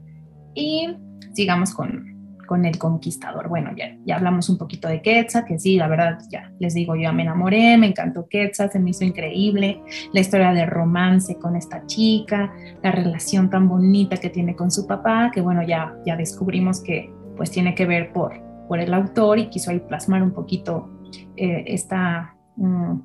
Y 0.55 0.89
sigamos 1.35 1.73
con, 1.75 2.12
con 2.53 2.67
el 2.67 2.77
conquistador. 2.77 3.49
Bueno, 3.49 3.71
ya, 3.75 3.97
ya 4.05 4.17
hablamos 4.17 4.51
un 4.51 4.59
poquito 4.59 4.87
de 4.87 5.01
Quetzal, 5.01 5.47
que 5.47 5.59
sí, 5.59 5.79
la 5.79 5.89
verdad, 5.89 6.19
ya 6.31 6.53
les 6.59 6.75
digo, 6.75 6.95
yo 6.97 7.11
me 7.11 7.23
enamoré, 7.23 7.79
me 7.79 7.87
encantó 7.87 8.29
Quetzal, 8.29 8.71
se 8.71 8.79
me 8.79 8.91
hizo 8.91 9.05
increíble, 9.05 9.81
la 10.13 10.21
historia 10.21 10.53
de 10.53 10.67
romance 10.67 11.39
con 11.39 11.57
esta 11.57 11.87
chica, 11.87 12.53
la 12.83 12.93
relación 12.93 13.49
tan 13.49 13.71
bonita 13.71 14.19
que 14.19 14.29
tiene 14.29 14.55
con 14.55 14.71
su 14.71 14.87
papá, 14.87 15.31
que 15.33 15.41
bueno, 15.41 15.63
ya, 15.63 15.97
ya 16.05 16.15
descubrimos 16.15 16.83
que 16.83 17.11
pues 17.39 17.51
tiene 17.51 17.75
que 17.75 17.87
ver 17.87 18.13
por, 18.13 18.39
por 18.69 18.79
el 18.79 18.93
autor 18.93 19.39
y 19.39 19.49
quiso 19.49 19.71
ahí 19.71 19.81
plasmar 19.81 20.23
un 20.23 20.33
poquito 20.33 20.91
eh, 21.39 21.65
esta, 21.69 22.37
mm, 22.57 22.99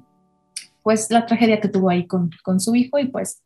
pues 0.83 1.09
la 1.09 1.25
tragedia 1.25 1.61
que 1.61 1.69
tuvo 1.69 1.89
ahí 1.89 2.05
con, 2.05 2.31
con 2.43 2.59
su 2.59 2.75
hijo 2.75 2.99
y 2.99 3.05
pues 3.05 3.41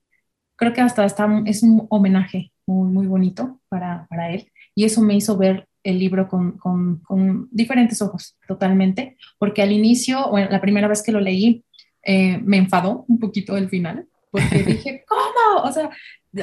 creo 0.55 0.73
que 0.73 0.81
hasta 0.81 1.05
está, 1.05 1.27
es 1.45 1.61
un 1.61 1.85
homenaje 1.91 2.51
muy, 2.65 2.91
muy 2.91 3.05
bonito 3.05 3.59
para, 3.69 4.07
para 4.09 4.31
él. 4.31 4.51
Y 4.73 4.85
eso 4.85 5.01
me 5.01 5.13
hizo 5.13 5.37
ver 5.37 5.67
el 5.83 5.99
libro 5.99 6.27
con, 6.27 6.57
con, 6.57 6.99
con, 6.99 7.47
diferentes 7.51 8.01
ojos, 8.01 8.37
totalmente, 8.47 9.17
porque 9.37 9.61
al 9.61 9.71
inicio, 9.71 10.29
bueno, 10.29 10.49
la 10.51 10.61
primera 10.61 10.87
vez 10.87 11.01
que 11.03 11.11
lo 11.11 11.19
leí, 11.19 11.63
eh, 12.03 12.39
me 12.43 12.57
enfadó 12.57 13.05
un 13.07 13.19
poquito 13.19 13.57
el 13.57 13.69
final, 13.69 14.07
porque 14.29 14.63
dije, 14.63 15.03
¿cómo? 15.07 15.63
O 15.63 15.71
sea, 15.71 15.89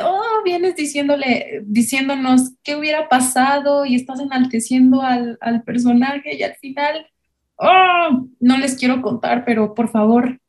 oh, 0.05 0.43
vienes 0.45 0.77
diciéndole, 0.77 1.63
diciéndonos 1.65 2.53
qué 2.63 2.77
hubiera 2.77 3.09
pasado 3.09 3.87
y 3.87 3.95
estás 3.95 4.21
enalteciendo 4.21 5.03
al, 5.03 5.39
al 5.41 5.63
personaje 5.63 6.37
y 6.37 6.43
al 6.43 6.55
final, 6.57 7.07
oh, 7.57 8.27
no 8.41 8.59
les 8.59 8.77
quiero 8.77 9.03
contar, 9.03 9.45
pero 9.45 9.75
por 9.75 9.89
favor, 9.91 10.41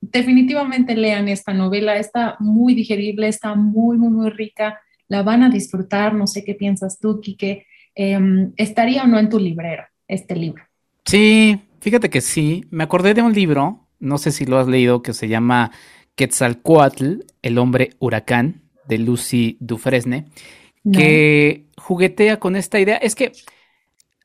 definitivamente 0.00 0.96
lean 0.96 1.28
esta 1.28 1.52
novela, 1.52 1.96
está 1.96 2.36
muy 2.38 2.74
digerible, 2.74 3.28
está 3.28 3.54
muy, 3.54 3.96
muy, 3.96 4.10
muy 4.10 4.30
rica, 4.30 4.80
la 5.08 5.22
van 5.22 5.42
a 5.42 5.50
disfrutar, 5.50 6.14
no 6.14 6.26
sé 6.26 6.44
qué 6.44 6.54
piensas 6.54 6.98
tú, 7.00 7.20
Quique, 7.20 7.66
em, 7.98 8.52
¿estaría 8.56 9.02
o 9.02 9.06
no 9.06 9.18
en 9.18 9.28
tu 9.28 9.38
librero 9.38 9.82
este 10.06 10.36
libro? 10.36 10.62
Sí, 11.04 11.60
fíjate 11.80 12.08
que 12.08 12.20
sí, 12.20 12.64
me 12.70 12.84
acordé 12.84 13.12
de 13.12 13.22
un 13.22 13.32
libro, 13.34 13.88
no 13.98 14.16
sé 14.18 14.30
si 14.30 14.46
lo 14.46 14.58
has 14.58 14.68
leído, 14.68 15.02
que 15.02 15.12
se 15.12 15.28
llama 15.28 15.72
Quetzalcoatl, 16.14 17.24
el 17.42 17.58
hombre 17.58 17.90
huracán, 17.98 18.62
de 18.86 18.98
Lucy 18.98 19.58
Dufresne, 19.60 20.26
que 20.90 21.66
juguetea 21.76 22.38
con 22.38 22.56
esta 22.56 22.80
idea, 22.80 22.96
es 22.96 23.14
que... 23.14 23.32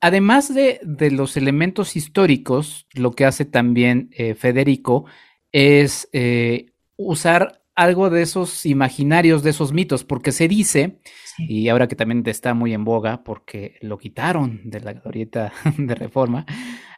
Además 0.05 0.53
de, 0.53 0.81
de, 0.83 1.11
los 1.11 1.37
elementos 1.37 1.95
históricos, 1.95 2.87
lo 2.93 3.13
que 3.13 3.23
hace 3.23 3.45
también 3.45 4.09
eh, 4.11 4.35
Federico 4.35 5.05
es 5.53 6.09
eh, 6.11 6.73
usar 6.97 7.62
algo 7.75 8.09
de 8.09 8.21
esos 8.21 8.65
imaginarios, 8.65 9.43
de 9.43 9.49
esos 9.49 9.73
mitos, 9.73 10.03
porque 10.03 10.31
se 10.31 10.47
dice, 10.47 10.99
y 11.37 11.69
ahora 11.69 11.87
que 11.87 11.95
también 11.95 12.23
está 12.25 12.53
muy 12.53 12.73
en 12.73 12.83
boga, 12.83 13.23
porque 13.23 13.77
lo 13.81 13.97
quitaron 13.97 14.61
de 14.63 14.79
la 14.79 14.93
glorieta 14.93 15.51
de 15.77 15.95
reforma, 15.95 16.45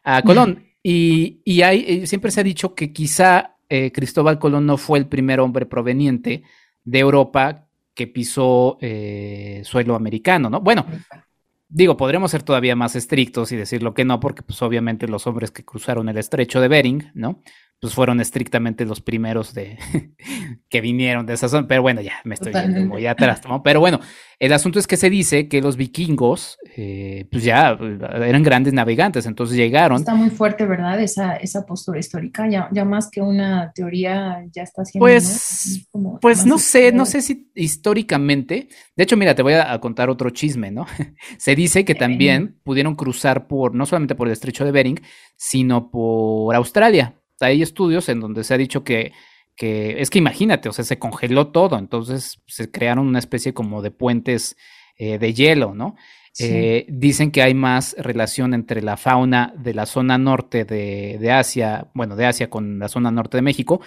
a 0.04 0.22
Colón. 0.22 0.66
Y, 0.84 1.42
y 1.46 1.62
hay, 1.62 1.86
eh, 1.88 2.08
siempre 2.08 2.32
se 2.32 2.42
ha 2.42 2.44
dicho 2.44 2.76
que 2.76 2.94
quizá 2.94 3.56
eh, 3.70 3.92
Cristóbal 3.92 4.38
Colón 4.38 4.66
no 4.66 4.78
fue 4.78 5.00
el 5.00 5.08
primer 5.08 5.40
hombre 5.40 5.66
proveniente 5.66 6.44
de 6.84 7.00
Europa 7.00 7.68
que 7.94 8.08
pisó 8.08 8.78
suelo 9.64 9.96
americano, 9.96 10.50
¿no? 10.50 10.60
Bueno, 10.60 10.86
digo, 11.70 11.98
podremos 11.98 12.32
ser 12.32 12.44
todavía 12.44 12.76
más 12.76 12.96
estrictos 12.96 13.52
y 13.52 13.56
decir 13.56 13.84
lo 13.84 13.94
que 13.94 14.06
no, 14.06 14.20
porque 14.20 14.44
pues 14.44 14.62
obviamente 14.62 15.08
los 15.08 15.28
hombres 15.28 15.52
que 15.52 15.66
cruzaron 15.66 16.10
el 16.10 16.18
estrecho 16.18 16.62
de 16.62 16.68
Bering, 16.68 17.12
¿no? 17.14 17.42
Pues 17.80 17.94
fueron 17.94 18.22
estrictamente 18.22 18.86
los 18.86 19.02
primeros 19.02 19.54
de 19.54 19.78
que 20.70 20.82
vinieron 20.82 21.26
de 21.26 21.34
esa 21.34 21.50
zona, 21.50 21.68
pero 21.68 21.82
bueno, 21.82 22.02
ya 22.02 22.14
me 22.24 22.36
estoy 22.36 22.54
yendo 22.54 22.86
muy 22.86 23.06
atrás, 23.06 23.42
¿no? 23.48 23.62
Pero 23.64 23.80
bueno, 23.80 24.00
el 24.40 24.54
asunto 24.54 24.80
es 24.80 24.88
que 24.88 24.98
se 24.98 25.10
dice 25.10 25.48
que 25.48 25.62
los 25.62 25.78
vikingos, 25.78 26.58
eh, 26.76 27.28
pues 27.32 27.44
ya 27.44 27.78
eran 27.80 28.44
grandes 28.44 28.74
navegantes, 28.74 29.26
entonces 29.26 29.58
llegaron. 29.58 30.00
Está 30.00 30.16
muy 30.16 30.30
fuerte, 30.30 30.66
¿verdad? 30.66 31.00
Esa, 31.02 31.36
esa 31.36 31.66
postura 31.66 32.00
histórica, 32.00 32.50
ya, 32.50 32.70
ya 32.72 32.86
más 32.86 33.10
que 33.10 33.22
una 33.22 33.72
teoría, 33.74 34.44
ya 34.52 34.64
está 34.64 34.84
siendo. 34.84 35.04
Pues, 35.04 35.88
pues 36.22 36.46
no 36.46 36.58
sé, 36.58 36.92
no 36.92 37.06
sé 37.06 37.22
si 37.22 37.52
históricamente, 37.56 38.70
de 38.96 39.04
hecho, 39.04 39.18
mira, 39.18 39.36
te 39.36 39.44
voy 39.44 39.54
a, 39.54 39.80
contar 39.80 40.10
otro 40.10 40.30
chisme, 40.30 40.72
¿no? 40.72 40.86
se 41.38 41.56
dice 41.56 41.86
que 41.86 41.96
también 41.96 42.60
pudieron 42.64 42.96
cruzar 42.96 43.48
por, 43.48 43.76
no 43.76 43.86
solamente 43.86 44.16
por 44.16 44.28
el 44.28 44.34
estrecho 44.34 44.66
de 44.66 44.72
Bering, 44.72 45.02
sino 45.36 45.92
por 45.92 46.56
Australia 46.56 47.14
hay 47.40 47.62
estudios 47.62 48.10
en 48.10 48.20
donde 48.20 48.44
se 48.44 48.54
ha 48.54 48.58
dicho 48.58 48.84
que, 48.84 49.12
que, 49.56 50.02
es 50.02 50.10
que 50.10 50.20
imagínate, 50.20 50.70
o 50.70 50.74
sea, 50.74 50.86
se 50.86 51.00
congeló 51.00 51.48
todo, 51.48 51.78
entonces 51.78 52.42
se 52.48 52.72
crearon 52.72 53.08
una 53.08 53.20
especie 53.20 53.54
como 53.54 53.82
de 53.82 53.92
puentes 53.92 54.58
eh, 54.98 55.18
de 55.18 55.34
hielo, 55.34 55.74
¿no? 55.74 55.96
Eh, 56.38 56.86
dicen 56.90 57.32
que 57.32 57.42
hay 57.42 57.54
más 57.54 57.96
relación 57.98 58.54
entre 58.54 58.82
la 58.82 58.98
fauna 58.98 59.54
de 59.58 59.74
la 59.74 59.86
zona 59.86 60.18
norte 60.18 60.66
de, 60.66 61.18
de, 61.18 61.32
Asia, 61.32 61.90
bueno, 61.94 62.18
de 62.18 62.26
Asia 62.26 62.50
con 62.50 62.78
la 62.78 62.90
zona 62.90 63.10
norte 63.10 63.38
de 63.38 63.42
México, 63.42 63.80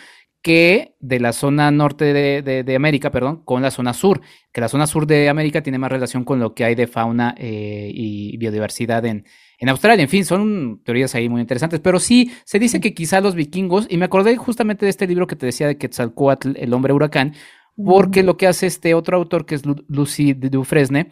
que 0.43 0.95
de 1.01 1.19
la 1.21 1.33
zona 1.33 1.71
norte 1.71 2.13
de, 2.13 2.63
de, 2.63 2.77
América, 2.77 3.11
perdón, 3.11 3.43
con 3.45 3.61
la 3.61 3.71
zona 3.71 3.93
sur, 3.93 4.21
que 4.53 4.61
la 4.61 4.69
zona 4.69 4.87
sur 4.87 5.07
de 5.07 5.29
América 5.29 5.63
tiene 5.63 5.79
más 5.79 5.91
relación 5.91 6.25
con 6.25 6.39
lo 6.39 6.55
que 6.55 6.65
hay 6.65 6.75
de 6.75 6.87
fauna 6.87 7.35
eh, 7.37 7.91
y 7.93 8.37
biodiversidad 8.37 9.05
en, 9.05 9.25
en 9.59 9.69
Australia. 9.69 10.03
En 10.03 10.09
fin, 10.09 10.25
son 10.25 10.81
teorías 10.85 11.15
ahí 11.15 11.29
muy 11.29 11.41
interesantes, 11.41 11.81
pero 11.81 11.99
sí 11.99 12.33
se 12.45 12.59
dice 12.59 12.81
que 12.81 12.95
quizá 12.95 13.21
los 13.21 13.35
vikingos, 13.35 13.87
y 13.91 13.97
me 13.97 14.05
acordé 14.05 14.37
justamente 14.37 14.87
de 14.87 14.91
este 14.91 15.07
libro 15.07 15.27
que 15.27 15.37
te 15.37 15.47
decía 15.47 15.67
de 15.67 15.77
Quetzalcoatl, 15.77 16.57
el 16.57 16.73
hombre 16.73 16.93
huracán, 16.93 17.35
porque 17.77 18.23
lo 18.23 18.37
que 18.37 18.47
hace 18.47 18.67
este 18.67 18.95
otro 18.95 19.17
autor, 19.17 19.45
que 19.45 19.57
es 19.57 19.63
Lucy 19.89 20.35
Dufresne, 20.35 21.11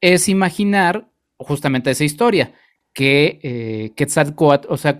es 0.00 0.28
imaginar 0.28 1.10
justamente 1.38 1.90
esa 1.90 2.04
historia, 2.04 2.54
que 2.94 3.38
eh, 3.42 3.92
Quetzalcoatl, 3.96 4.68
o 4.70 4.76
sea, 4.76 4.98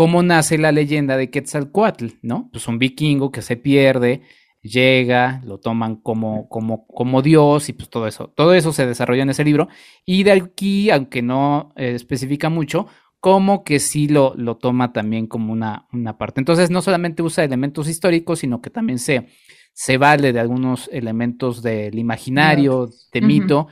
cómo 0.00 0.22
nace 0.22 0.56
la 0.56 0.72
leyenda 0.72 1.18
de 1.18 1.28
Quetzalcoatl, 1.28 2.06
¿no? 2.22 2.48
Pues 2.52 2.66
un 2.68 2.78
vikingo 2.78 3.30
que 3.30 3.42
se 3.42 3.58
pierde, 3.58 4.22
llega, 4.62 5.42
lo 5.44 5.58
toman 5.58 5.96
como, 5.96 6.48
como, 6.48 6.86
como 6.86 7.20
Dios 7.20 7.68
y 7.68 7.74
pues 7.74 7.90
todo 7.90 8.06
eso. 8.06 8.32
Todo 8.34 8.54
eso 8.54 8.72
se 8.72 8.86
desarrolla 8.86 9.24
en 9.24 9.28
ese 9.28 9.44
libro. 9.44 9.68
Y 10.06 10.22
de 10.22 10.32
aquí, 10.32 10.88
aunque 10.88 11.20
no 11.20 11.74
eh, 11.76 11.92
especifica 11.94 12.48
mucho, 12.48 12.86
como 13.20 13.62
que 13.62 13.78
sí 13.78 14.08
lo, 14.08 14.32
lo 14.38 14.56
toma 14.56 14.94
también 14.94 15.26
como 15.26 15.52
una, 15.52 15.86
una, 15.92 16.16
parte. 16.16 16.40
Entonces, 16.40 16.70
no 16.70 16.80
solamente 16.80 17.22
usa 17.22 17.44
elementos 17.44 17.86
históricos, 17.86 18.38
sino 18.38 18.62
que 18.62 18.70
también 18.70 18.98
se, 18.98 19.26
se 19.74 19.98
vale 19.98 20.32
de 20.32 20.40
algunos 20.40 20.88
elementos 20.94 21.62
del 21.62 21.98
imaginario, 21.98 22.88
de 23.12 23.20
mito. 23.20 23.68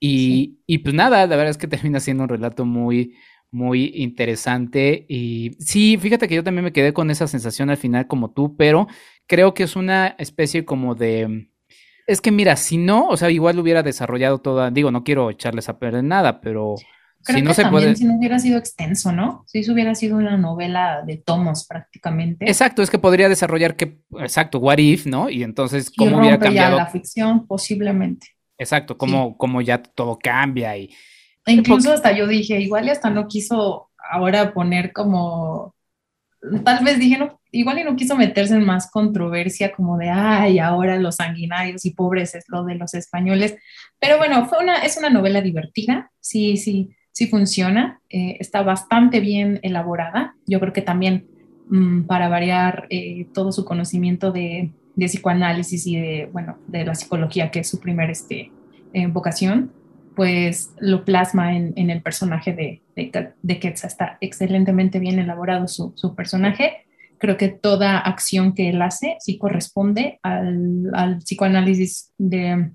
Y, 0.00 0.58
y, 0.66 0.78
pues 0.78 0.92
nada, 0.92 1.24
la 1.28 1.36
verdad 1.36 1.50
es 1.50 1.56
que 1.56 1.68
termina 1.68 2.00
siendo 2.00 2.24
un 2.24 2.30
relato 2.30 2.64
muy, 2.64 3.14
muy 3.50 3.92
interesante. 3.94 5.06
Y 5.08 5.52
sí, 5.58 5.96
fíjate 5.96 6.28
que 6.28 6.34
yo 6.34 6.44
también 6.44 6.64
me 6.64 6.72
quedé 6.72 6.92
con 6.92 7.10
esa 7.10 7.26
sensación 7.26 7.70
al 7.70 7.76
final 7.76 8.06
como 8.06 8.30
tú, 8.30 8.56
pero 8.56 8.86
creo 9.26 9.54
que 9.54 9.64
es 9.64 9.76
una 9.76 10.08
especie 10.18 10.64
como 10.64 10.94
de... 10.94 11.50
Es 12.06 12.20
que 12.20 12.30
mira, 12.30 12.56
si 12.56 12.78
no, 12.78 13.06
o 13.08 13.16
sea, 13.16 13.30
igual 13.30 13.56
lo 13.56 13.62
hubiera 13.62 13.82
desarrollado 13.82 14.38
toda, 14.38 14.70
digo, 14.70 14.90
no 14.90 15.04
quiero 15.04 15.28
echarles 15.30 15.68
a 15.68 15.78
perder 15.78 16.04
nada, 16.04 16.40
pero 16.40 16.76
si 17.20 17.42
no 17.42 17.52
se 17.52 17.66
puede... 17.66 17.94
Si 17.96 18.04
no 18.04 18.16
hubiera 18.16 18.38
sido 18.38 18.58
extenso, 18.58 19.12
¿no? 19.12 19.44
Si 19.46 19.58
eso 19.58 19.74
hubiera 19.74 19.94
sido 19.94 20.16
una 20.16 20.38
novela 20.38 21.02
de 21.06 21.18
tomos 21.18 21.66
prácticamente. 21.66 22.46
Exacto, 22.46 22.80
es 22.82 22.90
que 22.90 22.98
podría 22.98 23.28
desarrollar 23.28 23.76
que, 23.76 23.98
exacto, 24.20 24.58
what 24.58 24.78
if, 24.78 25.04
¿no? 25.06 25.28
Y 25.28 25.42
entonces, 25.42 25.92
¿cómo 25.94 26.18
hubiera 26.18 26.38
cambiado? 26.38 26.78
Ya 26.78 26.84
la 26.84 26.90
ficción, 26.90 27.46
posiblemente. 27.46 28.28
Exacto, 28.56 28.96
cómo, 28.96 29.36
cómo 29.36 29.60
ya 29.60 29.82
todo 29.82 30.18
cambia 30.18 30.76
y... 30.78 30.90
E 31.48 31.52
incluso 31.52 31.92
hasta 31.92 32.12
yo 32.12 32.26
dije, 32.26 32.60
igual 32.60 32.86
y 32.86 32.90
hasta 32.90 33.10
no 33.10 33.26
quiso 33.26 33.90
ahora 34.10 34.52
poner 34.52 34.92
como 34.92 35.74
tal 36.64 36.84
vez 36.84 36.98
dije, 36.98 37.18
no, 37.18 37.40
igual 37.50 37.78
y 37.78 37.84
no 37.84 37.96
quiso 37.96 38.16
meterse 38.16 38.54
en 38.54 38.64
más 38.64 38.90
controversia 38.90 39.72
como 39.72 39.96
de, 39.98 40.10
ay, 40.10 40.58
ahora 40.58 40.96
los 40.98 41.16
sanguinarios 41.16 41.84
y 41.84 41.90
pobres 41.90 42.34
es 42.34 42.44
lo 42.48 42.64
de 42.64 42.74
los 42.76 42.94
españoles. 42.94 43.56
Pero 43.98 44.18
bueno, 44.18 44.46
fue 44.46 44.58
una, 44.58 44.76
es 44.78 44.96
una 44.96 45.10
novela 45.10 45.40
divertida, 45.40 46.10
sí, 46.20 46.56
sí, 46.56 46.90
sí 47.12 47.26
funciona, 47.26 48.00
eh, 48.08 48.36
está 48.40 48.62
bastante 48.62 49.20
bien 49.20 49.58
elaborada. 49.62 50.36
Yo 50.46 50.60
creo 50.60 50.72
que 50.72 50.82
también 50.82 51.26
mm, 51.68 52.02
para 52.02 52.28
variar 52.28 52.86
eh, 52.90 53.26
todo 53.34 53.52
su 53.52 53.64
conocimiento 53.64 54.30
de, 54.30 54.70
de, 54.94 55.06
psicoanálisis 55.06 55.86
y 55.86 55.96
de, 55.96 56.28
bueno, 56.32 56.58
de 56.66 56.84
la 56.84 56.94
psicología, 56.94 57.50
que 57.50 57.60
es 57.60 57.68
su 57.68 57.80
primer 57.80 58.10
este, 58.10 58.52
vocación, 59.08 59.72
pues 60.18 60.72
lo 60.80 61.04
plasma 61.04 61.56
en, 61.56 61.90
el 61.90 62.02
personaje 62.02 62.52
de, 62.52 62.82
de, 62.96 63.30
de, 63.40 63.60
Quetzal. 63.60 63.88
Está 63.88 64.18
excelentemente 64.20 64.98
bien 64.98 65.20
elaborado 65.20 65.68
su, 65.68 65.92
su, 65.94 66.16
personaje. 66.16 66.88
Creo 67.18 67.36
que 67.36 67.46
toda 67.46 67.98
acción 67.98 68.52
que 68.52 68.70
él 68.70 68.82
hace 68.82 69.16
sí 69.20 69.38
corresponde 69.38 70.18
al, 70.24 70.90
al 70.92 71.18
psicoanálisis 71.18 72.12
de, 72.18 72.72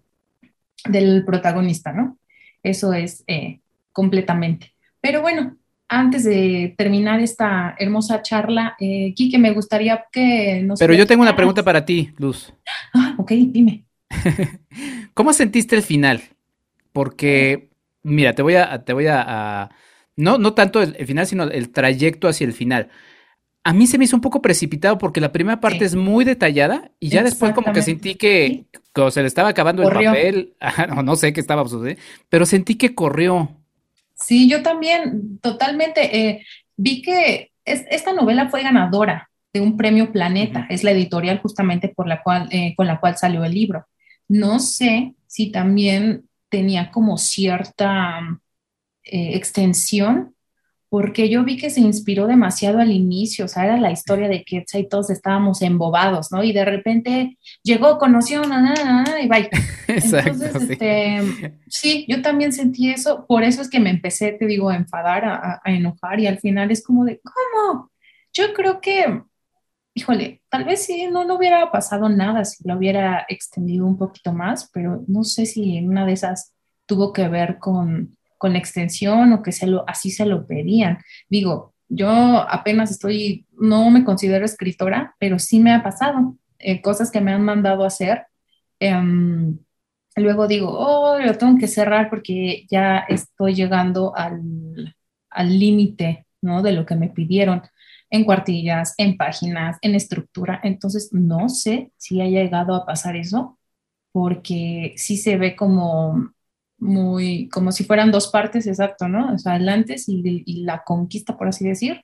del 0.87 1.25
protagonista, 1.25 1.91
¿no? 1.91 2.17
Eso 2.63 2.93
es 2.93 3.25
eh, 3.27 3.59
completamente. 3.91 4.71
Pero 5.01 5.21
bueno, 5.21 5.57
antes 5.89 6.23
de 6.23 6.73
terminar 6.77 7.19
esta 7.19 7.75
hermosa 7.77 8.21
charla, 8.21 8.77
eh, 8.79 9.13
Kike, 9.13 9.37
me 9.37 9.51
gustaría 9.51 10.05
que 10.13 10.61
nos... 10.63 10.79
Pero 10.79 10.93
yo 10.93 11.05
tengo 11.05 11.23
una 11.23 11.35
pregunta 11.35 11.61
para 11.61 11.83
ti, 11.83 12.13
Luz. 12.17 12.53
Ah, 12.93 13.15
ok, 13.17 13.31
dime. 13.31 13.83
¿Cómo 15.13 15.33
sentiste 15.33 15.75
el 15.75 15.83
final? 15.83 16.21
Porque, 16.93 17.69
mira, 18.03 18.33
te 18.33 18.41
voy 18.41 18.55
a, 18.55 18.85
te 18.85 18.93
voy 18.93 19.07
a, 19.07 19.69
no, 20.15 20.37
no 20.37 20.53
tanto 20.53 20.81
el, 20.81 20.95
final, 21.05 21.27
sino 21.27 21.43
el 21.43 21.71
trayecto 21.71 22.27
hacia 22.27 22.45
el 22.45 22.53
final. 22.53 22.89
A 23.65 23.73
mí 23.73 23.87
se 23.87 23.97
me 23.97 24.05
hizo 24.05 24.15
un 24.15 24.21
poco 24.21 24.41
precipitado 24.41 24.97
porque 24.97 25.21
la 25.21 25.31
primera 25.31 25.59
parte 25.59 25.85
es 25.85 25.95
muy 25.95 26.25
detallada 26.25 26.91
y 26.99 27.09
ya 27.09 27.23
después 27.23 27.53
como 27.53 27.71
que 27.73 27.81
sentí 27.81 28.15
que, 28.15 28.65
se 29.09 29.21
le 29.21 29.27
estaba 29.27 29.49
acabando 29.49 29.83
el 29.83 29.93
papel, 29.93 30.53
o 30.97 31.01
no 31.01 31.15
sé 31.15 31.33
qué 31.33 31.39
estaba 31.39 31.67
sucediendo, 31.67 32.01
pero 32.29 32.45
sentí 32.45 32.75
que 32.75 32.93
corrió. 32.93 33.57
Sí, 34.15 34.49
yo 34.49 34.61
también, 34.61 35.39
totalmente. 35.39 36.17
Eh, 36.17 36.45
vi 36.77 37.01
que 37.01 37.51
esta 37.65 38.13
novela 38.13 38.49
fue 38.49 38.63
ganadora 38.63 39.29
de 39.53 39.61
un 39.61 39.77
premio 39.77 40.11
Planeta, 40.11 40.65
es 40.69 40.83
la 40.83 40.91
editorial 40.91 41.39
justamente 41.39 41.87
por 41.87 42.07
la 42.07 42.21
cual, 42.21 42.47
eh, 42.51 42.73
con 42.75 42.87
la 42.87 42.99
cual 42.99 43.17
salió 43.17 43.43
el 43.45 43.53
libro. 43.53 43.85
No 44.27 44.59
sé 44.59 45.13
si 45.27 45.51
también 45.51 46.27
tenía 46.53 46.91
como 46.91 47.17
cierta 47.17 48.39
eh, 49.03 49.31
extensión, 49.33 50.35
porque 50.87 51.27
yo 51.27 51.43
vi 51.43 51.57
que 51.57 51.71
se 51.71 51.81
inspiró 51.81 52.27
demasiado 52.27 52.77
al 52.77 52.91
inicio, 52.91 53.45
o 53.45 53.47
sea, 53.47 53.65
era 53.65 53.77
la 53.77 53.89
historia 53.89 54.27
de 54.27 54.43
Quetzal 54.43 54.81
y 54.81 54.87
todos 54.87 55.09
estábamos 55.09 55.63
embobados, 55.63 56.31
¿no? 56.31 56.43
Y 56.43 56.53
de 56.53 56.63
repente 56.63 57.39
llegó, 57.63 57.97
conoció, 57.97 58.43
y 58.43 59.27
bye. 59.27 59.49
Entonces, 59.87 60.53
sí. 60.53 60.73
Este, 60.73 61.53
sí, 61.67 62.05
yo 62.07 62.21
también 62.21 62.53
sentí 62.53 62.91
eso, 62.91 63.25
por 63.27 63.41
eso 63.41 63.63
es 63.63 63.69
que 63.71 63.79
me 63.79 63.89
empecé, 63.89 64.33
te 64.33 64.45
digo, 64.45 64.69
a 64.69 64.75
enfadar, 64.75 65.25
a, 65.25 65.59
a 65.63 65.71
enojar, 65.71 66.19
y 66.19 66.27
al 66.27 66.37
final 66.37 66.69
es 66.69 66.83
como 66.83 67.03
de, 67.03 67.19
¿cómo? 67.23 67.89
Yo 68.31 68.53
creo 68.53 68.79
que 68.79 69.23
híjole, 69.93 70.41
tal 70.49 70.65
vez 70.65 70.85
sí, 70.85 71.07
no, 71.07 71.23
no 71.23 71.35
hubiera 71.35 71.71
pasado 71.71 72.09
nada 72.09 72.45
si 72.45 72.67
lo 72.67 72.77
hubiera 72.77 73.25
extendido 73.29 73.85
un 73.85 73.97
poquito 73.97 74.33
más, 74.33 74.69
pero 74.73 75.03
no 75.07 75.23
sé 75.23 75.45
si 75.45 75.77
en 75.77 75.89
una 75.89 76.05
de 76.05 76.13
esas 76.13 76.53
tuvo 76.85 77.13
que 77.13 77.27
ver 77.27 77.59
con, 77.59 78.17
con 78.37 78.53
la 78.53 78.59
extensión 78.59 79.33
o 79.33 79.43
que 79.43 79.51
se 79.51 79.67
lo, 79.67 79.85
así 79.87 80.11
se 80.11 80.25
lo 80.25 80.45
pedían. 80.47 80.99
Digo, 81.29 81.73
yo 81.87 82.09
apenas 82.09 82.91
estoy, 82.91 83.45
no 83.51 83.89
me 83.91 84.03
considero 84.03 84.45
escritora, 84.45 85.15
pero 85.19 85.39
sí 85.39 85.59
me 85.59 85.73
ha 85.73 85.83
pasado 85.83 86.35
eh, 86.59 86.81
cosas 86.81 87.11
que 87.11 87.21
me 87.21 87.31
han 87.31 87.43
mandado 87.43 87.83
a 87.83 87.87
hacer. 87.87 88.25
Em, 88.79 89.57
luego 90.15 90.47
digo, 90.47 90.69
oh, 90.71 91.19
lo 91.19 91.37
tengo 91.37 91.57
que 91.57 91.67
cerrar 91.67 92.09
porque 92.09 92.65
ya 92.69 92.99
estoy 93.07 93.53
llegando 93.55 94.13
al 94.15 95.59
límite, 95.59 96.25
¿no? 96.41 96.61
De 96.61 96.71
lo 96.71 96.85
que 96.85 96.95
me 96.95 97.09
pidieron 97.09 97.61
en 98.13 98.25
cuartillas, 98.25 98.93
en 98.97 99.17
páginas, 99.17 99.79
en 99.81 99.95
estructura. 99.95 100.59
Entonces, 100.63 101.09
no 101.13 101.49
sé 101.49 101.91
si 101.97 102.21
haya 102.21 102.43
llegado 102.43 102.75
a 102.75 102.85
pasar 102.85 103.15
eso, 103.15 103.57
porque 104.11 104.93
sí 104.97 105.17
se 105.17 105.35
ve 105.35 105.55
como 105.55 106.31
muy, 106.77 107.49
como 107.49 107.71
si 107.71 107.83
fueran 107.85 108.11
dos 108.11 108.27
partes, 108.27 108.67
exacto, 108.67 109.07
¿no? 109.07 109.33
O 109.33 109.39
sea, 109.39 109.55
el 109.55 109.67
antes 109.67 110.07
y, 110.07 110.43
y 110.45 110.63
la 110.63 110.83
conquista, 110.83 111.35
por 111.35 111.47
así 111.47 111.67
decir. 111.67 112.01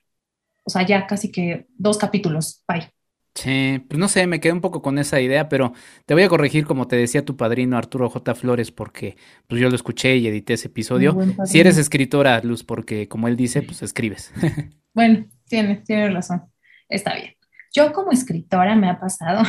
O 0.64 0.70
sea, 0.70 0.84
ya 0.84 1.06
casi 1.06 1.30
que 1.30 1.68
dos 1.78 1.96
capítulos, 1.96 2.64
bye. 2.66 2.90
Sí, 3.36 3.80
pues 3.88 3.98
no 3.98 4.08
sé, 4.08 4.26
me 4.26 4.40
quedé 4.40 4.52
un 4.52 4.60
poco 4.60 4.82
con 4.82 4.98
esa 4.98 5.20
idea, 5.20 5.48
pero 5.48 5.72
te 6.06 6.14
voy 6.14 6.24
a 6.24 6.28
corregir 6.28 6.66
como 6.66 6.88
te 6.88 6.96
decía 6.96 7.24
tu 7.24 7.36
padrino 7.36 7.76
Arturo 7.76 8.10
J. 8.10 8.34
Flores, 8.34 8.72
porque 8.72 9.16
pues 9.46 9.60
yo 9.60 9.68
lo 9.70 9.76
escuché 9.76 10.16
y 10.16 10.26
edité 10.26 10.54
ese 10.54 10.66
episodio. 10.66 11.16
Si 11.44 11.60
eres 11.60 11.78
escritora, 11.78 12.40
Luz, 12.42 12.64
porque 12.64 13.06
como 13.06 13.28
él 13.28 13.36
dice, 13.36 13.62
pues 13.62 13.82
escribes. 13.82 14.32
Bueno, 14.92 15.24
tienes, 15.50 15.84
tienes 15.84 16.14
razón. 16.14 16.42
Está 16.88 17.14
bien. 17.14 17.34
Yo 17.74 17.92
como 17.92 18.12
escritora 18.12 18.74
me 18.74 18.88
ha 18.88 18.98
pasado 18.98 19.42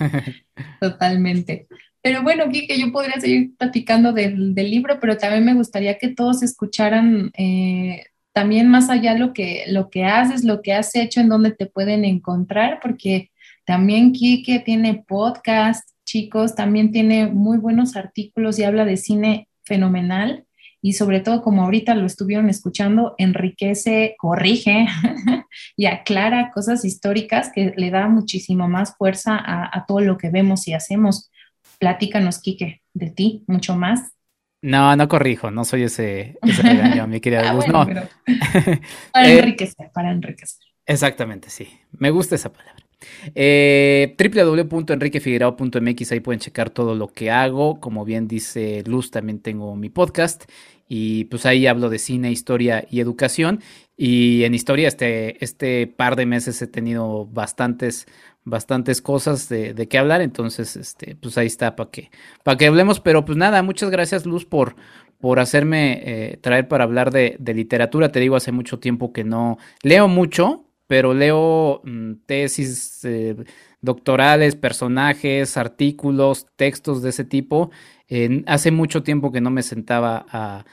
totalmente. 0.80 1.68
Pero 2.02 2.22
bueno, 2.22 2.44
que 2.50 2.78
yo 2.78 2.90
podría 2.92 3.20
seguir 3.20 3.56
platicando 3.56 4.12
del, 4.12 4.54
libro, 4.54 4.98
pero 5.00 5.16
también 5.16 5.44
me 5.44 5.54
gustaría 5.54 5.98
que 5.98 6.08
todos 6.08 6.42
escucharan 6.42 7.30
eh, 7.36 8.04
también 8.32 8.68
más 8.68 8.88
allá 8.88 9.14
lo 9.14 9.32
que, 9.32 9.64
lo 9.68 9.90
que 9.90 10.04
haces, 10.04 10.44
lo 10.44 10.62
que 10.62 10.72
has 10.72 10.94
hecho, 10.94 11.20
en 11.20 11.28
dónde 11.28 11.52
te 11.52 11.66
pueden 11.66 12.04
encontrar, 12.04 12.78
porque 12.80 13.30
también 13.64 14.12
Kike 14.12 14.60
tiene 14.60 15.04
podcast, 15.06 15.88
chicos, 16.04 16.54
también 16.54 16.92
tiene 16.92 17.26
muy 17.26 17.58
buenos 17.58 17.96
artículos 17.96 18.58
y 18.58 18.64
habla 18.64 18.84
de 18.84 18.96
cine 18.96 19.48
fenomenal 19.64 20.46
y 20.80 20.92
sobre 20.92 21.20
todo 21.20 21.42
como 21.42 21.64
ahorita 21.64 21.94
lo 21.94 22.06
estuvieron 22.06 22.48
escuchando, 22.48 23.14
enriquece, 23.18 24.14
corrige 24.18 24.86
y 25.76 25.86
aclara 25.86 26.50
cosas 26.52 26.84
históricas 26.84 27.50
que 27.52 27.72
le 27.76 27.90
da 27.90 28.08
muchísimo 28.08 28.68
más 28.68 28.96
fuerza 28.96 29.36
a, 29.36 29.84
todo 29.86 30.00
lo 30.00 30.16
que 30.16 30.30
vemos 30.30 30.68
y 30.68 30.74
hacemos. 30.74 31.30
Platícanos, 31.78 32.40
Quique, 32.40 32.82
de 32.94 33.10
ti, 33.10 33.44
mucho 33.46 33.76
más. 33.76 34.12
No, 34.60 34.96
no 34.96 35.08
corrijo, 35.08 35.50
no 35.50 35.64
soy 35.64 35.84
ese, 35.84 36.36
ese 36.42 36.62
mi 37.06 37.20
querida 37.20 37.50
ah, 37.50 37.54
Luz, 37.54 37.68
no. 37.68 37.86
para 39.12 39.28
eh, 39.28 39.38
enriquecer, 39.38 39.90
para 39.92 40.10
enriquecer. 40.10 40.66
Exactamente, 40.84 41.50
sí. 41.50 41.68
Me 41.92 42.10
gusta 42.10 42.34
esa 42.34 42.52
palabra. 42.52 42.87
Eh, 43.34 44.14
ahí 46.10 46.20
pueden 46.20 46.40
checar 46.40 46.70
todo 46.70 46.94
lo 46.94 47.08
que 47.08 47.30
hago. 47.30 47.80
Como 47.80 48.04
bien 48.04 48.28
dice 48.28 48.82
Luz, 48.86 49.10
también 49.10 49.40
tengo 49.40 49.76
mi 49.76 49.90
podcast 49.90 50.44
y 50.88 51.24
pues 51.24 51.44
ahí 51.44 51.66
hablo 51.66 51.90
de 51.90 51.98
cine, 51.98 52.30
historia 52.30 52.86
y 52.90 53.00
educación. 53.00 53.60
Y 53.96 54.44
en 54.44 54.54
historia 54.54 54.88
este, 54.88 55.42
este 55.44 55.86
par 55.86 56.16
de 56.16 56.24
meses 56.24 56.62
he 56.62 56.66
tenido 56.66 57.26
bastantes, 57.26 58.06
bastantes 58.44 59.02
cosas 59.02 59.48
de, 59.48 59.74
de 59.74 59.88
qué 59.88 59.98
hablar, 59.98 60.22
entonces 60.22 60.76
este, 60.76 61.16
pues 61.16 61.36
ahí 61.36 61.48
está 61.48 61.76
para 61.76 61.90
que, 61.90 62.10
para 62.42 62.56
que 62.56 62.66
hablemos. 62.66 63.00
Pero 63.00 63.24
pues 63.24 63.36
nada, 63.36 63.62
muchas 63.62 63.90
gracias 63.90 64.24
Luz 64.24 64.44
por, 64.46 64.76
por 65.20 65.40
hacerme 65.40 66.00
eh, 66.04 66.36
traer 66.38 66.68
para 66.68 66.84
hablar 66.84 67.10
de, 67.10 67.36
literatura. 67.54 68.10
Te 68.10 68.20
digo, 68.20 68.36
hace 68.36 68.52
mucho 68.52 68.78
tiempo 68.78 69.12
que 69.12 69.24
no 69.24 69.58
leo 69.82 70.08
mucho, 70.08 70.64
pero 70.88 71.14
leo 71.14 71.80
mm, 71.84 72.14
tesis 72.26 73.04
eh, 73.04 73.36
doctorales, 73.80 74.56
personajes, 74.56 75.56
artículos, 75.56 76.46
textos 76.56 77.02
de 77.02 77.10
ese 77.10 77.24
tipo. 77.24 77.70
hace 78.46 78.70
mucho 78.72 79.02
tiempo 79.04 79.30
que 79.30 79.40
no 79.40 79.50
me 79.50 79.62
sentaba 79.62 80.26
a, 80.28 80.64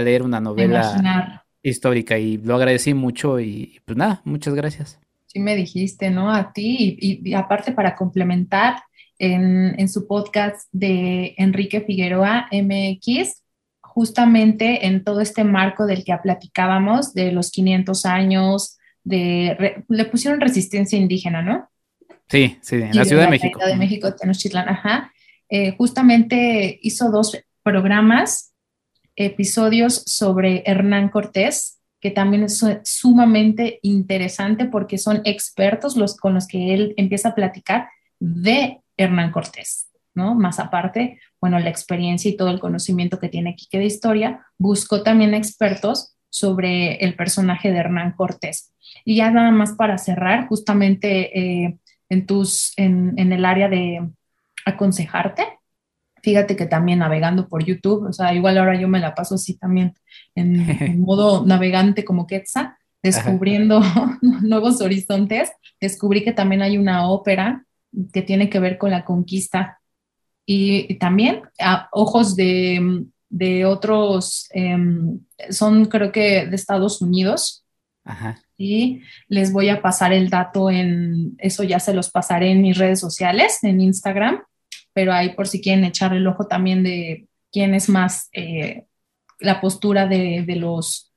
leer 0.00 0.22
una 0.22 0.40
novela 0.40 1.44
histórica 1.62 2.18
y 2.18 2.36
lo 2.38 2.56
agradecí 2.56 2.94
mucho 2.94 3.38
y 3.38 3.80
pues 3.84 3.96
nada, 3.96 4.22
muchas 4.24 4.54
gracias. 4.54 4.98
Sí 5.26 5.40
me 5.40 5.56
dijiste, 5.56 6.10
¿no? 6.10 6.32
A 6.32 6.52
ti 6.52 6.96
y, 7.00 7.34
aparte 7.34 7.72
para 7.72 7.96
complementar 7.96 8.76
en, 9.18 9.78
en, 9.78 9.88
su 9.88 10.06
podcast 10.06 10.68
de 10.72 11.34
Enrique 11.36 11.80
Figueroa 11.80 12.48
MX, 12.52 13.42
justamente 13.80 14.86
en 14.86 15.04
todo 15.04 15.20
este 15.20 15.44
marco 15.44 15.86
del 15.86 16.04
que 16.04 16.16
platicábamos, 16.22 17.14
de 17.14 17.32
los 17.32 17.50
500 17.50 18.06
años, 18.06 18.78
de, 19.04 19.84
le 19.88 20.04
pusieron 20.06 20.40
resistencia 20.40 20.98
indígena, 20.98 21.42
¿no? 21.42 21.68
Sí, 22.28 22.58
sí, 22.62 22.76
en 22.76 22.96
la 22.96 23.04
Ciudad 23.04 23.24
de, 23.24 23.30
México. 23.30 23.58
Ciudad 23.58 23.72
de 23.72 23.78
México, 23.78 24.14
Tenochtitlan, 24.14 24.68
ajá. 24.68 25.12
Eh, 25.48 25.74
justamente 25.76 26.78
hizo 26.82 27.10
dos 27.10 27.38
programas, 27.62 28.54
episodios 29.16 30.02
sobre 30.06 30.64
Hernán 30.66 31.08
Cortés, 31.08 31.80
que 32.00 32.10
también 32.10 32.44
es 32.44 32.62
sumamente 32.82 33.78
interesante 33.82 34.66
porque 34.66 34.98
son 34.98 35.22
expertos 35.24 35.96
los 35.96 36.16
con 36.16 36.34
los 36.34 36.46
que 36.46 36.74
él 36.74 36.94
empieza 36.96 37.30
a 37.30 37.34
platicar 37.34 37.88
de 38.20 38.80
Hernán 38.96 39.30
Cortés, 39.30 39.88
¿no? 40.14 40.34
Más 40.34 40.58
aparte, 40.58 41.20
bueno, 41.40 41.58
la 41.58 41.70
experiencia 41.70 42.30
y 42.30 42.36
todo 42.36 42.50
el 42.50 42.60
conocimiento 42.60 43.18
que 43.18 43.28
tiene 43.28 43.50
aquí 43.50 43.68
que 43.70 43.78
de 43.78 43.86
historia, 43.86 44.46
buscó 44.58 45.02
también 45.02 45.34
expertos 45.34 46.13
sobre 46.34 46.96
el 46.96 47.14
personaje 47.14 47.70
de 47.70 47.78
Hernán 47.78 48.14
Cortés. 48.16 48.72
Y 49.04 49.14
ya 49.14 49.30
nada 49.30 49.52
más 49.52 49.74
para 49.74 49.98
cerrar, 49.98 50.48
justamente 50.48 51.38
eh, 51.38 51.78
en, 52.08 52.26
tus, 52.26 52.72
en, 52.76 53.14
en, 53.16 53.32
el 53.32 53.44
área 53.44 53.68
de 53.68 54.10
aconsejarte, 54.66 55.44
fíjate 56.24 56.56
que 56.56 56.66
también 56.66 56.98
navegando 56.98 57.46
por 57.48 57.64
YouTube, 57.64 58.08
o 58.08 58.12
sea, 58.12 58.34
igual 58.34 58.58
ahora 58.58 58.74
yo 58.74 58.88
me 58.88 58.98
la 58.98 59.14
paso 59.14 59.36
así 59.36 59.56
también 59.56 59.94
en, 60.34 61.00
modo 61.00 61.46
navegante 61.46 62.04
como 62.04 62.26
Quetzal, 62.26 62.74
descubriendo 63.00 63.80
nuevos 64.20 64.80
horizontes, 64.80 65.52
descubrí 65.80 66.24
que 66.24 66.32
también 66.32 66.62
hay 66.62 66.78
una 66.78 67.08
ópera 67.08 67.64
que 68.12 68.22
tiene 68.22 68.50
que 68.50 68.58
ver 68.58 68.76
con 68.76 68.90
la 68.90 69.04
conquista 69.04 69.78
y, 70.44 70.96
también 70.96 71.42
a 71.60 71.88
ojos 71.92 72.34
de, 72.34 73.06
de 73.34 73.64
otros, 73.64 74.48
em, 74.52 75.18
son 75.50 75.86
creo 75.86 76.12
que 76.12 76.46
de 76.46 76.54
Estados 76.54 77.02
Unidos. 77.02 77.64
Ajá. 78.04 78.40
Y 78.56 79.02
les 79.26 79.52
voy 79.52 79.70
a 79.70 79.82
pasar 79.82 80.12
el 80.12 80.30
dato 80.30 80.70
en, 80.70 81.34
eso 81.38 81.64
ya 81.64 81.80
se 81.80 81.94
los 81.94 82.12
pasaré 82.12 82.52
en 82.52 82.62
mis 82.62 82.78
redes 82.78 83.00
sociales, 83.00 83.58
en 83.64 83.80
Instagram, 83.80 84.40
pero 84.92 85.12
ahí 85.12 85.34
por 85.34 85.48
si 85.48 85.60
quieren 85.60 85.84
echar 85.84 86.14
el 86.14 86.24
ojo 86.28 86.46
también 86.46 86.84
de 86.84 87.26
quién 87.50 87.74
es 87.74 87.88
más 87.88 88.28
eh, 88.32 88.84
la 89.40 89.60
postura 89.60 90.06
de, 90.06 90.44
de, 90.46 90.54
los, 90.54 91.12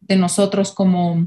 de 0.00 0.16
nosotros 0.16 0.72
como 0.72 1.24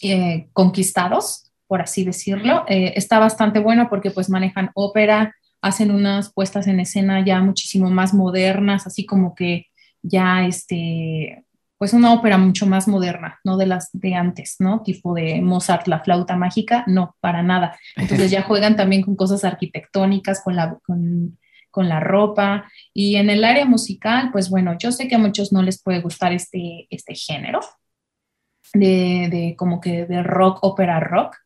eh, 0.00 0.48
conquistados, 0.54 1.52
por 1.66 1.82
así 1.82 2.04
decirlo. 2.04 2.64
Eh, 2.68 2.94
está 2.96 3.18
bastante 3.18 3.58
bueno 3.58 3.90
porque 3.90 4.10
pues 4.10 4.30
manejan 4.30 4.70
ópera, 4.72 5.34
hacen 5.60 5.90
unas 5.90 6.32
puestas 6.32 6.66
en 6.66 6.80
escena 6.80 7.24
ya 7.24 7.40
muchísimo 7.40 7.90
más 7.90 8.14
modernas, 8.14 8.86
así 8.86 9.06
como 9.06 9.34
que 9.34 9.66
ya 10.02 10.46
este, 10.46 11.44
pues 11.78 11.92
una 11.92 12.12
ópera 12.12 12.38
mucho 12.38 12.66
más 12.66 12.88
moderna, 12.88 13.38
no 13.44 13.56
de 13.56 13.66
las 13.66 13.90
de 13.92 14.14
antes, 14.14 14.56
¿no? 14.58 14.82
Tipo 14.82 15.14
de 15.14 15.40
Mozart, 15.40 15.86
la 15.86 16.00
flauta 16.00 16.36
mágica, 16.36 16.84
no, 16.88 17.16
para 17.20 17.42
nada. 17.42 17.78
Entonces 17.96 18.32
ya 18.32 18.42
juegan 18.42 18.76
también 18.76 19.02
con 19.02 19.14
cosas 19.14 19.44
arquitectónicas, 19.44 20.42
con 20.42 20.56
la, 20.56 20.76
con, 20.84 21.38
la 21.80 22.00
ropa. 22.00 22.68
Y 22.92 23.14
en 23.16 23.30
el 23.30 23.44
área 23.44 23.64
musical, 23.64 24.30
pues 24.32 24.50
bueno, 24.50 24.76
yo 24.76 24.90
sé 24.90 25.06
que 25.06 25.14
a 25.14 25.20
muchos 25.20 25.52
no 25.52 25.62
les 25.62 25.80
puede 25.80 26.00
gustar 26.00 26.32
este, 26.32 26.88
este 26.90 27.14
género 27.14 27.60
de, 28.74 29.28
de 29.30 29.54
como 29.56 29.80
que 29.80 30.04
de 30.04 30.24
rock, 30.24 30.58
ópera 30.62 30.98
rock, 30.98 31.36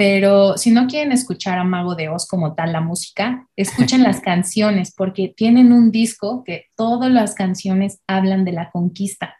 pero 0.00 0.56
si 0.56 0.70
no 0.70 0.86
quieren 0.86 1.12
escuchar 1.12 1.58
a 1.58 1.64
Mago 1.64 1.94
de 1.94 2.08
Oz 2.08 2.26
como 2.26 2.54
tal 2.54 2.72
la 2.72 2.80
música, 2.80 3.46
escuchen 3.54 4.02
las 4.02 4.22
canciones 4.22 4.94
porque 4.96 5.34
tienen 5.36 5.74
un 5.74 5.90
disco 5.90 6.42
que 6.42 6.68
todas 6.74 7.10
las 7.10 7.34
canciones 7.34 8.00
hablan 8.06 8.46
de 8.46 8.52
la 8.52 8.70
conquista. 8.70 9.36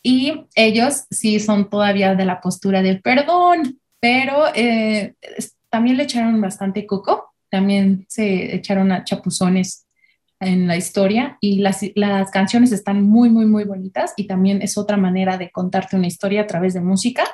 Y 0.00 0.44
ellos 0.54 1.06
sí 1.10 1.40
son 1.40 1.68
todavía 1.68 2.14
de 2.14 2.24
la 2.24 2.40
postura 2.40 2.80
del 2.80 3.02
perdón, 3.02 3.80
pero 3.98 4.44
eh, 4.54 5.14
también 5.68 5.96
le 5.96 6.04
echaron 6.04 6.40
bastante 6.40 6.86
coco, 6.86 7.34
también 7.50 8.06
se 8.08 8.54
echaron 8.54 8.92
a 8.92 9.02
chapuzones 9.02 9.88
en 10.38 10.68
la 10.68 10.76
historia 10.76 11.38
y 11.40 11.58
las, 11.58 11.80
las 11.96 12.30
canciones 12.30 12.70
están 12.70 13.02
muy, 13.02 13.30
muy, 13.30 13.46
muy 13.46 13.64
bonitas 13.64 14.12
y 14.16 14.28
también 14.28 14.62
es 14.62 14.78
otra 14.78 14.96
manera 14.96 15.38
de 15.38 15.50
contarte 15.50 15.96
una 15.96 16.06
historia 16.06 16.42
a 16.42 16.46
través 16.46 16.74
de 16.74 16.82
música 16.82 17.24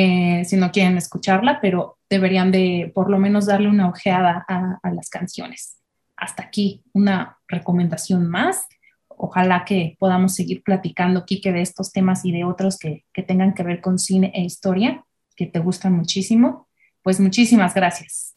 eh, 0.00 0.44
si 0.44 0.56
no 0.56 0.70
quieren 0.70 0.96
escucharla, 0.96 1.58
pero 1.60 1.98
deberían 2.08 2.52
de 2.52 2.92
por 2.94 3.10
lo 3.10 3.18
menos 3.18 3.46
darle 3.46 3.68
una 3.68 3.88
ojeada 3.88 4.44
a, 4.46 4.90
las 4.92 5.10
canciones. 5.10 5.80
Hasta 6.16 6.44
aquí 6.44 6.84
una 6.92 7.38
recomendación 7.48 8.28
más. 8.28 8.68
Ojalá 9.08 9.64
que 9.64 9.96
podamos 9.98 10.36
seguir 10.36 10.62
platicando, 10.62 11.24
Kike, 11.24 11.50
de 11.50 11.62
estos 11.62 11.90
temas 11.90 12.24
y 12.24 12.30
de 12.30 12.44
otros 12.44 12.78
que, 12.78 13.06
que 13.12 13.24
tengan 13.24 13.54
que 13.54 13.64
ver 13.64 13.80
con 13.80 13.98
cine 13.98 14.30
e 14.36 14.42
historia, 14.42 15.04
que 15.34 15.46
te 15.46 15.58
gustan 15.58 15.94
muchísimo. 15.94 16.68
Pues 17.02 17.18
muchísimas 17.18 17.74
gracias. 17.74 18.36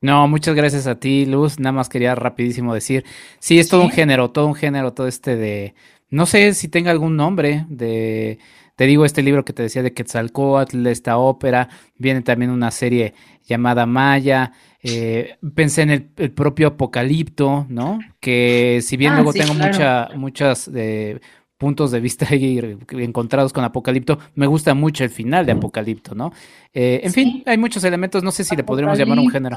No, 0.00 0.26
muchas 0.26 0.56
gracias 0.56 0.88
a 0.88 0.98
ti, 0.98 1.24
Luz. 1.24 1.60
Nada 1.60 1.72
más 1.72 1.88
quería 1.88 2.16
rapidísimo 2.16 2.74
decir, 2.74 3.04
sí, 3.38 3.60
es 3.60 3.68
todo 3.68 3.82
un 3.82 3.90
género, 3.90 4.32
todo 4.32 4.48
un 4.48 4.56
género, 4.56 4.92
todo 4.92 5.06
este 5.06 5.36
de, 5.36 5.74
no 6.10 6.26
sé 6.26 6.52
si 6.54 6.66
tenga 6.66 6.90
algún 6.90 7.16
nombre 7.16 7.64
de 7.68 8.40
te 8.76 8.86
digo, 8.86 9.06
este 9.06 9.22
libro 9.22 9.44
que 9.44 9.54
te 9.54 9.62
decía 9.62 9.82
de 9.82 9.94
Quetzalcoatl, 9.94 10.86
esta 10.86 11.16
ópera, 11.16 11.70
viene 11.96 12.20
también 12.20 12.50
una 12.50 12.70
serie 12.70 13.14
llamada 13.46 13.86
Maya. 13.86 14.52
Eh, 14.82 15.38
pensé 15.54 15.82
en 15.82 15.90
el, 15.90 16.30
propio 16.32 16.68
Apocalipto, 16.68 17.66
¿no? 17.70 17.98
Que 18.20 18.80
si 18.82 18.98
bien 18.98 19.12
ah, 19.12 19.14
luego 19.16 19.32
tengo 19.32 19.54
mucha, 19.54 20.10
muchas 20.14 20.70
eh, 20.74 21.20
puntos 21.56 21.90
de 21.90 22.00
vista 22.00 22.26
encontrados 22.90 23.54
con 23.54 23.64
Apocalipto, 23.64 24.18
me 24.34 24.46
gusta 24.46 24.74
mucho 24.74 25.04
el 25.04 25.10
final 25.10 25.46
de 25.46 25.52
Apocalipto, 25.52 26.14
¿no? 26.14 26.32
Eh, 26.74 27.00
en 27.02 27.12
fin, 27.14 27.42
hay 27.46 27.56
muchos 27.56 27.82
elementos, 27.82 28.22
no 28.22 28.30
sé 28.30 28.44
si 28.44 28.54
le 28.56 28.62
podríamos 28.62 28.98
llamar 28.98 29.18
un 29.18 29.30
género 29.30 29.56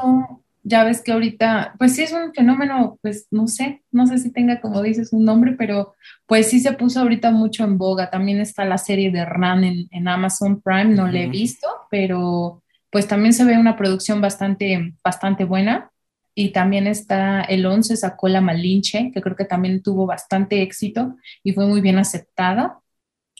ya 0.64 0.84
ves 0.84 1.01
que 1.01 1.12
ahorita, 1.12 1.76
pues 1.78 1.95
sí 1.95 2.03
es 2.03 2.12
un 2.12 2.34
fenómeno, 2.34 2.99
pues 3.01 3.28
no 3.32 3.47
sé, 3.47 3.84
no 3.91 4.07
sé 4.07 4.18
si 4.18 4.32
tenga 4.32 4.60
como 4.60 4.82
dices 4.82 5.14
un 5.14 5.26
nombre, 5.26 5.53
pero 5.57 5.95
pues 6.26 6.49
sí 6.49 6.60
se 6.60 6.74
puso 6.74 6.99
ahorita 6.99 7.32
mucho 7.32 7.64
en 7.64 7.78
boga. 7.78 8.10
También 8.10 8.39
está 8.39 8.66
la 8.66 8.78
serie 8.78 9.12
de 9.12 9.26
Ran 9.26 9.64
en, 9.64 10.07
Amazon 10.07 10.62
Prime, 10.62 10.95
no 10.95 11.07
la 11.07 11.20
he 11.22 11.28
visto, 11.28 11.68
pero 11.89 12.64
pues 12.91 13.07
también 13.07 13.34
se 13.34 13.45
ve 13.45 13.57
una 13.57 13.78
producción 13.78 14.22
bastante, 14.22 14.93
bastante 15.03 15.45
buena. 15.45 15.91
Y 16.36 16.51
también 16.51 16.88
está 16.88 17.41
el 17.41 17.66
11, 17.66 17.97
sacó 17.97 18.30
La 18.30 18.39
Malinche, 18.39 19.12
que 19.14 19.22
creo 19.22 19.36
que 19.36 19.45
también 19.45 19.82
tuvo 19.82 20.05
bastante 20.05 20.62
éxito 20.62 21.18
y 21.43 21.51
fue 21.51 21.66
muy 21.68 21.82
bien 21.82 21.97
aceptada. 21.97 22.80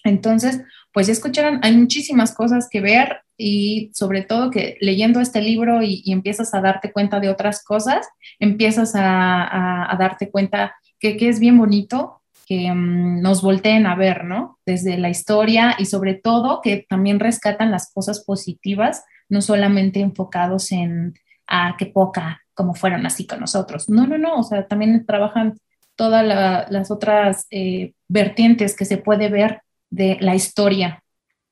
Entonces, 0.04 0.62
pues 0.93 1.08
ya 1.08 1.14
escucharon, 1.14 1.60
hay 1.64 1.76
muchísimas 1.76 2.34
cosas 2.34 2.68
que 2.70 2.82
ver 2.82 3.22
y 3.38 3.91
sobre 3.93 4.22
todo 4.22 4.52
que 4.52 4.78
leyendo 4.82 5.22
este 5.22 5.41
libro 5.41 5.82
y, 5.82 6.04
empiezas 6.12 6.54
a 6.54 6.62
darte 6.62 6.91
cuenta 6.91 7.20
de 7.20 7.30
otras 7.30 7.64
cosas, 7.64 8.08
empiezas 8.39 8.93
a, 8.95 9.95
darte 9.97 10.30
cuenta 10.30 10.76
que, 11.00 11.18
es 11.22 11.39
bien 11.39 11.58
bonito 11.58 12.22
que 12.45 12.72
mm, 12.72 13.22
nos 13.22 13.41
volteen 13.41 13.86
a 13.86 13.95
ver, 13.95 14.26
¿no? 14.26 14.60
Desde 14.66 14.97
la 14.97 15.10
historia 15.10 15.76
y 15.78 15.86
sobre 15.86 16.16
todo 16.16 16.62
que 16.62 16.86
también 16.89 17.20
rescatan 17.20 17.72
las 17.72 17.93
cosas 17.93 18.24
positivas, 18.26 19.06
no 19.30 19.41
solamente 19.41 20.00
enfocados 20.00 20.72
en, 20.72 21.14
a 21.47 21.76
qué 21.78 21.86
poca, 21.86 22.41
como 22.54 22.74
fueron 22.74 23.06
así 23.06 23.26
con 23.28 23.39
nosotros. 23.39 23.89
No, 23.89 24.08
no, 24.08 24.18
no, 24.18 24.39
o 24.39 24.43
sea, 24.43 24.68
también 24.68 25.06
trabajan 25.06 25.58
todas 25.95 26.26
las 26.70 26.91
otras 26.91 27.45
eh, 27.52 27.93
vertientes 28.08 28.76
que 28.76 28.86
se 28.86 28.97
puede 28.97 29.30
ver 29.30 29.62
de 29.90 30.18
la 30.20 30.36
historia, 30.36 31.04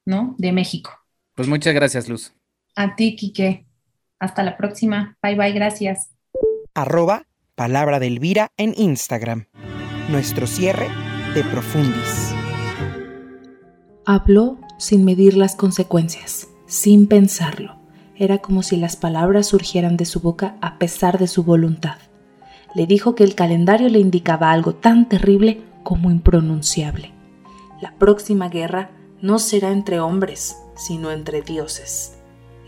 ¿no? 0.05 0.35
De 0.37 0.51
México. 0.51 0.91
Pues 1.35 1.47
muchas 1.47 1.73
gracias, 1.73 2.07
Luz. 2.09 2.33
A 2.75 2.95
ti, 2.95 3.15
Quique. 3.15 3.65
Hasta 4.19 4.43
la 4.43 4.57
próxima. 4.57 5.17
Bye, 5.21 5.35
bye, 5.35 5.51
gracias. 5.51 6.09
Arroba 6.73 7.23
Palabra 7.55 7.99
de 7.99 8.07
Elvira 8.07 8.51
en 8.57 8.73
Instagram. 8.77 9.47
Nuestro 10.09 10.45
cierre 10.45 10.87
de 11.33 11.43
Profundis. 11.43 12.33
Habló 14.05 14.59
sin 14.77 15.03
medir 15.03 15.35
las 15.35 15.55
consecuencias, 15.55 16.47
sin 16.67 17.07
pensarlo. 17.07 17.77
Era 18.15 18.39
como 18.39 18.63
si 18.63 18.77
las 18.77 18.95
palabras 18.95 19.47
surgieran 19.47 19.97
de 19.97 20.05
su 20.05 20.19
boca 20.19 20.55
a 20.61 20.77
pesar 20.77 21.17
de 21.17 21.27
su 21.27 21.43
voluntad. 21.43 21.97
Le 22.75 22.85
dijo 22.85 23.15
que 23.15 23.23
el 23.23 23.35
calendario 23.35 23.89
le 23.89 23.99
indicaba 23.99 24.51
algo 24.51 24.75
tan 24.75 25.09
terrible 25.09 25.61
como 25.83 26.11
impronunciable. 26.11 27.16
La 27.81 27.93
próxima 27.97 28.49
guerra 28.49 28.89
no 29.21 29.39
será 29.39 29.71
entre 29.71 29.99
hombres, 29.99 30.57
sino 30.75 31.11
entre 31.11 31.41
dioses. 31.41 32.17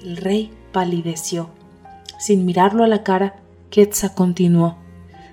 El 0.03 0.17
rey 0.17 0.51
palideció. 0.71 1.49
Sin 2.19 2.45
mirarlo 2.45 2.83
a 2.83 2.87
la 2.87 3.03
cara, 3.03 3.37
Quetzal 3.69 4.13
continuó. 4.13 4.77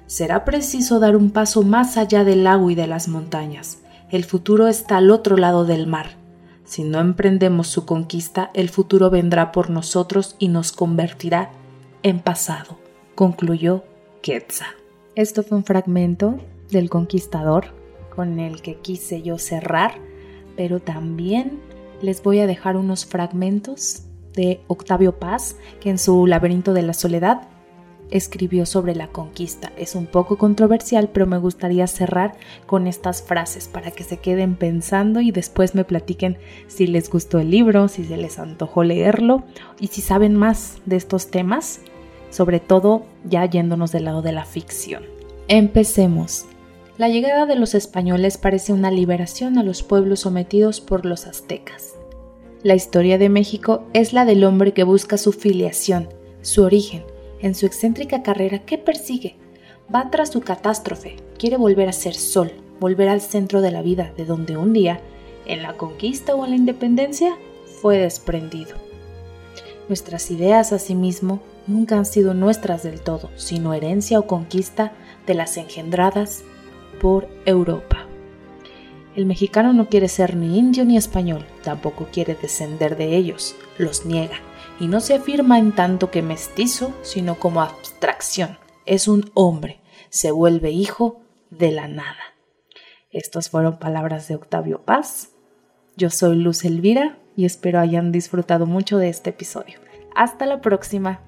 Será 0.06 0.44
preciso 0.44 0.98
dar 0.98 1.16
un 1.16 1.30
paso 1.30 1.62
más 1.62 1.96
allá 1.96 2.24
del 2.24 2.44
lago 2.44 2.70
y 2.70 2.74
de 2.74 2.86
las 2.86 3.08
montañas. 3.08 3.78
El 4.10 4.24
futuro 4.24 4.68
está 4.68 4.98
al 4.98 5.10
otro 5.10 5.36
lado 5.36 5.64
del 5.64 5.86
mar. 5.86 6.16
Si 6.64 6.82
no 6.82 7.00
emprendemos 7.00 7.68
su 7.68 7.84
conquista, 7.84 8.50
el 8.54 8.68
futuro 8.68 9.10
vendrá 9.10 9.52
por 9.52 9.68
nosotros 9.68 10.36
y 10.38 10.48
nos 10.48 10.72
convertirá 10.72 11.50
en 12.02 12.20
pasado, 12.20 12.78
concluyó 13.14 13.84
Quetzal. 14.22 14.68
Esto 15.16 15.42
fue 15.42 15.58
un 15.58 15.64
fragmento 15.64 16.38
del 16.70 16.88
Conquistador 16.88 17.75
con 18.16 18.40
el 18.40 18.62
que 18.62 18.76
quise 18.76 19.22
yo 19.22 19.38
cerrar, 19.38 19.94
pero 20.56 20.80
también 20.80 21.60
les 22.02 22.22
voy 22.22 22.40
a 22.40 22.46
dejar 22.46 22.76
unos 22.76 23.06
fragmentos 23.06 24.02
de 24.34 24.60
Octavio 24.66 25.18
Paz, 25.18 25.56
que 25.80 25.90
en 25.90 25.98
su 25.98 26.26
Laberinto 26.26 26.72
de 26.72 26.82
la 26.82 26.94
Soledad 26.94 27.42
escribió 28.10 28.66
sobre 28.66 28.94
la 28.94 29.08
conquista. 29.08 29.72
Es 29.76 29.94
un 29.94 30.06
poco 30.06 30.38
controversial, 30.38 31.10
pero 31.12 31.26
me 31.26 31.38
gustaría 31.38 31.86
cerrar 31.86 32.34
con 32.66 32.86
estas 32.86 33.22
frases 33.22 33.68
para 33.68 33.90
que 33.90 34.04
se 34.04 34.18
queden 34.18 34.54
pensando 34.54 35.20
y 35.20 35.32
después 35.32 35.74
me 35.74 35.84
platiquen 35.84 36.38
si 36.68 36.86
les 36.86 37.10
gustó 37.10 37.38
el 37.38 37.50
libro, 37.50 37.88
si 37.88 38.04
se 38.04 38.16
les 38.16 38.38
antojó 38.38 38.84
leerlo 38.84 39.44
y 39.80 39.88
si 39.88 40.00
saben 40.00 40.34
más 40.34 40.78
de 40.86 40.96
estos 40.96 41.30
temas, 41.30 41.80
sobre 42.30 42.60
todo 42.60 43.06
ya 43.24 43.44
yéndonos 43.44 43.92
del 43.92 44.04
lado 44.04 44.22
de 44.22 44.32
la 44.32 44.44
ficción. 44.44 45.02
Empecemos. 45.48 46.46
La 46.98 47.10
llegada 47.10 47.44
de 47.44 47.56
los 47.56 47.74
españoles 47.74 48.38
parece 48.38 48.72
una 48.72 48.90
liberación 48.90 49.58
a 49.58 49.62
los 49.62 49.82
pueblos 49.82 50.20
sometidos 50.20 50.80
por 50.80 51.04
los 51.04 51.26
aztecas. 51.26 51.94
La 52.62 52.74
historia 52.74 53.18
de 53.18 53.28
México 53.28 53.84
es 53.92 54.14
la 54.14 54.24
del 54.24 54.44
hombre 54.44 54.72
que 54.72 54.82
busca 54.82 55.18
su 55.18 55.32
filiación, 55.32 56.08
su 56.40 56.62
origen, 56.62 57.04
en 57.40 57.54
su 57.54 57.66
excéntrica 57.66 58.22
carrera 58.22 58.60
que 58.60 58.78
persigue. 58.78 59.36
Va 59.94 60.10
tras 60.10 60.30
su 60.30 60.40
catástrofe, 60.40 61.16
quiere 61.38 61.58
volver 61.58 61.90
a 61.90 61.92
ser 61.92 62.14
sol, 62.14 62.50
volver 62.80 63.10
al 63.10 63.20
centro 63.20 63.60
de 63.60 63.72
la 63.72 63.82
vida, 63.82 64.14
de 64.16 64.24
donde 64.24 64.56
un 64.56 64.72
día, 64.72 65.00
en 65.44 65.62
la 65.62 65.76
conquista 65.76 66.34
o 66.34 66.44
en 66.44 66.50
la 66.52 66.56
independencia, 66.56 67.36
fue 67.82 67.98
desprendido. 67.98 68.74
Nuestras 69.88 70.30
ideas, 70.30 70.72
asimismo, 70.72 71.40
nunca 71.66 71.98
han 71.98 72.06
sido 72.06 72.32
nuestras 72.32 72.82
del 72.82 73.02
todo, 73.02 73.28
sino 73.36 73.74
herencia 73.74 74.18
o 74.18 74.26
conquista 74.26 74.92
de 75.26 75.34
las 75.34 75.58
engendradas 75.58 76.42
por 77.06 77.28
Europa. 77.44 78.04
El 79.14 79.26
mexicano 79.26 79.72
no 79.72 79.88
quiere 79.88 80.08
ser 80.08 80.34
ni 80.34 80.58
indio 80.58 80.84
ni 80.84 80.96
español, 80.96 81.46
tampoco 81.62 82.08
quiere 82.12 82.34
descender 82.34 82.96
de 82.96 83.14
ellos, 83.14 83.54
los 83.78 84.04
niega, 84.06 84.40
y 84.80 84.88
no 84.88 84.98
se 84.98 85.14
afirma 85.14 85.60
en 85.60 85.70
tanto 85.70 86.10
que 86.10 86.22
mestizo, 86.22 86.92
sino 87.02 87.36
como 87.36 87.62
abstracción. 87.62 88.58
Es 88.86 89.06
un 89.06 89.30
hombre, 89.34 89.78
se 90.08 90.32
vuelve 90.32 90.72
hijo 90.72 91.20
de 91.50 91.70
la 91.70 91.86
nada. 91.86 92.34
Estas 93.12 93.50
fueron 93.50 93.78
palabras 93.78 94.26
de 94.26 94.34
Octavio 94.34 94.82
Paz. 94.82 95.28
Yo 95.96 96.10
soy 96.10 96.34
Luz 96.34 96.64
Elvira 96.64 97.20
y 97.36 97.44
espero 97.44 97.78
hayan 97.78 98.10
disfrutado 98.10 98.66
mucho 98.66 98.98
de 98.98 99.10
este 99.10 99.30
episodio. 99.30 99.78
Hasta 100.16 100.44
la 100.44 100.60
próxima. 100.60 101.20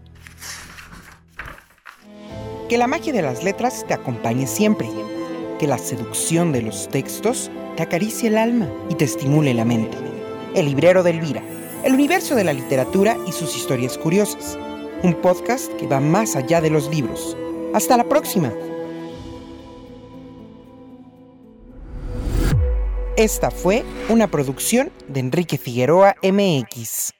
Que 2.68 2.78
la 2.78 2.88
magia 2.88 3.12
de 3.12 3.22
las 3.22 3.44
letras 3.44 3.84
te 3.86 3.94
acompañe 3.94 4.48
siempre. 4.48 4.88
Que 5.58 5.66
la 5.66 5.78
seducción 5.78 6.52
de 6.52 6.62
los 6.62 6.88
textos 6.88 7.50
te 7.76 7.82
acaricie 7.82 8.28
el 8.28 8.38
alma 8.38 8.68
y 8.88 8.94
te 8.94 9.04
estimule 9.04 9.54
la 9.54 9.64
mente. 9.64 9.96
El 10.54 10.66
librero 10.66 11.02
de 11.02 11.10
Elvira, 11.10 11.42
el 11.84 11.94
universo 11.94 12.34
de 12.34 12.44
la 12.44 12.52
literatura 12.52 13.16
y 13.26 13.32
sus 13.32 13.56
historias 13.56 13.98
curiosas. 13.98 14.58
Un 15.02 15.14
podcast 15.14 15.72
que 15.74 15.86
va 15.86 16.00
más 16.00 16.36
allá 16.36 16.60
de 16.60 16.70
los 16.70 16.88
libros. 16.90 17.36
Hasta 17.74 17.96
la 17.96 18.04
próxima. 18.04 18.52
Esta 23.16 23.50
fue 23.50 23.84
una 24.08 24.30
producción 24.30 24.92
de 25.08 25.18
Enrique 25.18 25.58
Figueroa 25.58 26.14
MX. 26.22 27.17